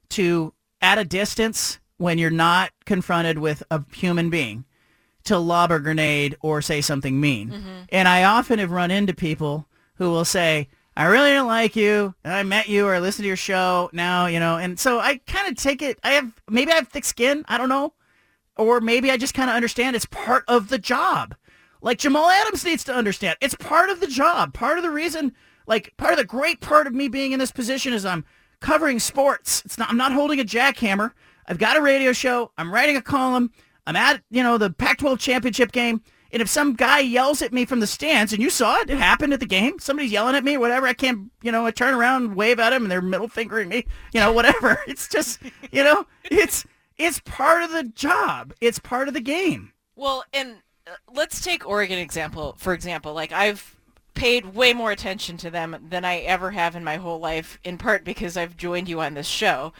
[0.10, 4.66] to at a distance when you're not confronted with a human being
[5.24, 7.50] to lob a grenade or say something mean.
[7.94, 10.68] And I often have run into people who will say,
[10.98, 13.88] I really didn't like you, and I met you or I listened to your show
[13.94, 16.88] now, you know, and so I kind of take it, I have, maybe I have
[16.88, 17.94] thick skin, I don't know,
[18.58, 21.36] or maybe I just kind of understand it's part of the job.
[21.84, 24.56] Like Jamal Adams needs to understand, it's part of the job.
[24.56, 25.36] Part of the reason,
[25.68, 28.26] like part of the great part of me being in this position is I'm
[28.60, 29.62] covering sports.
[29.66, 31.12] It's not, I'm not holding a jackhammer.
[31.46, 32.54] I've got a radio show.
[32.58, 33.52] I'm writing a column.
[33.86, 36.02] I'm at, you know, the Pac-12 championship game.
[36.32, 38.98] And if some guy yells at me from the stands, and you saw it, it
[38.98, 39.80] happened at the game.
[39.80, 40.88] Somebody's yelling at me, whatever.
[40.88, 43.86] I can't, you know, I turn around wave at him, and they're middle fingering me,
[44.14, 44.80] you know, whatever.
[44.88, 45.40] It's just,
[45.72, 46.66] you know, it's
[46.98, 48.54] it's part of the job.
[48.62, 49.74] It's part of the game.
[49.96, 53.14] Well, and uh, let's take Oregon example for example.
[53.14, 53.76] Like I've
[54.18, 57.78] paid way more attention to them than I ever have in my whole life, in
[57.78, 59.74] part because I've joined you on this show,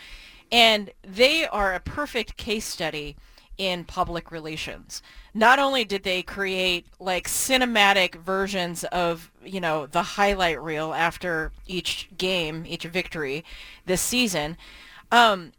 [0.52, 3.18] and they are a perfect case study
[3.58, 5.02] in public relations.
[5.38, 11.52] Not only did they create like cinematic versions of, you know, the highlight reel after
[11.68, 13.46] each game, each victory
[13.86, 14.58] this season,
[15.12, 15.54] um,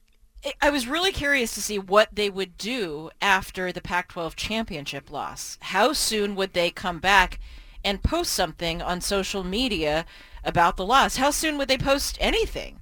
[0.44, 5.12] I- I was really curious to see what they would do after the Pac-12 championship
[5.12, 5.58] loss.
[5.60, 7.38] How soon would they come back
[7.84, 10.06] and post something on social media
[10.42, 11.18] about the loss?
[11.18, 12.80] How soon would they post anything?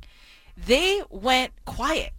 [0.56, 2.14] They went quiet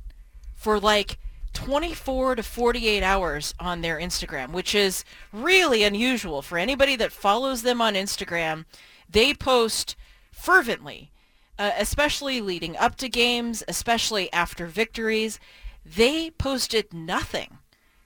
[0.54, 1.18] for like
[1.58, 5.04] 24 to 48 hours on their Instagram, which is
[5.34, 8.66] really unusual for anybody that follows them on Instagram.
[9.10, 9.96] They post
[10.32, 11.10] fervently,
[11.58, 15.40] uh, especially leading up to games, especially after victories.
[15.84, 17.58] They posted nothing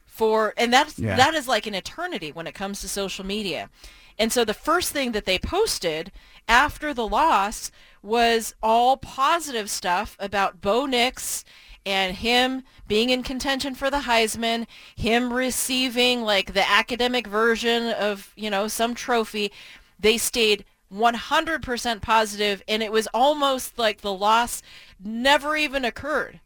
[0.05, 1.17] for, and that's Yeah.
[1.17, 3.69] that is like an eternity when it comes to social media.
[4.17, 6.13] And so the first thing that they posted
[6.47, 7.69] after the loss
[8.01, 11.43] was all positive stuff about Bo Nix
[11.85, 18.31] and him being in contention for the Heisman, him receiving like the academic version of,
[18.35, 19.51] you know, some trophy.
[19.99, 24.61] They stayed 100% positive and it was almost like the loss
[25.03, 26.39] never even occurred.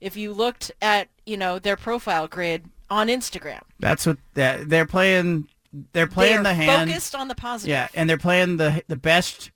[0.00, 3.60] If you looked at, you know, their profile grid on Instagram.
[3.80, 5.48] That's what they're playing.
[5.92, 6.90] They're playing They're the hand.
[6.90, 7.70] focused on the positive.
[7.70, 9.50] Yeah, and they're playing the the best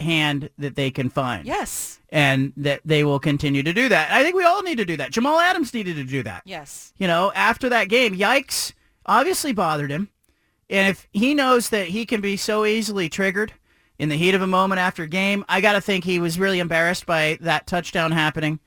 [0.00, 1.46] hand that they can find.
[1.46, 2.00] Yes.
[2.10, 4.10] And that they will continue to do that.
[4.10, 5.12] I think we all need to do that.
[5.12, 6.42] Jamal Adams needed to do that.
[6.44, 6.92] Yes.
[6.98, 8.72] You know, after that game, yikes
[9.06, 10.08] obviously bothered him.
[10.68, 13.52] And if he knows that he can be so easily triggered
[13.98, 16.38] in the heat of a moment after a game, I got to think he was
[16.38, 18.60] really embarrassed by that touchdown happening.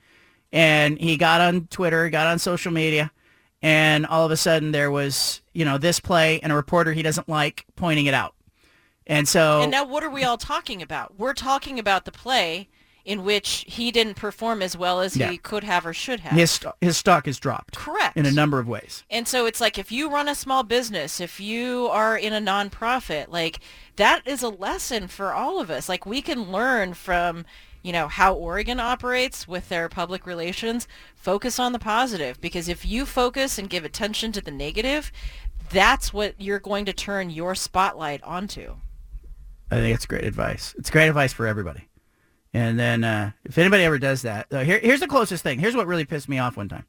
[0.52, 3.10] And he got on Twitter, got on social media,
[3.60, 7.02] and all of a sudden there was, you know, this play and a reporter he
[7.02, 8.34] doesn't like pointing it out.
[9.06, 11.18] And so And now what are we all talking about?
[11.18, 12.68] We're talking about the play
[13.04, 15.30] in which he didn't perform as well as Yeah.
[15.30, 16.32] he could have or should have.
[16.32, 17.76] his his stock is dropped.
[17.76, 18.16] Correct.
[18.16, 19.04] In a number of ways.
[19.10, 22.40] And so it's like if you run a small business, if you are in a
[22.40, 23.60] nonprofit, like
[23.96, 25.86] that is a lesson for all of us.
[25.86, 27.44] Like we can learn from,
[27.82, 30.88] you know, how Oregon operates with their public relations.
[31.14, 35.12] Focus on the positive because if you focus and give attention to the negative,
[35.68, 38.76] that's what you're going to turn your spotlight onto.
[39.74, 40.74] I think it's great advice.
[40.78, 41.88] It's great advice for everybody.
[42.52, 45.58] And then uh, if anybody ever does that, uh, here, here's the closest thing.
[45.58, 46.84] Here's what really pissed me off one time.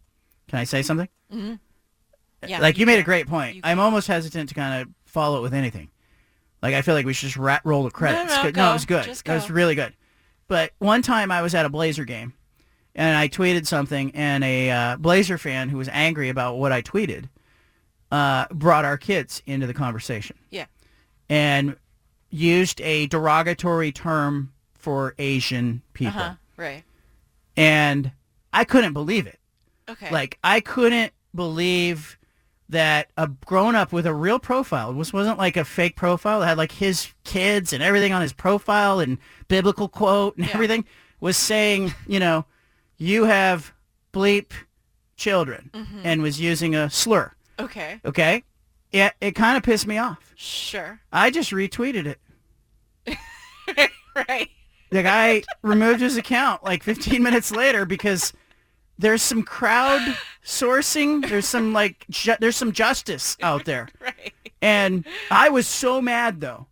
[0.47, 1.09] Can I say something?
[1.33, 1.55] Mm-hmm.
[2.47, 3.61] Yeah, like you, you made a great point.
[3.63, 5.89] I'm almost hesitant to kind of follow it with anything.
[6.61, 8.35] Like I feel like we should just rat, roll the credits.
[8.35, 8.69] no, Good- go.
[8.69, 9.05] it was good.
[9.05, 9.93] That was really good.
[10.47, 12.33] But one time I was at a Blazer game,
[12.93, 16.83] and I tweeted something, and a uh, Blazer fan who was angry about what I
[16.83, 17.29] tweeted
[18.11, 20.65] uh, brought our kids into the conversation Yeah.
[21.27, 21.75] and
[22.35, 26.19] used a derogatory term for Asian people.
[26.19, 26.33] Uh-huh.
[26.57, 26.83] Right.
[27.57, 28.11] And
[28.53, 29.39] I couldn't believe it.
[29.89, 30.11] Okay.
[30.11, 32.17] Like I couldn't believe
[32.69, 34.91] that a grown up with a real profile.
[34.93, 36.41] This wasn't like a fake profile.
[36.41, 39.17] It had like his kids and everything on his profile and
[39.47, 40.85] biblical quote and everything
[41.19, 42.45] was saying, you know,
[42.97, 43.71] you have
[44.13, 44.51] bleep
[45.15, 46.01] children Mhm.
[46.03, 47.31] and was using a slur.
[47.59, 48.01] Okay.
[48.03, 48.43] Okay?
[48.91, 50.33] Yeah, it kind of pissed me off.
[50.35, 50.99] Sure.
[51.11, 52.19] I just retweeted it.
[54.15, 54.49] right.
[54.91, 58.31] The guy removed his account like 15 minutes later because
[58.97, 61.27] there's some crowd sourcing.
[61.27, 63.89] There's some like ju- there's some justice out there.
[64.01, 64.33] right.
[64.61, 66.67] And I was so mad though.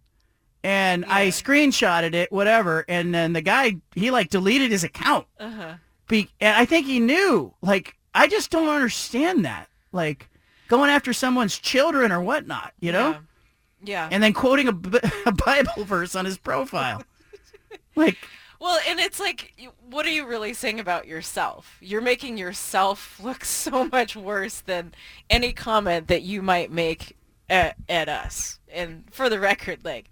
[0.64, 2.86] And I screenshotted it, whatever.
[2.88, 5.28] And then the guy, he like deleted his account.
[5.40, 5.74] Uh-huh.
[6.07, 7.53] Be- and I think he knew.
[7.61, 9.68] Like, I just don't understand that.
[9.91, 10.30] Like,
[10.70, 13.11] going after someone's children or whatnot, you know?
[13.11, 13.20] Yeah.
[14.11, 14.72] And then quoting a,
[15.26, 17.03] a Bible verse on his profile.
[17.95, 18.18] like,
[18.60, 19.53] Well, and it's like,
[19.89, 21.77] what are you really saying about yourself?
[21.81, 24.93] You're making yourself look so much worse than
[25.30, 27.15] any comment that you might make
[27.49, 28.60] at, at us.
[28.72, 30.10] And for the record, like,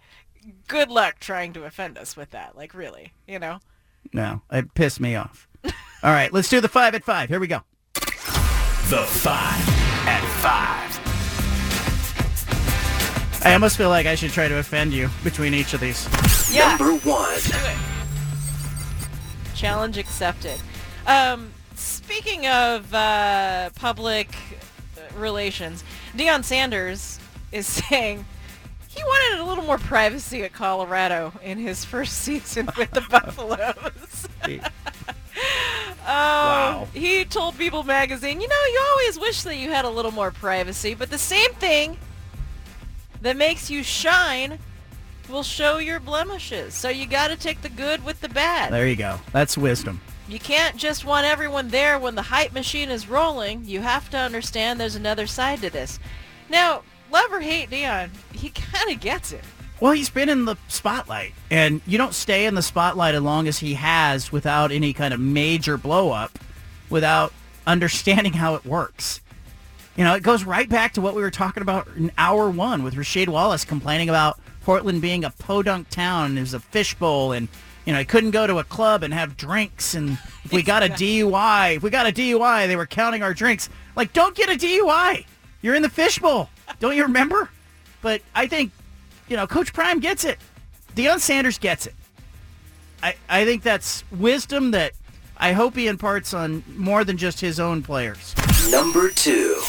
[0.68, 2.56] good luck trying to offend us with that.
[2.56, 3.60] Like, really, you know?
[4.14, 5.48] no, it pissed me off.
[5.64, 7.30] All right, let's do the five at five.
[7.30, 7.62] Here we go.
[7.94, 9.70] The five
[10.08, 11.01] at five.
[13.44, 16.08] I almost feel like I should try to offend you between each of these.
[16.54, 16.76] Yeah.
[16.78, 17.40] Number one.
[17.40, 17.78] Do it.
[19.56, 20.60] Challenge accepted.
[21.08, 24.30] Um, speaking of uh, public
[25.16, 25.84] relations,
[26.16, 27.20] Deion Sanders
[27.52, 28.26] is saying
[28.88, 34.28] he wanted a little more privacy at Colorado in his first season with the Buffaloes.
[34.44, 34.60] Oh,
[36.06, 36.88] Wow.
[36.94, 40.30] He told People magazine, you know, you always wish that you had a little more
[40.30, 41.98] privacy, but the same thing
[43.22, 44.60] that makes you shine
[45.30, 46.74] will show your blemishes.
[46.74, 48.72] So you got to take the good with the bad.
[48.72, 49.20] There you go.
[49.32, 50.02] That's wisdom.
[50.28, 53.66] You can't just want everyone there when the hype machine is rolling.
[53.66, 56.00] You have to understand there's another side to this.
[56.50, 59.44] Now, love or hate Deion, he kind of gets it.
[59.80, 63.48] Well, he's been in the spotlight, and you don't stay in the spotlight as long
[63.48, 66.38] as he has without any kind of major blow up,
[66.90, 67.34] without
[67.66, 69.22] understanding how it works.
[69.96, 72.84] You know, it goes right back to what we were talking about in hour one
[72.84, 77.34] with Rasheed Wallace complaining about Portland being a podunk town and it was a fishbowl
[77.34, 77.50] and,
[77.86, 80.84] you know, he couldn't go to a club and have drinks and if we got
[80.84, 83.70] a DUI, if we got a DUI, they were counting our drinks.
[83.96, 85.26] Like, don't get a DUI.
[85.62, 86.50] You're in the fishbowl.
[86.80, 87.50] Don't you remember?
[88.02, 88.72] But I think,
[89.28, 90.40] you know, Coach Prime gets it.
[90.96, 91.96] Deion Sanders gets it.
[93.04, 94.94] I, I think that's wisdom that
[95.38, 98.36] I hope he imparts on more than just his own players.
[98.70, 99.60] Number two.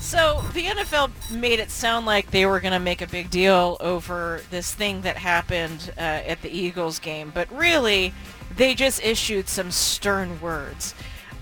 [0.00, 3.76] So the NFL made it sound like they were going to make a big deal
[3.80, 8.12] over this thing that happened uh, at the Eagles game, but really,
[8.56, 10.94] they just issued some stern words.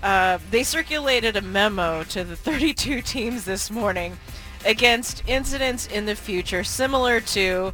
[0.03, 4.17] Uh, they circulated a memo to the 32 teams this morning
[4.65, 7.73] against incidents in the future similar to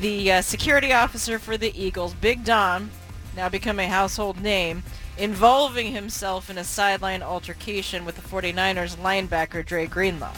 [0.00, 2.90] the uh, security officer for the Eagles, Big Dom,
[3.36, 4.82] now become a household name,
[5.18, 10.34] involving himself in a sideline altercation with the 49ers linebacker Dre Greenlaw.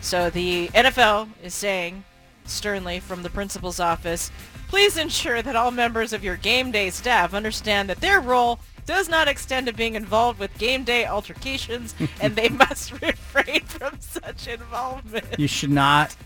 [0.00, 2.04] So the NFL is saying
[2.44, 4.30] sternly from the principal's office,
[4.68, 9.08] please ensure that all members of your game day staff understand that their role does
[9.08, 14.48] not extend to being involved with game day altercations and they must refrain from such
[14.48, 15.38] involvement.
[15.38, 16.16] You should not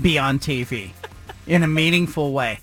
[0.00, 0.90] be on TV
[1.46, 2.60] in a meaningful way.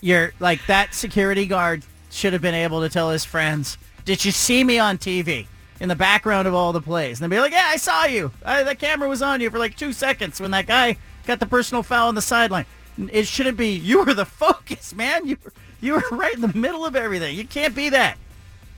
[0.00, 1.84] You're like that security guard
[2.14, 5.46] should have been able to tell his friends, "Did you see me on TV?"
[5.80, 8.30] In the background of all the plays, and they'd be like, "Yeah, I saw you.
[8.44, 10.96] I, the camera was on you for like two seconds when that guy
[11.26, 12.66] got the personal foul on the sideline."
[13.10, 13.70] It shouldn't be.
[13.70, 15.26] You were the focus, man.
[15.26, 17.36] You were, you were right in the middle of everything.
[17.36, 18.16] You can't be that.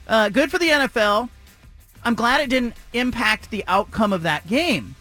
[0.07, 1.29] Uh, good for the NFL.
[2.03, 4.95] I'm glad it didn't impact the outcome of that game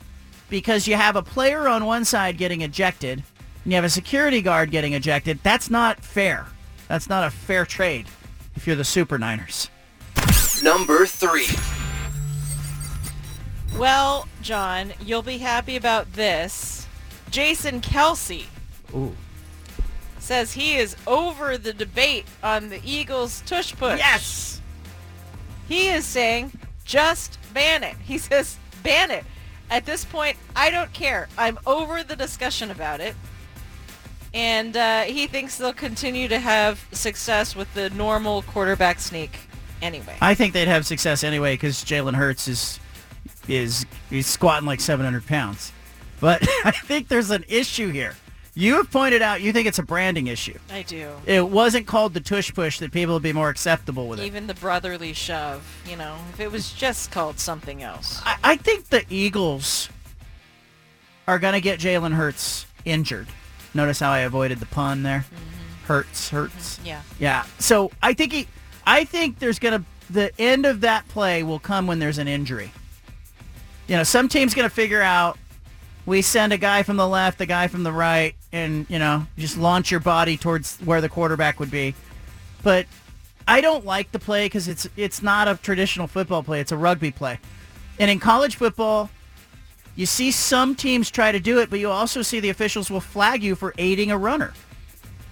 [0.48, 3.22] because you have a player on one side getting ejected
[3.64, 5.38] and you have a security guard getting ejected.
[5.42, 6.46] That's not fair.
[6.88, 8.06] That's not a fair trade
[8.56, 9.70] if you're the Super Niners.
[10.62, 11.46] Number three.
[13.78, 16.86] Well, John, you'll be happy about this.
[17.30, 18.46] Jason Kelce
[18.94, 19.14] Ooh.
[20.18, 23.98] says he is over the debate on the Eagles tush push.
[23.98, 24.60] Yes.
[25.68, 26.52] He is saying
[26.84, 27.96] just ban it.
[28.02, 29.24] He says ban it.
[29.68, 31.28] At this point, I don't care.
[31.36, 33.14] I'm over the discussion about it.
[34.36, 39.38] And uh, he thinks they'll continue to have success with the normal quarterback sneak
[39.80, 40.14] anyway.
[40.20, 42.78] I think they'd have success anyway because Jalen Hurts is
[43.48, 45.72] is he's squatting like 700 pounds.
[46.20, 48.14] But I think there's an issue here.
[48.52, 50.58] You have pointed out you think it's a branding issue.
[50.70, 51.12] I do.
[51.24, 54.26] It wasn't called the tush push that people would be more acceptable with it.
[54.26, 58.20] Even the brotherly shove, you know, if it was just called something else.
[58.26, 59.88] I, I think the Eagles
[61.26, 63.28] are going to get Jalen Hurts injured.
[63.76, 65.20] Notice how I avoided the pun there.
[65.20, 65.84] Mm-hmm.
[65.86, 66.76] Hurts, hurts.
[66.78, 66.86] Mm-hmm.
[66.86, 67.02] Yeah.
[67.18, 67.46] Yeah.
[67.58, 68.48] So I think he,
[68.86, 72.28] I think there's going to the end of that play will come when there's an
[72.28, 72.72] injury.
[73.86, 75.38] You know, some team's going to figure out
[76.06, 79.26] we send a guy from the left, a guy from the right, and you know,
[79.36, 81.94] just launch your body towards where the quarterback would be.
[82.62, 82.86] But
[83.46, 86.76] I don't like the play because it's it's not a traditional football play; it's a
[86.76, 87.38] rugby play.
[87.98, 89.10] And in college football,
[89.96, 93.00] you see some teams try to do it, but you also see the officials will
[93.00, 94.52] flag you for aiding a runner.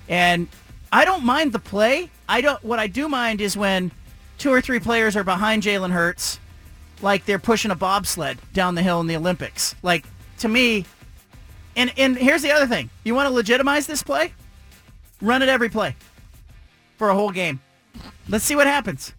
[0.09, 0.49] And
[0.91, 2.11] I don't mind the play.
[2.29, 2.63] I don't.
[2.65, 3.93] What I do mind is when
[4.39, 6.41] two or three players are behind Jalen Hurts,
[7.03, 9.75] like they're pushing a bobsled down the hill in the Olympics.
[9.83, 10.07] Like
[10.39, 10.87] to me,
[11.77, 14.33] and and here's the other thing: you want to legitimize this play,
[15.21, 15.95] run it every play
[16.97, 17.61] for a whole game.
[18.29, 19.13] Let's see what happens.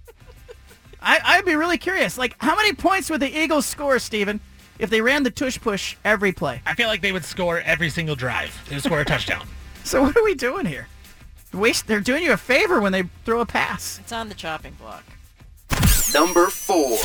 [1.01, 2.17] I, I'd be really curious.
[2.17, 4.39] Like, how many points would the Eagles score, Steven,
[4.80, 6.61] if they ran the tush push every play?
[6.65, 8.57] I feel like they would score every single drive.
[8.68, 9.47] They would score a touchdown.
[9.85, 10.88] So what are we doing here?
[11.53, 11.85] Waste.
[11.85, 13.99] They're doing you a favor when they throw a pass.
[13.99, 15.03] It's on the chopping block.
[16.11, 16.97] Number four.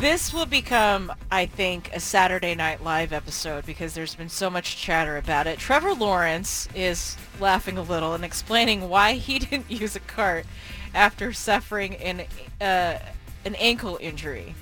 [0.00, 4.76] This will become, I think, a Saturday Night Live episode because there's been so much
[4.76, 5.58] chatter about it.
[5.58, 10.46] Trevor Lawrence is laughing a little and explaining why he didn't use a cart
[10.94, 12.22] after suffering an
[12.60, 12.98] uh,
[13.44, 14.54] an ankle injury.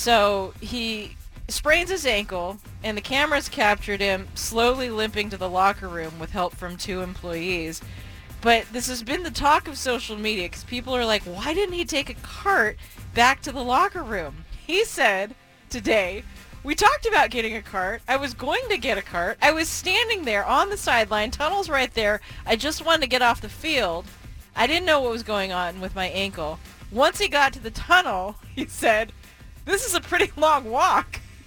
[0.00, 1.14] So he
[1.48, 6.30] sprains his ankle, and the cameras captured him slowly limping to the locker room with
[6.30, 7.82] help from two employees.
[8.40, 11.74] But this has been the talk of social media because people are like, why didn't
[11.74, 12.78] he take a cart
[13.14, 14.46] back to the locker room?
[14.66, 15.34] He said
[15.68, 16.24] today,
[16.64, 18.00] we talked about getting a cart.
[18.08, 19.36] I was going to get a cart.
[19.42, 22.22] I was standing there on the sideline, tunnels right there.
[22.46, 24.06] I just wanted to get off the field.
[24.56, 26.58] I didn't know what was going on with my ankle.
[26.90, 29.12] Once he got to the tunnel, he said,
[29.64, 31.20] this is a pretty long walk.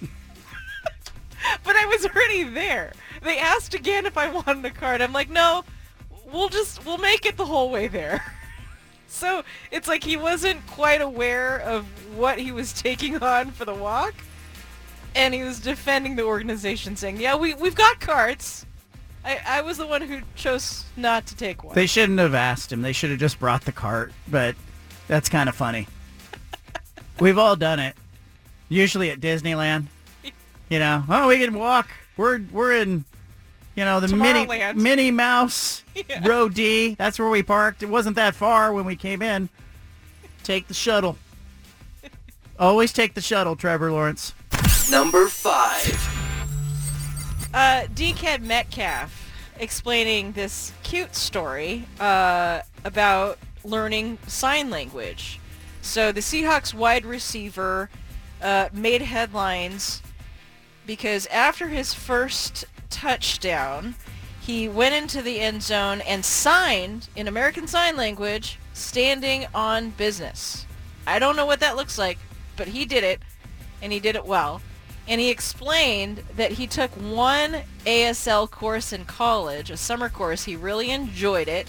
[1.64, 2.92] but I was already there.
[3.22, 5.00] They asked again if I wanted a cart.
[5.00, 5.64] I'm like, no,
[6.32, 8.22] we'll just, we'll make it the whole way there.
[9.06, 11.86] So it's like he wasn't quite aware of
[12.16, 14.12] what he was taking on for the walk.
[15.14, 18.66] And he was defending the organization saying, yeah, we, we've got carts.
[19.24, 21.76] I, I was the one who chose not to take one.
[21.76, 22.82] They shouldn't have asked him.
[22.82, 24.12] They should have just brought the cart.
[24.26, 24.56] But
[25.06, 25.86] that's kind of funny.
[27.20, 27.96] We've all done it.
[28.68, 29.86] Usually at Disneyland.
[30.68, 31.88] You know, oh, we can walk.
[32.16, 33.04] We're we're in,
[33.74, 36.26] you know, the mini Minnie Mouse Yeah.
[36.26, 36.94] row D.
[36.94, 37.82] That's where we parked.
[37.82, 39.48] It wasn't that far when we came in.
[40.42, 41.16] Take the shuttle.
[42.58, 44.32] Always take the shuttle, Trevor Lawrence.
[44.90, 46.00] Number five.
[47.52, 49.20] Uh, DK Metcalf
[49.58, 55.38] explaining this cute story uh, about learning sign language.
[55.82, 57.88] So the Seahawks wide receiver
[58.44, 60.02] uh, made headlines
[60.86, 63.94] because after his first touchdown,
[64.40, 70.66] he went into the end zone and signed in American Sign Language, standing on business.
[71.06, 72.18] I don't know what that looks like,
[72.56, 73.22] but he did it,
[73.80, 74.60] and he did it well.
[75.08, 80.44] And he explained that he took one ASL course in college, a summer course.
[80.44, 81.66] He really enjoyed it.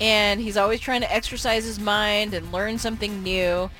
[0.00, 3.70] And he's always trying to exercise his mind and learn something new.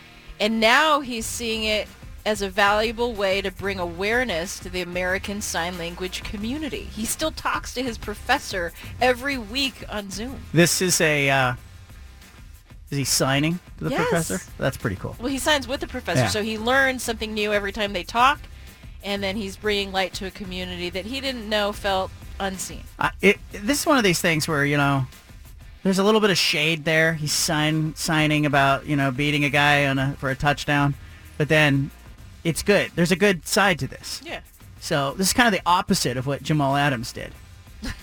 [0.41, 1.89] And now he's seeing it
[2.29, 6.83] as a valuable way to bring awareness to the American Sign Language community.
[6.83, 10.43] He still talks to his professor every week on Zoom.
[10.53, 11.31] This is a.
[11.31, 11.55] Uh,
[12.91, 14.09] is he signing to the Yes.
[14.09, 14.41] professor?
[14.59, 15.17] That's pretty cool.
[15.19, 16.29] Well, he signs with the professor, Yeah.
[16.29, 18.41] so he learns something new every time they talk,
[19.03, 22.85] and then he's bringing light to a community that he didn't know felt unseen.
[22.99, 25.07] Uh, it, this is one of these things where you know
[25.83, 27.15] there's a little bit of shade there.
[27.15, 30.93] He's sign, signing about you know beating a guy on a, for a touchdown,
[31.39, 31.91] but then
[32.49, 32.91] it's good.
[32.95, 34.23] There's a good side to this.
[34.25, 34.41] Yeah.
[34.81, 37.33] So this is kind of the opposite of what Jamal Adams did.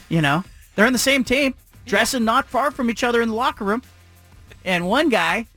[0.08, 0.44] You know,
[0.76, 1.56] they're in the same team,
[1.86, 3.82] dressing not far from each other in the locker room,
[4.64, 5.48] and one guy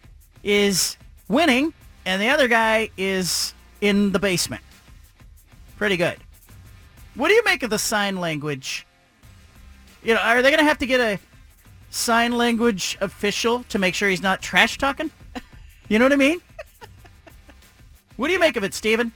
[0.43, 0.97] is
[1.29, 1.75] winning,
[2.07, 3.53] and the other guy is
[3.83, 4.63] in the basement.
[5.77, 6.17] Pretty good.
[7.15, 8.87] What do you make of the sign language?
[10.03, 11.19] You know, are they going to have to get a
[11.91, 15.11] sign language official to make sure he's not trash talking?
[15.89, 16.41] You know what I mean?
[18.19, 19.13] What do you make of it, Steven?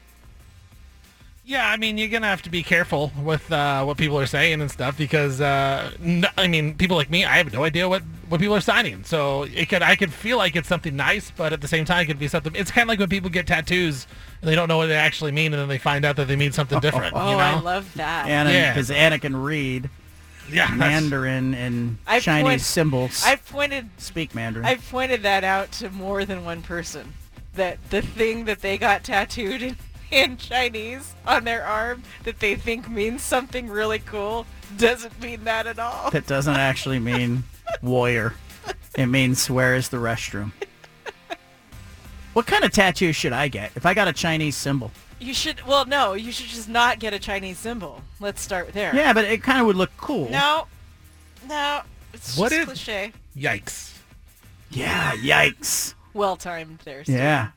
[1.45, 4.61] Yeah, I mean, you're gonna have to be careful with uh, what people are saying
[4.61, 8.03] and stuff because, uh, no, I mean, people like me, I have no idea what
[8.29, 9.03] what people are signing.
[9.03, 12.03] So it could I could feel like it's something nice, but at the same time
[12.05, 12.55] it could be something.
[12.55, 14.07] It's kind of like when people get tattoos
[14.41, 16.37] and they don't know what they actually mean, and then they find out that they
[16.37, 17.13] mean something different.
[17.17, 17.43] Oh, you know?
[17.43, 18.29] I love that.
[18.29, 18.73] Anna, Yeah.
[18.73, 19.91] because Anna can read
[20.49, 23.25] Yeah, Mandarin and I've Chinese point- symbols.
[23.27, 24.65] I've pointed speak Mandarin.
[24.65, 27.15] I've pointed that out to more than one person.
[27.55, 29.77] That the thing that they got tattooed in,
[30.11, 34.47] in Chinese on their arm that they think means something really cool
[34.79, 36.11] doesn't mean that at all.
[36.11, 37.45] that doesn't actually mean
[37.83, 38.35] warrior.
[38.97, 40.53] It means where is the restroom.
[42.33, 44.91] What kind of tattoo should I get if I got a Chinese symbol?
[45.21, 48.01] You should well no, you should just not get a Chinese symbol.
[48.21, 48.95] Let's start there.
[48.97, 50.31] Yeah, but it kind of would look cool.
[50.31, 50.67] No.
[51.47, 51.83] No.
[52.15, 53.13] It's What just if- cliche.
[53.37, 53.99] Yikes.
[54.71, 55.95] Yeah, yikes.
[56.15, 57.05] Well timed there.
[57.05, 57.17] Steve.
[57.17, 57.49] Yeah.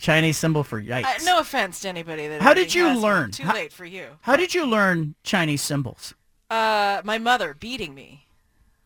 [0.00, 1.04] Chinese symbol for yikes.
[1.04, 3.30] Uh, no offense to anybody that How did you learn?
[3.30, 4.06] Too How- late for you.
[4.22, 6.14] How did you learn Chinese symbols?
[6.50, 8.26] Uh, my mother beating me.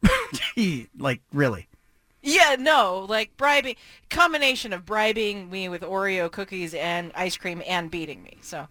[0.99, 1.69] like really?
[2.23, 3.77] Yeah, no, like bribing,
[4.11, 8.37] combination of bribing me with Oreo cookies and ice cream and beating me.
[8.43, 8.69] So,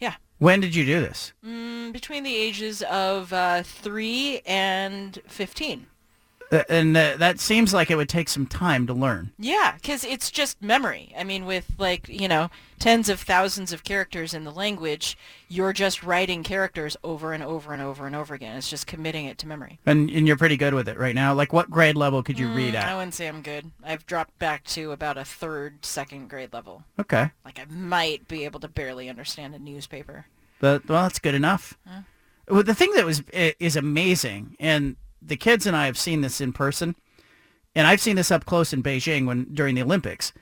[0.00, 1.34] yeah, When did you do this?
[1.44, 5.86] mm, between the ages of uh, three and fifteen.
[6.52, 9.32] Uh, and uh, that seems like it would take some time to learn.
[9.38, 11.14] Yeah, because it's just memory.
[11.16, 15.16] I mean, with like you know tens of thousands of characters in the language,
[15.48, 18.56] you're just writing characters over and over and over and over again.
[18.56, 19.78] It's just committing it to memory.
[19.86, 21.32] And and you're pretty good with it right now.
[21.32, 23.70] Like what grade level could you read Mm, I wouldn't say I'm good.
[23.82, 26.84] I've dropped back to about a third, second grade level.
[26.98, 27.30] Okay.
[27.44, 30.26] Like I might be able to barely understand a newspaper.
[30.60, 31.78] But well, that's good enough.
[32.48, 36.40] Well, the thing that was is amazing, and the kids and I have seen this
[36.40, 36.94] in person,
[37.74, 40.32] and I've seen this up close in Beijing when during the Olympics,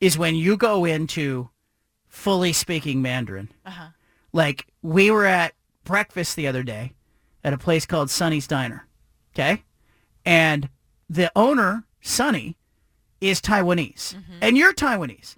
[0.00, 1.50] is when you go into
[2.06, 3.50] fully speaking Mandarin.
[3.66, 3.88] Uh-huh.
[4.32, 5.54] Like we were at
[5.84, 6.92] breakfast the other day
[7.42, 8.86] at a place called Sonny's Diner,
[9.34, 9.64] okay,
[10.24, 10.68] and
[11.08, 12.56] the owner Sonny
[13.20, 15.34] is Taiwanese, and you're Taiwanese,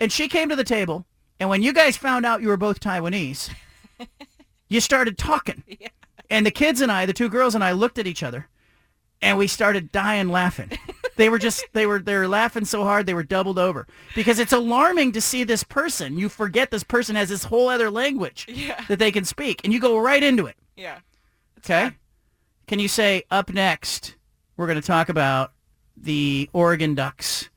[0.00, 1.06] and she came to the table,
[1.38, 3.50] and when you guys found out you were both Taiwanese,
[4.68, 5.62] you started talking.
[6.31, 8.47] And the kids and I, the two girls and I looked at each other
[9.21, 10.71] and we started dying laughing.
[11.15, 13.87] They were just they were they were laughing so hard they were doubled over.
[14.13, 16.17] Because it's alarming to see this person.
[16.17, 18.83] You forget this person has this whole other language Yeah.
[18.87, 20.55] that they can speak and you go right into it.
[20.75, 20.99] Yeah.
[21.59, 21.91] Okay?
[22.67, 24.15] Can you say up next
[24.57, 25.53] we're going to talk about
[25.95, 27.49] the Oregon Ducks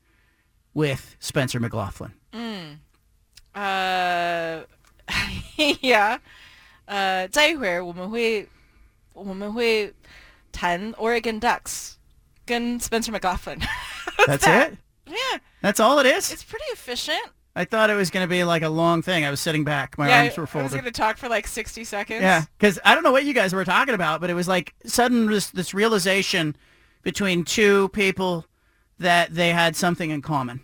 [0.73, 2.13] with Spencer McLaughlin.
[2.33, 2.77] Mm.
[3.53, 4.63] Uh,
[5.81, 6.17] ，yeah，
[6.85, 8.47] 呃，在一会儿我们会
[9.15, 9.93] 我们会
[10.51, 11.93] 谈 Oregon Ducks
[12.45, 13.59] 跟 Spencer McLaughlin。
[14.27, 14.77] That's it?
[15.07, 16.31] Yeah, That's all it is?
[16.31, 17.19] it's pretty efficient.
[17.53, 19.25] I thought it was going to be like a long thing.
[19.25, 19.97] I was sitting back.
[19.97, 20.71] My yeah, arms were I was folded.
[20.71, 22.21] going to talk for like 60 seconds.
[22.21, 24.73] Yeah, because I don't know what you guys were talking about, but it was like
[24.85, 26.55] sudden this, this realization
[27.03, 28.45] between two people
[28.99, 30.61] that they had something in common.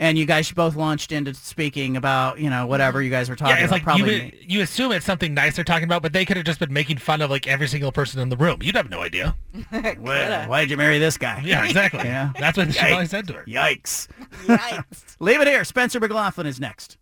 [0.00, 3.56] And you guys both launched into speaking about, you know, whatever you guys were talking
[3.56, 3.86] yeah, it's about.
[3.88, 4.46] like you, probably would- me.
[4.46, 6.98] you assume it's something nice they're talking about, but they could have just been making
[6.98, 8.62] fun of like every single person in the room.
[8.62, 9.34] You'd have no idea.
[9.98, 11.42] Well, why'd you marry this guy?
[11.44, 12.00] Yeah, exactly.
[12.04, 12.30] Yeah.
[12.38, 13.44] That's what she probably said to her.
[13.46, 14.06] Yikes.
[14.46, 15.16] Yikes.
[15.20, 15.64] Leave it here.
[15.64, 16.96] Spencer McLaughlin is next.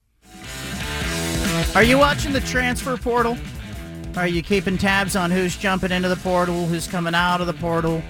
[1.74, 3.36] Are you watching the transfer portal?
[4.16, 7.52] Are you keeping tabs on who's jumping into the portal, who's coming out of the
[7.52, 8.02] portal?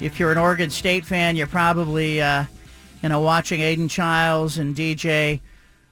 [0.00, 2.44] If you're an Oregon State fan, you're probably, uh,
[3.06, 5.40] you know, watching Aidan Chiles and DJ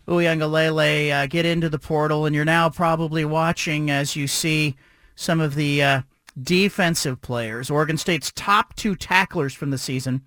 [0.08, 4.74] Uiagalelei uh, get into the portal, and you're now probably watching as you see
[5.14, 6.02] some of the uh,
[6.42, 7.70] defensive players.
[7.70, 10.22] Oregon State's top two tacklers from the season,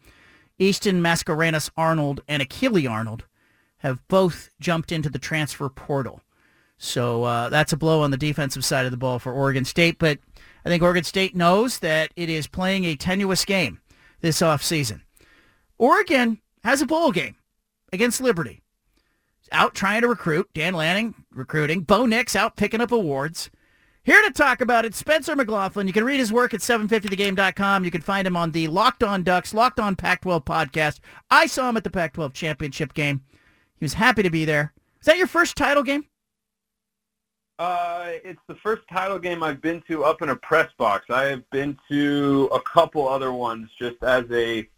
[0.60, 3.26] Easton Mascarenas Arnold and Achille Arnold,
[3.80, 6.22] have both jumped into the transfer portal.
[6.78, 10.00] So uh, that's a blow on the defensive side of the ball for Oregon State.
[10.00, 10.20] But
[10.64, 13.82] I think Oregon State knows that it is playing a tenuous game
[14.22, 15.02] this offseason.
[15.78, 17.36] Oregon has a bowl game
[17.92, 18.62] against Liberty.
[19.52, 20.50] Out trying to recruit.
[20.54, 21.82] Dan Lanning recruiting.
[21.82, 23.50] Bo Nix out picking up awards.
[24.04, 25.86] Here to talk about it, Spencer McLaughlin.
[25.86, 27.84] You can read his work at 750thegame.com.
[27.84, 31.02] You can find him on the Locked On Ducks, Locked On Pac-12 podcast.
[31.30, 33.22] I saw him at the Pac-12 championship game.
[33.78, 34.74] He was happy to be there.
[35.02, 36.06] Is that your first title game?
[37.60, 41.08] Uh, it's the first title game I've been to up in a press box.
[41.10, 44.70] I have been to a couple other ones just as a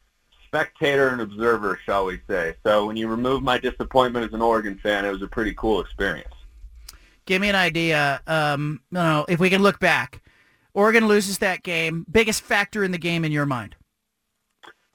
[0.49, 2.55] spectator and observer, shall we say.
[2.65, 5.79] So when you remove my disappointment as an Oregon fan, it was a pretty cool
[5.79, 6.33] experience.
[7.25, 8.21] Give me an idea.
[8.25, 10.21] Um, no, no, if we can look back.
[10.73, 12.05] Oregon loses that game.
[12.11, 13.75] Biggest factor in the game in your mind?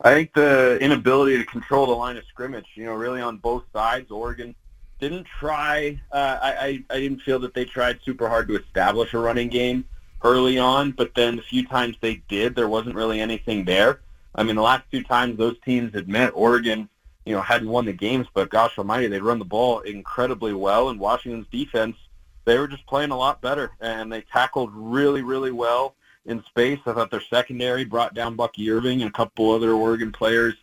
[0.01, 3.63] I think the inability to control the line of scrimmage, you know, really on both
[3.73, 4.11] sides.
[4.11, 4.55] Oregon
[4.99, 6.01] didn't try.
[6.11, 9.49] Uh, I, I I didn't feel that they tried super hard to establish a running
[9.49, 9.85] game
[10.23, 14.01] early on, but then the few times they did, there wasn't really anything there.
[14.35, 16.89] I mean, the last two times those teams had met, Oregon,
[17.25, 20.89] you know, hadn't won the games, but gosh almighty, they run the ball incredibly well,
[20.89, 21.97] and Washington's defense,
[22.45, 25.95] they were just playing a lot better, and they tackled really, really well
[26.27, 26.79] in space.
[26.87, 30.55] I thought their secondary brought down Bucky Irving and a couple other Oregon players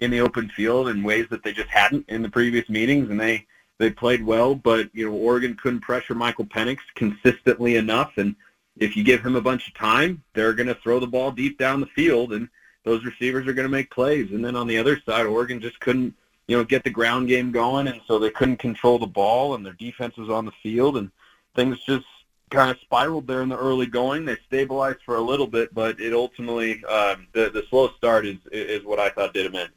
[0.00, 3.20] in the open field in ways that they just hadn't in the previous meetings, and
[3.20, 3.46] they
[3.78, 4.54] they played well.
[4.54, 8.34] But you know, Oregon couldn't pressure Michael Penix consistently enough, and
[8.76, 11.58] if you give him a bunch of time, they're going to throw the ball deep
[11.58, 12.48] down the field, and
[12.84, 14.30] those receivers are going to make plays.
[14.32, 16.14] And then on the other side, Oregon just couldn't
[16.46, 19.64] you know get the ground game going, and so they couldn't control the ball, and
[19.64, 21.10] their defense was on the field, and
[21.54, 22.04] things just
[22.50, 24.24] kind of spiraled there in the early going.
[24.24, 28.36] They stabilized for a little bit, but it ultimately um, the the slow start is
[28.50, 29.68] is what I thought did them in.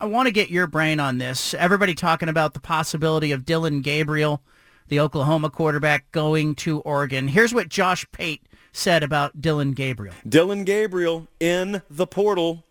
[0.00, 1.52] I want to get your brain on this.
[1.54, 4.42] Everybody talking about the possibility of Dillon Gabriel,
[4.88, 7.28] the Oklahoma quarterback, going to Oregon.
[7.28, 10.14] Here's what Josh Pate said about Dillon Gabriel.
[10.28, 12.64] Dillon Gabriel in the portal.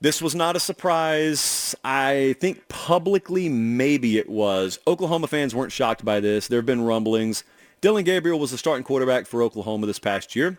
[0.00, 1.74] This was not a surprise.
[1.84, 4.78] I think publicly maybe it was.
[4.86, 6.48] Oklahoma fans weren't shocked by this.
[6.48, 7.44] There have been rumblings.
[7.80, 10.58] Dillon Gabriel was the starting quarterback for Oklahoma this past year.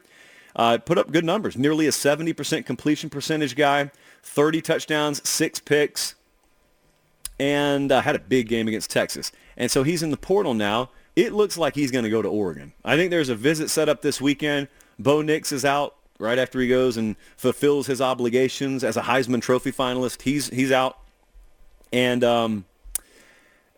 [0.56, 3.90] Uh, put up good numbers, nearly a 70% completion percentage guy,
[4.24, 6.16] 30 touchdowns, six picks,
[7.40, 9.32] and uh, had a big game against Texas.
[9.56, 10.90] And so he's in the portal now.
[11.16, 12.74] It looks like he's going to go to Oregon.
[12.86, 14.68] I think there's a visit set up this weekend.
[14.98, 19.42] Bo Nix is out right after he goes and fulfills his obligations as a Heisman
[19.42, 20.22] Trophy finalist.
[20.22, 20.98] He's he's out,
[21.92, 22.66] and um,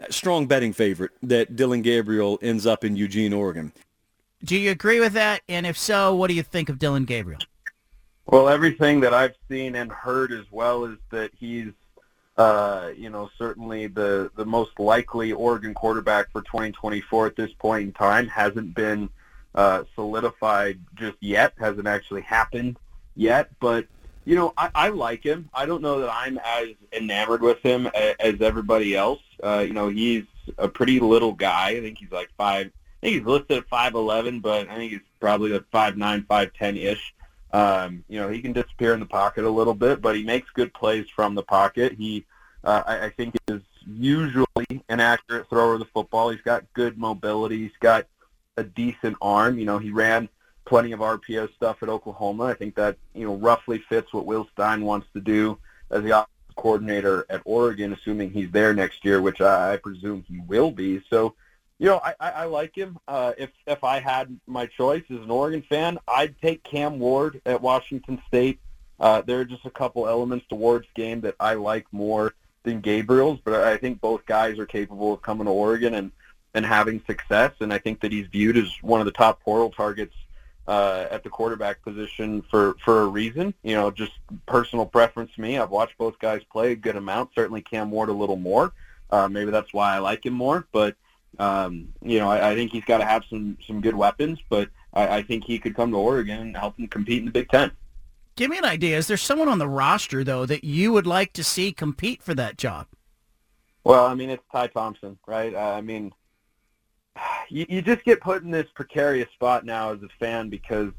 [0.10, 3.72] strong betting favorite that Dillon Gabriel ends up in Eugene, Oregon.
[4.43, 5.41] Do you agree with that?
[5.47, 7.39] And if so, what do you think of Dillon Gabriel?
[8.26, 11.72] Well, everything that I've seen and heard as well is that he's,
[12.38, 17.84] uh, you know, certainly the the most likely Oregon quarterback for 2024 at this point
[17.84, 18.27] in time.
[18.27, 19.10] Hasn't been
[19.53, 21.53] uh, solidified just yet.
[21.60, 22.77] Hasn't actually happened
[23.15, 23.51] yet.
[23.60, 23.85] But
[24.26, 25.49] you know, I, I like him.
[25.53, 29.22] I don't know that I'm as enamored with him as, as everybody else.
[29.43, 30.23] Uh, you know, he's
[30.57, 31.69] a pretty little guy.
[31.69, 32.68] I think he's like five.
[32.68, 36.26] I think he's listed at five eleven, but I think he's probably like five nine,
[36.27, 37.14] five ten ish.
[37.53, 40.49] Um, you know, he can disappear in the pocket a little bit, but he makes
[40.51, 41.93] good plays from the pocket.
[41.93, 42.25] He,
[42.63, 46.31] uh, I, I think, is usually an accurate thrower of the football.
[46.31, 47.59] He's got good mobility.
[47.59, 48.07] He's got
[48.57, 49.59] a decent arm.
[49.59, 50.30] You know, he ran
[50.65, 52.45] plenty of RPO stuff at Oklahoma.
[52.45, 55.59] I think that you know roughly fits what Will Stein wants to do
[55.91, 56.25] as the
[56.55, 61.03] coordinator at Oregon, assuming he's there next year, which I, I presume he will be.
[61.09, 61.35] So
[61.80, 62.98] you know, I, I, I like him.
[63.08, 67.41] Uh, if if I had my choice as an Oregon fan, I'd take Cam Ward
[67.45, 68.60] at Washington State.
[69.00, 72.34] Uh, there are just a couple elements to Ward's game that I like more
[72.64, 76.12] than Gabriel's, but I think both guys are capable of coming to Oregon and
[76.54, 77.52] and having success.
[77.60, 80.16] And I think that he's viewed as one of the top portal targets
[80.68, 83.54] uh, at the quarterback position for for a reason.
[83.64, 84.14] You know, just
[84.45, 85.58] personal preference to me.
[85.58, 87.32] I've watched both guys play a good amount.
[87.36, 88.74] Certainly Cam Ward a little more.
[89.10, 90.95] Uh, maybe that's why I like him more, but
[91.39, 94.69] um, you know, I, I think he's got to have some some good weapons, but
[94.93, 97.49] I, I think he could come to Oregon and help them compete in the Big
[97.49, 97.72] Ten.
[98.35, 98.97] Give me an idea.
[98.97, 102.34] Is there someone on the roster though that you would like to see compete for
[102.34, 102.88] that job?
[103.84, 105.53] Well, I mean, it's Ty Thompson, right?
[105.53, 106.11] Uh, I mean,
[107.49, 110.91] you, you just get put in this precarious spot now as a fan because,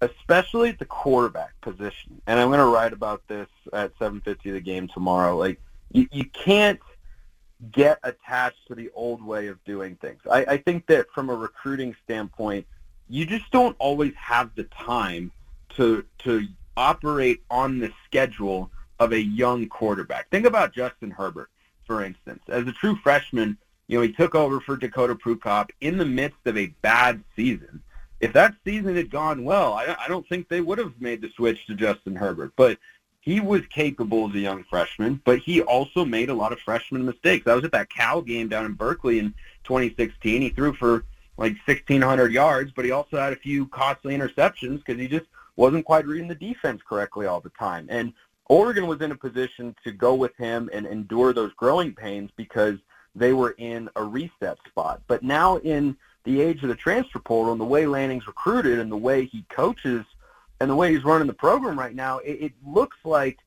[0.00, 4.60] especially at the quarterback position, and I'm going to write about this at 7:50 the
[4.60, 5.36] game tomorrow.
[5.36, 5.60] Like,
[5.90, 6.78] you, you can't
[7.72, 10.20] get attached to the old way of doing things.
[10.30, 12.66] I, I think that from a recruiting standpoint,
[13.08, 15.32] you just don't always have the time
[15.70, 18.70] to to operate on the schedule
[19.00, 20.28] of a young quarterback.
[20.30, 21.50] Think about Justin Herbert,
[21.84, 22.42] for instance.
[22.48, 23.56] As a true freshman,
[23.88, 27.82] you know, he took over for Dakota Prukop in the midst of a bad season.
[28.20, 31.30] If that season had gone well, I, I don't think they would have made the
[31.36, 32.52] switch to Justin Herbert.
[32.56, 32.78] But
[33.28, 37.04] he was capable as a young freshman, but he also made a lot of freshman
[37.04, 37.46] mistakes.
[37.46, 39.34] I was at that Cal game down in Berkeley in
[39.64, 40.40] 2016.
[40.40, 41.04] He threw for
[41.36, 45.26] like 1,600 yards, but he also had a few costly interceptions because he just
[45.56, 47.86] wasn't quite reading the defense correctly all the time.
[47.90, 48.14] And
[48.46, 52.78] Oregon was in a position to go with him and endure those growing pains because
[53.14, 55.02] they were in a reset spot.
[55.06, 58.90] But now in the age of the transfer portal and the way Lanning's recruited and
[58.90, 60.06] the way he coaches–
[60.60, 63.38] and the way he's running the program right now, it, it looks like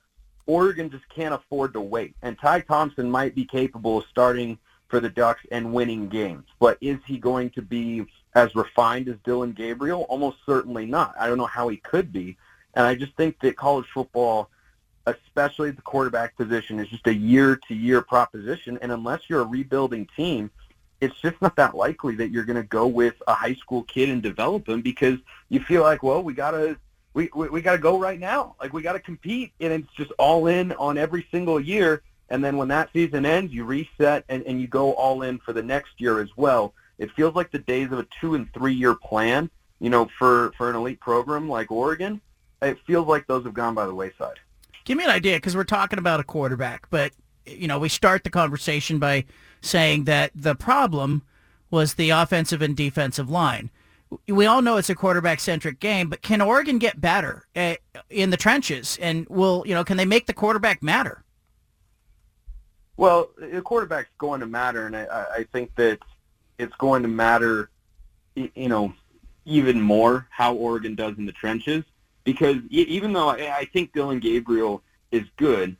[0.46, 2.16] Oregon just can't afford to wait.
[2.22, 4.58] And Ty Thompson might be capable of starting
[4.88, 6.46] for the Ducks and winning games.
[6.60, 8.06] But is he going to be
[8.36, 10.02] as refined as Dillon Gabriel?
[10.04, 11.16] Almost certainly not.
[11.20, 12.38] I don't know how he could be.
[12.74, 14.50] And I just think that college football,
[15.06, 18.78] especially the quarterback position, is just a year-to-year proposition.
[18.82, 20.50] And unless you're a rebuilding team,
[21.02, 24.10] it's just not that likely that you're going to go with a high school kid
[24.10, 25.18] and develop him because
[25.50, 26.78] you feel like, well, we got to
[27.14, 28.56] we we, we got to go right now.
[28.60, 32.04] Like we got to compete, and it's just all in on every single year.
[32.30, 35.52] And then when that season ends, you reset and, and you go all in for
[35.52, 36.74] the next year as well.
[36.98, 40.54] It feels like the days of a two and three year plan, you know, for
[40.58, 42.22] for an elite program like Oregon.
[42.62, 44.40] It feels like those have gone by the wayside.
[44.86, 47.12] Give me an idea, because we're talking about a quarterback, but
[47.46, 49.26] you know, we start the conversation by
[49.62, 51.24] saying that the problem
[51.70, 53.72] was the offensive and defensive line.
[54.28, 57.76] We all know it's a quarterback-centric game, but can Oregon get better uh,
[58.10, 58.98] in the trenches?
[59.02, 59.84] And will you know?
[59.84, 61.24] Can they make the quarterback matter?
[62.98, 66.00] Well, the quarterback's going to matter, and I, I think that
[66.60, 67.70] it's going to matter,
[68.36, 68.94] you know,
[69.46, 71.84] even more how Oregon does in the trenches.
[72.24, 75.76] Because even though I, I think Dillon Gabriel is good,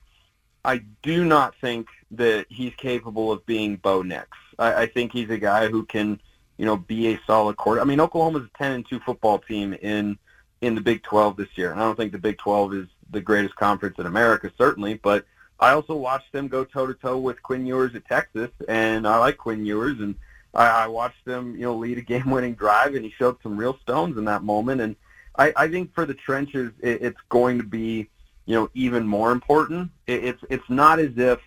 [0.66, 4.30] I do not think that he's capable of being Bo Nix.
[4.58, 6.20] I, I think he's a guy who can,
[6.62, 7.82] you know, be a solid quarter.
[7.82, 10.20] I mean, Oklahoma's a 10 and 2 football team in
[10.62, 13.20] in the Big 12 this year, and I don't think the Big 12 is the
[13.20, 15.26] greatest conference in America, certainly, but
[15.60, 19.18] I also watched them go toe to toe with Quinn Ewers at Texas, and I
[19.18, 20.14] like Quinn Ewers, and
[20.54, 23.80] I, I watched them, you know, lead a game-winning drive, and he showed some real
[23.80, 24.82] stones in that moment.
[24.82, 24.96] And
[25.40, 28.08] I, I think for the trenches, it, it's going to be,
[28.46, 29.90] you know, even more important.
[30.06, 31.40] It, it's it's not as if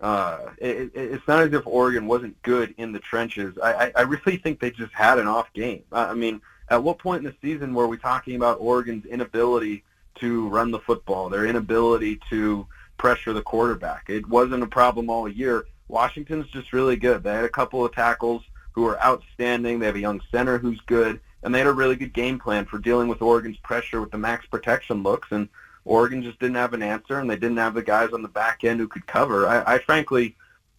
[0.00, 3.56] uh, it, it's not as if Oregon wasn't good in the trenches.
[3.62, 5.82] I, I, I really think they just had an off game.
[5.92, 9.84] I, mean, at what point in the season were we talking about Oregon's inability
[10.16, 12.66] to run the football, their inability to
[12.96, 14.04] pressure the quarterback?
[14.08, 15.66] It wasn't a problem all year.
[15.88, 17.22] Washington's just really good.
[17.22, 18.42] They had a couple of tackles
[18.72, 19.78] who are outstanding.
[19.78, 22.64] They have a young center who's good, and they had a really good game plan
[22.64, 25.28] for dealing with Oregon's pressure with the max protection looks.
[25.30, 25.48] And
[25.84, 28.64] Oregon just didn't have an answer, and they didn't have the guys on the back
[28.64, 29.46] end who could cover.
[29.46, 30.36] I, I frankly,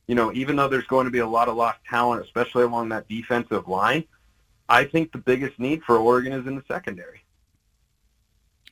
[0.07, 2.90] you know, even though there's going to be a lot of lost talent, especially along
[2.90, 4.03] that defensive line,
[4.68, 7.23] I think the biggest need for Oregon is in the secondary.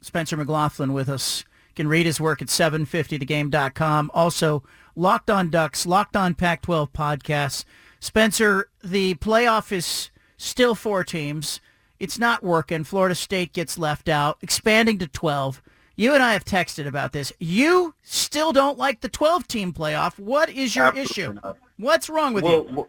[0.01, 1.45] Spencer McLaughlin with us.
[1.69, 4.11] You can read his work at 750thegame.com.
[4.13, 4.63] Also,
[4.95, 7.63] Locked on Ducks, Locked on Pac-12 podcasts.
[7.99, 11.61] Spencer, the playoff is still four teams.
[11.99, 12.83] It's not working.
[12.83, 15.61] Florida State gets left out, expanding to 12.
[15.95, 17.31] You and I have texted about this.
[17.39, 20.17] You still don't like the 12-team playoff.
[20.17, 21.33] What is your Absolutely issue?
[21.43, 21.57] not.
[21.77, 22.87] What's wrong with well, you?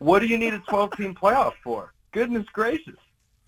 [0.00, 1.92] wh- What do you need a 12-team playoff for?
[2.12, 2.96] Goodness gracious.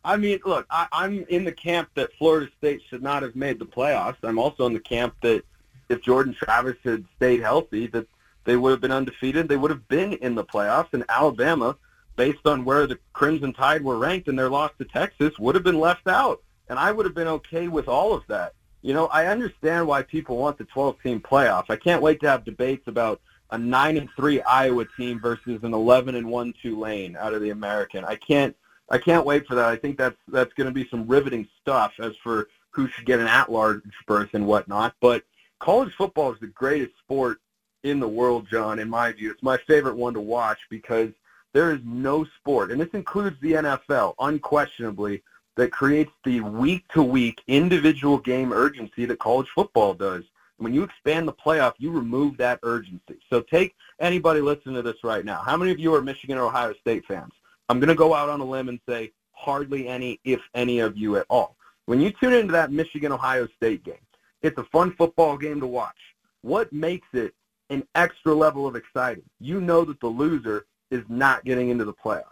[0.07, 3.59] I mean, look, I, I'm in the camp that Florida State should not have made
[3.59, 4.17] the playoffs.
[4.23, 5.43] I'm also in the camp that
[5.89, 8.07] if Jordan Travis had stayed healthy, that
[8.45, 9.49] they would have been undefeated.
[9.49, 10.89] They would have been in the playoffs.
[10.93, 11.77] And Alabama,
[12.17, 15.65] based on where the Crimson Tide were ranked and their loss to Texas, would have
[15.65, 16.43] been left out.
[16.69, 18.55] And I would have been okay with all of that.
[18.85, 21.65] You know, I understand why people want the 12-team playoff.
[21.71, 23.19] I can't wait to have debates about
[23.51, 27.49] a 9 and 3 Iowa team versus an 11 and 1 Tulane out of the
[27.49, 28.05] American.
[28.05, 28.55] I can't
[28.91, 29.71] I can't wait for that.
[29.71, 33.21] I think that's that's going to be some riveting stuff as for who should get
[33.21, 34.95] an at-large berth and whatnot.
[35.01, 35.25] But
[35.61, 37.41] college football is the greatest sport
[37.85, 38.79] in the world, John.
[38.79, 41.11] In my view, it's my favorite one to watch because
[41.55, 45.23] there is no sport, and this includes the NFL, unquestionably,
[45.57, 50.25] that creates the week-to-week individual game urgency that college football does.
[50.59, 53.19] When you expand the playoff, you remove that urgency.
[53.31, 55.43] So take anybody listening to this right now.
[55.43, 57.33] How many of you are Michigan or Ohio State fans?
[57.69, 60.97] I'm going to go out on a limb and say hardly any, if any of
[60.97, 61.57] you at all.
[61.87, 63.95] When you tune into that Michigan-Ohio State game,
[64.43, 65.97] it's a fun football game to watch.
[66.43, 67.35] What makes it
[67.71, 69.25] an extra level of exciting?
[69.41, 72.25] You know that the loser is not getting into the playoff.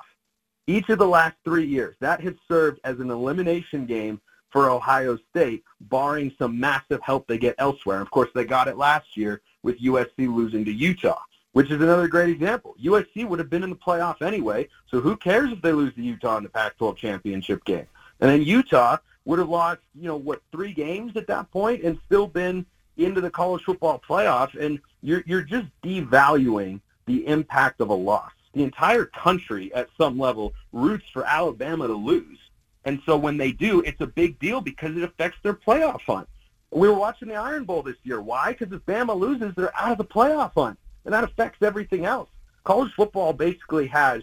[0.66, 4.20] Each of the last three years, that has served as an elimination game
[4.50, 7.96] for Ohio State, barring some massive help they get elsewhere.
[7.96, 11.20] And of course, they got it last year with USC losing to Utah
[11.52, 12.74] which is another great example.
[12.82, 16.02] USC would have been in the playoff anyway, so who cares if they lose to
[16.02, 17.86] Utah in the Pac-12 championship game?
[18.20, 21.98] And then Utah would have lost, you know, what three games at that point, and
[22.06, 22.66] still been
[22.96, 24.54] into the college football playoff.
[24.58, 28.32] And you're you're just devaluing the impact of a loss.
[28.54, 32.38] The entire country, at some level, roots for Alabama to lose,
[32.84, 36.28] and so when they do, it's a big deal because it affects their playoff hunt.
[36.70, 38.20] We were watching the Iron Bowl this year.
[38.20, 38.52] Why?
[38.52, 42.28] Because if Bama loses, they're out of the playoff hunt and that affects everything else.
[42.64, 44.22] College football basically has,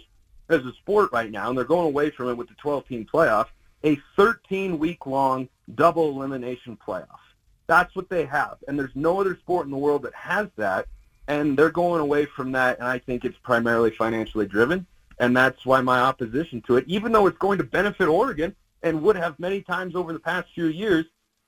[0.50, 3.48] as a sport right now, and they're going away from it with the 12-team playoff,
[3.84, 7.20] a 13-week-long double elimination playoff.
[7.68, 10.88] That's what they have, and there's no other sport in the world that has that,
[11.30, 14.86] and they're going away from that, and I think it's primarily financially driven,
[15.20, 19.02] and that's why my opposition to it, even though it's going to benefit Oregon and
[19.04, 21.06] would have many times over the past few years,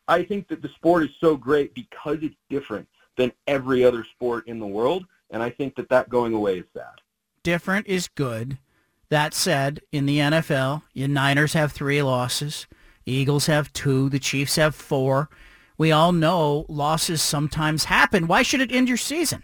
[0.08, 2.88] I think that the sport is so great because it's different
[3.18, 6.66] than every other sport in the world, and I think that that going away is
[6.74, 7.02] sad.
[7.44, 8.60] different is good.
[9.10, 12.68] That said, in the NFL, your Niners have three losses.
[13.06, 14.10] Eagles have two.
[14.10, 15.30] The Chiefs have four.
[15.78, 18.28] We all know losses sometimes happen.
[18.28, 19.44] Why should it end your season?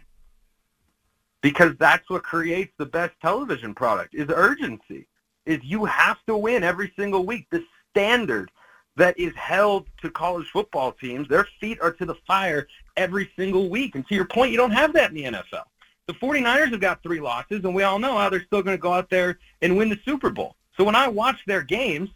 [1.47, 5.07] Because that's what creates the best television product is urgency.
[5.45, 7.47] Is you have to win every single week.
[7.51, 8.51] The standard
[8.97, 12.67] that is held to college football teams their feet are to the fire
[12.97, 13.95] every single week.
[13.95, 15.63] And to your point you don't have that in the NFL
[16.07, 18.81] the 49ers have got three losses and we all know how they're still going to
[18.81, 20.55] go out there and win the Super Bowl.
[20.75, 22.09] So when I watch their games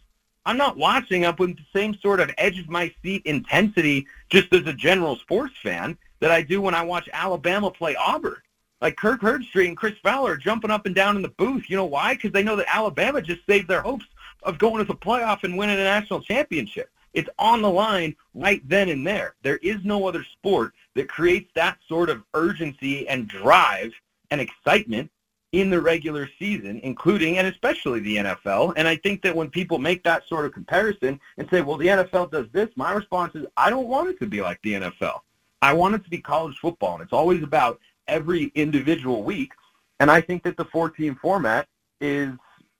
[0.44, 4.52] I'm not watching up with the same sort of edge of my seat intensity just
[4.52, 8.42] as a general sports fan that I do when I watch Alabama play Auburn
[8.82, 11.70] like Kirk Herbstreit and Chris Fowler jumping up and down in the booth.
[11.70, 12.14] You know why?
[12.14, 14.04] Because they know that Alabama just saved their hopes
[14.42, 16.90] of going to the playoff and winning a national championship.
[17.14, 19.36] It's on the line right then and there.
[19.42, 23.92] There is no other sport that creates that sort of urgency and drive
[24.30, 25.10] and excitement
[25.52, 28.72] in the regular season, including and especially the NFL.
[28.76, 31.88] And I think that when people make that sort of comparison and say, well, the
[31.88, 35.20] NFL does this, my response is, I don't want it to be like the NFL.
[35.60, 36.94] I want it to be college football.
[36.94, 39.52] And it's always about every individual week.
[40.00, 41.68] And I think that the four-team format
[42.00, 42.30] is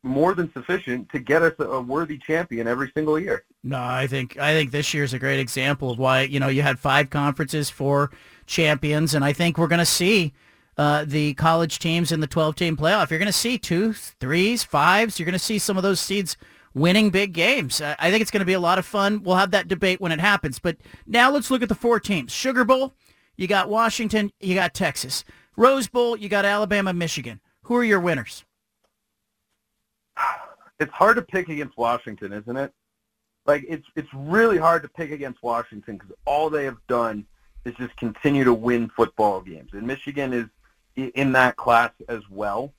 [0.02, 3.44] more than sufficient to get us a worthy champion every single year.
[3.62, 6.62] No, I think I think this year's a great example of why you know you
[6.62, 8.10] had five conferences, four
[8.46, 10.32] champions, and I think we're going to see
[10.76, 13.10] uh, the college teams in the 12-team playoff.
[13.10, 15.18] You're going to see two, threes, fives.
[15.18, 16.36] You're going to see some of those seeds
[16.74, 17.80] winning big games.
[17.80, 19.22] I think it's going to be a lot of fun.
[19.22, 20.58] We'll have that debate when it happens.
[20.58, 22.32] But now let's look at the four teams.
[22.32, 22.94] Sugar Bowl,
[23.36, 25.24] you got Washington, you got Texas.
[25.56, 27.40] Rose Bowl, you got Alabama, Michigan.
[27.64, 28.44] Who are your winners?
[30.80, 32.72] It's hard to pick against Washington, isn't it?
[33.46, 37.26] Like it's it's really hard to pick against Washington because all they have done
[37.64, 40.46] is just continue to win football games, and Michigan is
[41.14, 42.72] in that class as well.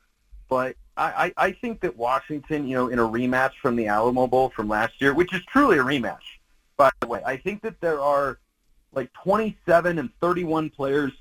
[0.50, 4.28] But I, I, I think that Washington, you know, in a rematch from the Alamo
[4.28, 6.40] Bowl from last year, which is truly a rematch,
[6.78, 8.40] by the way, I think that there are
[8.94, 11.12] like 27 and 31 players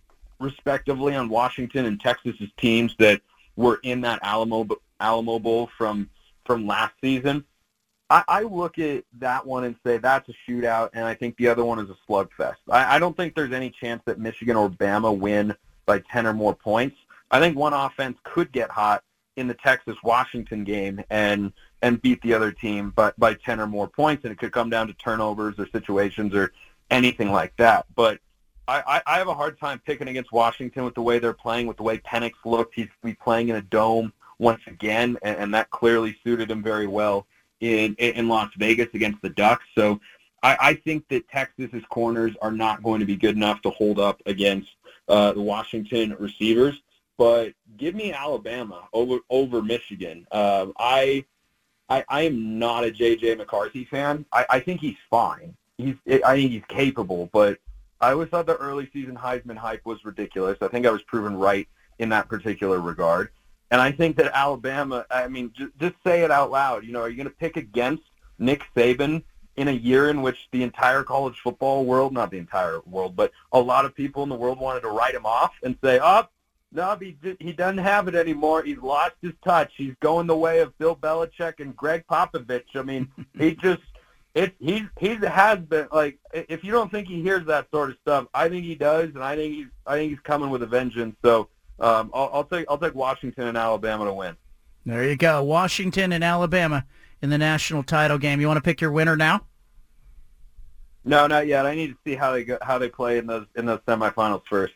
[0.40, 3.20] respectively on Washington and Texas's teams that
[3.56, 4.66] were in that Alamo
[5.00, 6.08] Alamo Bowl from
[6.44, 7.44] from last season.
[8.10, 11.48] I, I look at that one and say that's a shootout, and I think the
[11.48, 12.56] other one is a slugfest.
[12.68, 15.54] I, I don't think there's any chance that Michigan or Bama win
[15.86, 16.96] by 10 or more points.
[17.30, 19.02] I think one offense could get hot
[19.36, 23.66] in the Texas Washington game and and beat the other team by by 10 or
[23.66, 26.52] more points, and it could come down to turnovers or situations or
[26.92, 27.86] anything like that.
[27.94, 28.20] But
[28.68, 31.66] I, I I have a hard time picking against Washington with the way they're playing,
[31.66, 32.74] with the way Penix looked.
[32.74, 36.86] He's be playing in a dome once again, and, and that clearly suited him very
[36.86, 37.26] well
[37.60, 39.64] in in Las Vegas against the Ducks.
[39.74, 40.00] So
[40.42, 43.98] I, I think that Texas's corners are not going to be good enough to hold
[43.98, 44.70] up against
[45.08, 46.80] uh, the Washington receivers.
[47.18, 50.26] But give me Alabama over over Michigan.
[50.30, 51.24] Uh, I,
[51.88, 54.24] I I am not a JJ McCarthy fan.
[54.32, 57.58] I, I think he's fine he's I think he's capable, but
[58.00, 60.58] I always thought the early season Heisman hype was ridiculous.
[60.60, 61.68] I think I was proven right
[61.98, 63.30] in that particular regard.
[63.70, 66.84] And I think that Alabama, I mean, just, just say it out loud.
[66.84, 68.02] You know, are you going to pick against
[68.38, 69.22] Nick Saban
[69.56, 73.32] in a year in which the entire college football world, not the entire world, but
[73.52, 76.26] a lot of people in the world wanted to write him off and say, oh,
[76.72, 78.62] no, he, he doesn't have it anymore.
[78.62, 79.72] He's lost his touch.
[79.76, 82.74] He's going the way of Bill Belichick and Gregg Popovich.
[82.74, 83.08] I mean,
[83.38, 83.82] he just
[84.34, 87.96] it he he has been like if you don't think he hears that sort of
[88.00, 90.66] stuff, I think he does, and I think he's I think he's coming with a
[90.66, 91.16] vengeance.
[91.24, 91.48] So
[91.80, 94.36] um, I'll, I'll take I'll take Washington and Alabama to win.
[94.86, 96.86] There you go, Washington and Alabama
[97.20, 98.40] in the national title game.
[98.40, 99.42] You want to pick your winner now?
[101.04, 101.66] No, not yet.
[101.66, 104.42] I need to see how they go, how they play in those in those semifinals
[104.48, 104.74] first.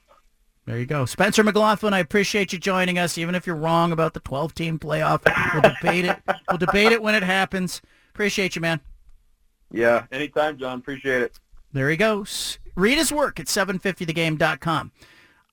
[0.66, 1.07] There you go.
[1.07, 5.23] Spencer McLaughlin, I appreciate you joining us, even if you're wrong about the 12-team playoff.
[5.53, 6.19] We'll debate it.
[6.51, 7.81] We'll debate it when it happens.
[8.12, 8.81] Appreciate you, man.
[9.70, 10.78] Yeah, anytime, John.
[10.78, 11.40] Appreciate it.
[11.72, 12.59] There he goes.
[12.74, 14.93] Read his work at 750thegame.com.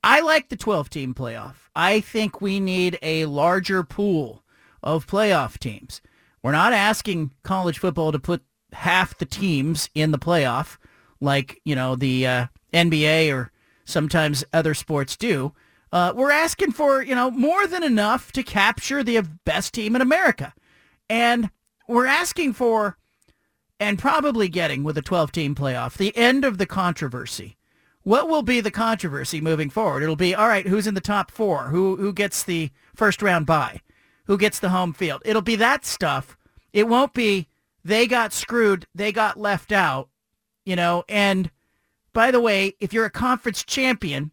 [0.04, 1.56] I like the 12-team playoff.
[1.76, 4.44] I think we need a larger pool
[4.82, 6.02] of playoff teams.
[6.42, 10.78] We're not asking college football to put half the teams in the playoff
[11.22, 13.52] like, you know, the uh, NBA or
[13.86, 15.54] sometimes other sports do.
[15.92, 20.02] Uh, we're asking for, you know, more than enough to capture the best team in
[20.02, 20.54] America.
[21.10, 21.50] And
[21.88, 22.98] we're asking for
[23.84, 27.58] and probably getting with a 12-team playoff, the end of the controversy.
[28.04, 30.04] What will be the controversy moving forward?
[30.04, 31.66] It'll be, all right, who's in the top four?
[31.66, 33.82] Who, who gets the first round bye?
[34.26, 35.22] Who gets the home field?
[35.26, 36.38] It'll be that stuff.
[36.72, 37.50] It won't be
[37.84, 40.08] they got screwed, they got left out,
[40.64, 41.04] you know.
[41.10, 41.52] And
[42.14, 44.32] by the way, if you're a conference champion,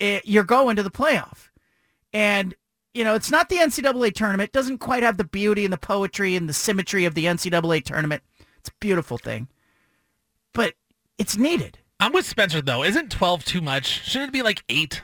[0.00, 1.50] it, you're going to the playoff.
[2.12, 2.56] And
[2.94, 4.48] you know, it's not the NCAA tournament.
[4.48, 7.84] It doesn't quite have the beauty and the poetry and the symmetry of the NCAA
[7.84, 8.22] tournament
[8.62, 9.48] It's a beautiful thing.
[10.54, 10.74] But
[11.18, 11.78] it's needed.
[11.98, 12.84] I'm with Spencer though.
[12.84, 14.04] Isn't 12 too much?
[14.04, 15.02] Shouldn't it be like eight?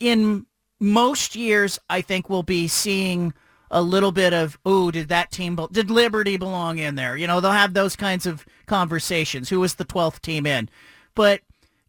[0.00, 0.46] In
[0.80, 3.34] most years, I think we'll be seeing
[3.70, 7.16] a little bit of, oh, did that team, be- did Liberty belong in there?
[7.16, 9.48] You know, they'll have those kinds of conversations.
[9.48, 10.68] Who was the 12th team in?
[11.14, 11.40] But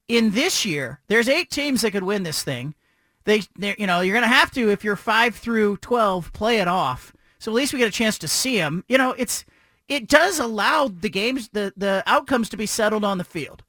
[0.08, 2.76] in this year, there's eight teams that could win this thing.
[3.26, 6.68] They, you know, you're going to have to, if you're 5 through 12, play it
[6.68, 7.14] off.
[7.40, 8.84] So at least we get a chance to see them.
[8.88, 9.46] You know, it's,
[9.88, 13.64] it does allow the games, the, the outcomes to be settled on the field.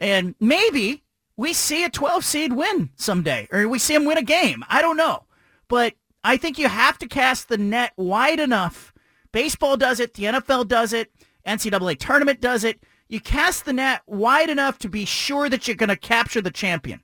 [0.00, 1.02] And maybe
[1.36, 4.64] we see a 12 seed win someday, or we see them win a game.
[4.68, 5.24] I don't know.
[5.68, 8.92] But I think you have to cast the net wide enough.
[9.32, 10.14] Baseball does it.
[10.14, 11.12] The NFL does it.
[11.46, 12.82] NCAA tournament does it.
[13.08, 16.50] You cast the net wide enough to be sure that you're going to capture the
[16.50, 17.02] champion.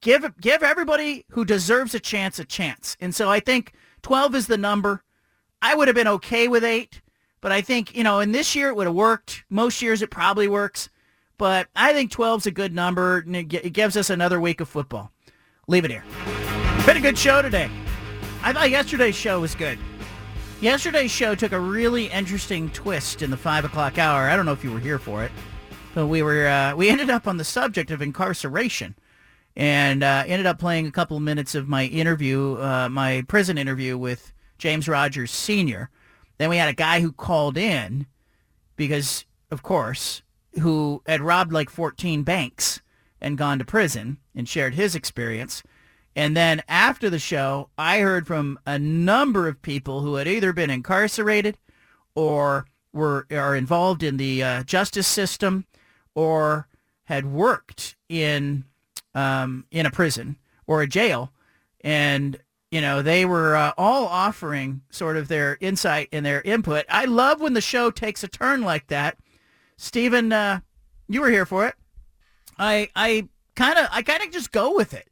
[0.00, 2.96] Give give everybody who deserves a chance a chance.
[3.00, 3.72] And so I think
[4.02, 5.02] 12 is the number.
[5.60, 7.00] I would have been okay with 8,
[7.40, 9.44] but I think, you know, in this year it would have worked.
[9.48, 10.88] Most years it probably works.
[11.36, 14.40] But I think 12 is a good number, and it, gi- it gives us another
[14.40, 15.12] week of football.
[15.68, 16.04] Leave it here.
[16.84, 17.70] Been a good show today.
[18.42, 19.78] I thought yesterday's show was good.
[20.60, 24.28] Yesterday's show took a really interesting twist in the five o'clock hour.
[24.28, 25.30] I don't know if you were here for it,
[25.94, 28.96] but we were uh, we ended up on the subject of incarceration,
[29.54, 33.56] and uh, ended up playing a couple of minutes of my interview, uh, my prison
[33.56, 35.90] interview with James Rodgers Sr.
[36.38, 38.06] Then we had a guy who called in
[38.76, 40.22] because, of course,
[40.60, 42.80] who had robbed like 14 banks
[43.20, 45.62] and gone to prison and shared his experience.
[46.14, 50.52] And then after the show, I heard from a number of people who had either
[50.52, 51.58] been incarcerated
[52.14, 55.66] or were are involved in the uh, justice system
[56.14, 56.66] or
[57.04, 58.64] had worked in
[59.14, 60.36] um, in a prison
[60.66, 61.32] or a jail,
[61.82, 62.38] and
[62.70, 66.84] you know they were uh, all offering sort of their insight and their input.
[66.88, 69.16] I love when the show takes a turn like that.
[69.76, 70.60] Stephen, uh,
[71.08, 71.74] you were here for it.
[72.58, 75.08] I I kind of I kind of just go with it,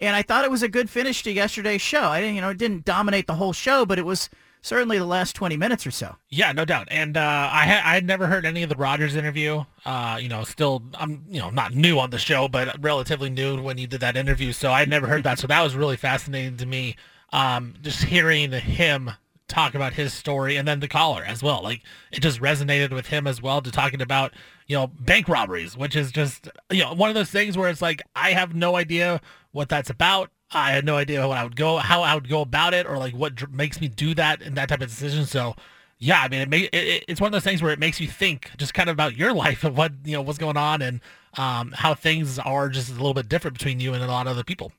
[0.00, 2.04] and I thought it was a good finish to yesterday's show.
[2.04, 4.30] I didn't you know it didn't dominate the whole show, but it was
[4.62, 6.16] certainly the last twenty minutes or so.
[6.28, 6.88] Yeah, no doubt.
[6.90, 7.20] And uh,
[7.52, 9.64] I ha- I had never heard any of the Rodgers interview.
[9.84, 13.62] Uh, you know, still I'm you know not new on the show, but relatively new
[13.62, 14.52] when you did that interview.
[14.52, 15.38] So I had never heard that.
[15.38, 16.96] So that was really fascinating to me.
[17.32, 19.12] Um, just hearing him
[19.50, 21.62] talk about his story and then the caller as well.
[21.62, 21.82] Like
[22.12, 24.32] it just resonated with him as well to talking about,
[24.66, 27.82] you know, bank robberies, which is just, you know, one of those things where it's
[27.82, 29.20] like, I have no idea
[29.52, 30.30] what that's about.
[30.52, 32.98] I had no idea what I would go, how I would go about it or
[32.98, 35.24] like what makes me do that and that type of decision.
[35.26, 35.54] So
[35.98, 38.00] yeah, I mean, it, may, it, it- it's one of those things where it makes
[38.00, 40.82] you think just kind of about your life and what, you know, what's going on
[40.82, 41.00] and
[41.36, 44.32] um, how things are just a little bit different between you and a lot of
[44.32, 44.72] other people.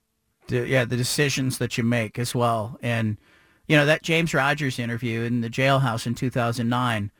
[0.49, 2.77] yeah, the decisions that you make as well.
[2.81, 3.17] And,
[3.67, 7.11] you know, that James Rodgers interview in the jailhouse in 2009,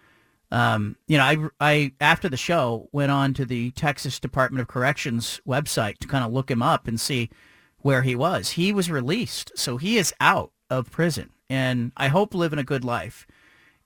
[0.51, 4.67] um, you know, I, I, after the show, went on to the Texas Department of
[4.67, 7.29] Corrections website to kind of look him up and see
[7.83, 8.51] where he was.
[8.51, 11.31] He was released, so he is out of prison.
[11.49, 13.27] And I hope living a good life.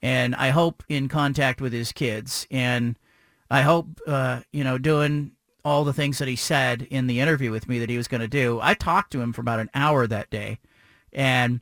[0.02, 2.46] And I hope in contact with his kids.
[2.52, 2.98] And
[3.50, 5.32] I hope, uh, you know, doing
[5.64, 8.22] all the things that he said in the interview with me that he was going
[8.22, 8.60] to do.
[8.62, 10.60] I talked to him for about an hour that day,
[11.12, 11.60] and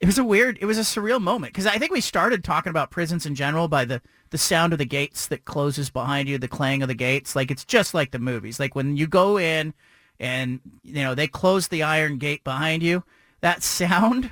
[0.00, 2.68] it was a weird, it was a surreal moment because I think we started talking
[2.68, 6.38] about prisons in general by the the sound of the gates that closes behind you,
[6.38, 7.36] the clang of the gates.
[7.36, 8.58] Like it's just like the movies.
[8.58, 9.74] Like when you go in
[10.22, 13.04] and you know they close the iron gate behind you,
[13.40, 14.30] that sound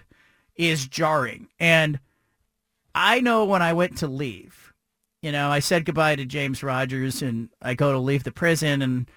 [0.56, 1.48] is jarring.
[1.58, 1.98] And
[2.94, 4.72] I know when I went to leave,
[5.20, 8.82] you know, I said goodbye to James Rodgers and I go to leave the prison
[8.82, 9.10] and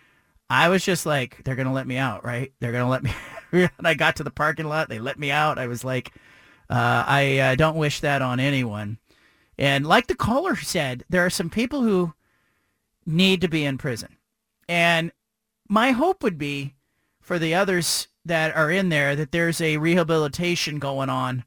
[0.49, 2.51] I was just like, they're going to let me out, right?
[2.59, 3.13] They're going to let me.
[3.51, 4.89] and I got to the parking lot.
[4.89, 5.57] They let me out.
[5.57, 6.13] I was like,
[6.69, 8.97] uh, I uh, don't wish that on anyone.
[9.57, 12.13] And like the caller said, there are some people who
[13.05, 14.17] need to be in prison.
[14.67, 15.11] And
[15.73, 16.75] my hope would be
[17.19, 21.43] for the others that are in there that there's a rehabilitation going on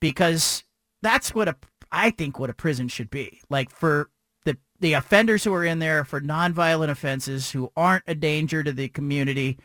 [0.00, 0.64] because
[1.00, 1.56] that's what a
[1.90, 3.40] I think what a prison should be.
[3.48, 4.10] Like for
[4.44, 8.70] the the offenders who are in there for nonviolent offenses who aren't a danger to
[8.70, 9.58] the community.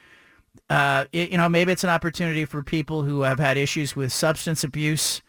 [0.69, 4.13] Uh, it- you know, maybe it's an opportunity for people who have had issues with
[4.13, 5.21] substance abuse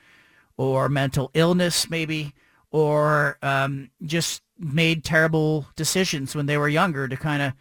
[0.57, 2.35] or mental illness, maybe,
[2.71, 7.53] or um, just made terrible decisions when they were younger to kind of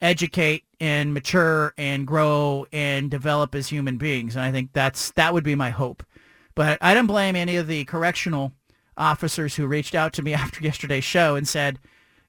[0.00, 4.36] educate and mature and grow and develop as human beings.
[4.36, 6.02] And I think that's that would be my hope.
[6.54, 8.52] But I don't blame any of the correctional
[8.96, 11.78] officers who reached out to me after yesterday's show and said,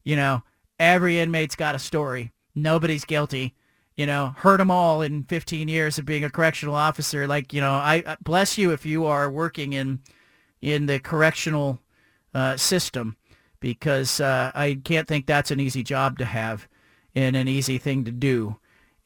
[0.04, 0.44] you know,
[0.80, 2.32] every inmate's got a story.
[2.56, 3.56] Nobody's guilty.
[3.96, 7.28] You know, heard them all in 15 years of being a correctional officer.
[7.28, 10.00] Like, you know, I I- bless you if you are working in
[10.62, 11.80] in the correctional
[12.34, 13.16] uh, system.
[13.60, 16.68] because uh, I can't think that's an easy job to have
[17.15, 18.57] and an easy thing to do.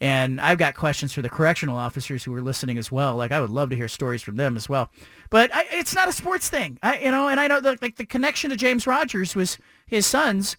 [0.01, 3.15] And I've got questions for the correctional officers who are listening as well.
[3.15, 4.91] Like I would love to hear stories from them as well.
[5.29, 7.29] But I, it's not a sports thing, I, you know.
[7.29, 9.57] And I know like the connection to James Rodgers was
[9.87, 10.57] his sons,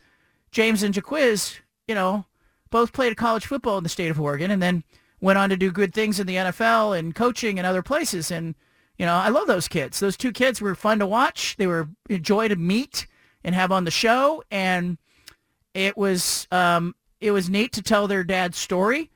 [0.51, 1.59] James and Jacquizz.
[1.87, 2.25] You know,
[2.71, 4.83] both played college football in the state of Oregon, and then
[5.21, 8.31] went on to do good things in the NFL and coaching and other places.
[8.31, 8.55] And
[8.97, 10.01] you know, I love those kids.
[10.01, 11.57] Those two kids were fun to watch.
[11.57, 13.07] They were a joy to meet
[13.43, 14.97] and have on the show, and
[15.75, 16.95] it was um,
[17.25, 19.11] it was neat to tell their dad's story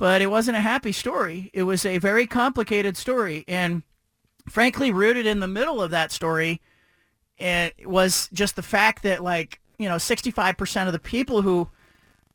[0.00, 1.50] but it wasn't a happy story.
[1.52, 3.44] It was a very complicated story.
[3.46, 3.82] And
[4.48, 6.62] frankly, rooted in the middle of that story
[7.36, 11.68] it was just the fact that like, you know, 65% of the people who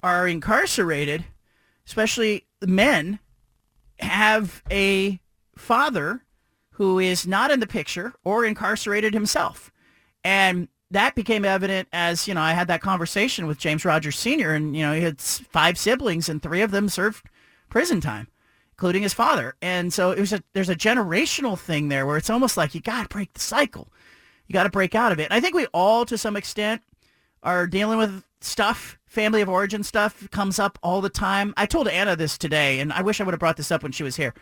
[0.03, 1.25] are incarcerated,
[1.87, 3.19] especially men,
[3.99, 5.19] have a
[5.55, 6.23] father
[6.71, 9.71] who is not in the picture or incarcerated himself.
[10.23, 14.53] And that became evident as, you know, I had that conversation with James Rodgers Sr.
[14.53, 17.25] and, you know, he had five siblings and three of them served
[17.69, 18.27] prison time,
[18.73, 19.55] including his father.
[19.61, 22.81] And so it was a, there's a generational thing there where it's almost like you
[22.81, 23.91] got to break the cycle.
[24.47, 25.25] You got to break out of it.
[25.25, 26.81] And I think we all, to some extent,
[27.41, 28.99] are dealing with stuff.
[29.07, 31.53] Family of origin stuff comes up all the time.
[31.57, 33.91] I told Anna this today, and I wish I would have brought this up when
[33.91, 34.33] she was here.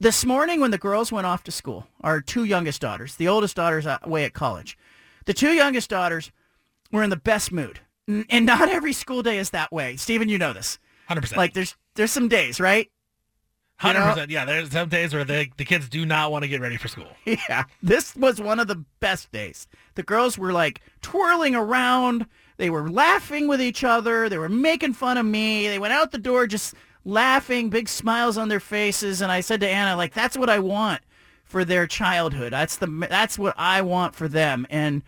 [0.00, 3.56] This morning when the girls went off to school, our two youngest daughters, the oldest
[3.56, 4.78] daughter's away at college,
[5.24, 6.30] the two youngest daughters
[6.90, 7.80] were in the best mood.
[8.08, 9.96] And not every school day is that way.
[9.96, 10.78] Stephen, you know this.
[11.08, 11.36] 100%.
[11.36, 12.86] Like there's there's some days, right?
[12.86, 14.12] You Hundred know?
[14.12, 14.30] percent.
[14.30, 16.88] Yeah, there's some days where the the kids do not want to get ready for
[16.88, 17.08] school.
[17.26, 19.66] Yeah, this was one of the best days.
[19.94, 22.26] The girls were like twirling around.
[22.58, 24.28] They were laughing with each other.
[24.28, 25.68] They were making fun of me.
[25.68, 26.74] They went out the door just
[27.04, 29.20] laughing, big smiles on their faces.
[29.20, 31.00] And I said to Anna, like, that's what I want
[31.52, 32.52] for their childhood.
[32.52, 34.66] That's the that's what I want for them.
[34.70, 35.02] And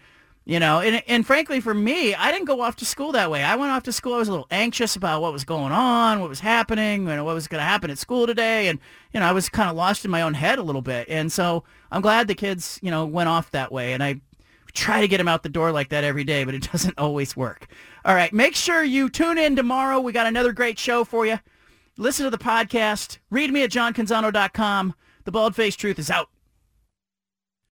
[0.45, 3.43] you know, and and frankly, for me, I didn't go off to school that way.
[3.43, 4.13] I went off to school.
[4.13, 7.25] I was a little anxious about what was going on, what was happening, you know,
[7.25, 8.79] what was going to happen at school today, and
[9.13, 11.09] you know, I was kind of lost in my own head a little bit.
[11.09, 13.95] And so I'm glad the kids, you know, went off that way.
[13.95, 14.21] And I
[14.75, 17.35] try to get them out the door like that every day, but it doesn't always
[17.35, 17.67] work.
[18.05, 19.99] All right, make sure you tune in tomorrow.
[19.99, 21.39] We got another great show for you.
[21.97, 23.19] Listen to the podcast.
[23.31, 24.95] Read me at johncanzano.com.
[25.25, 26.29] The Bald Faced Truth is out.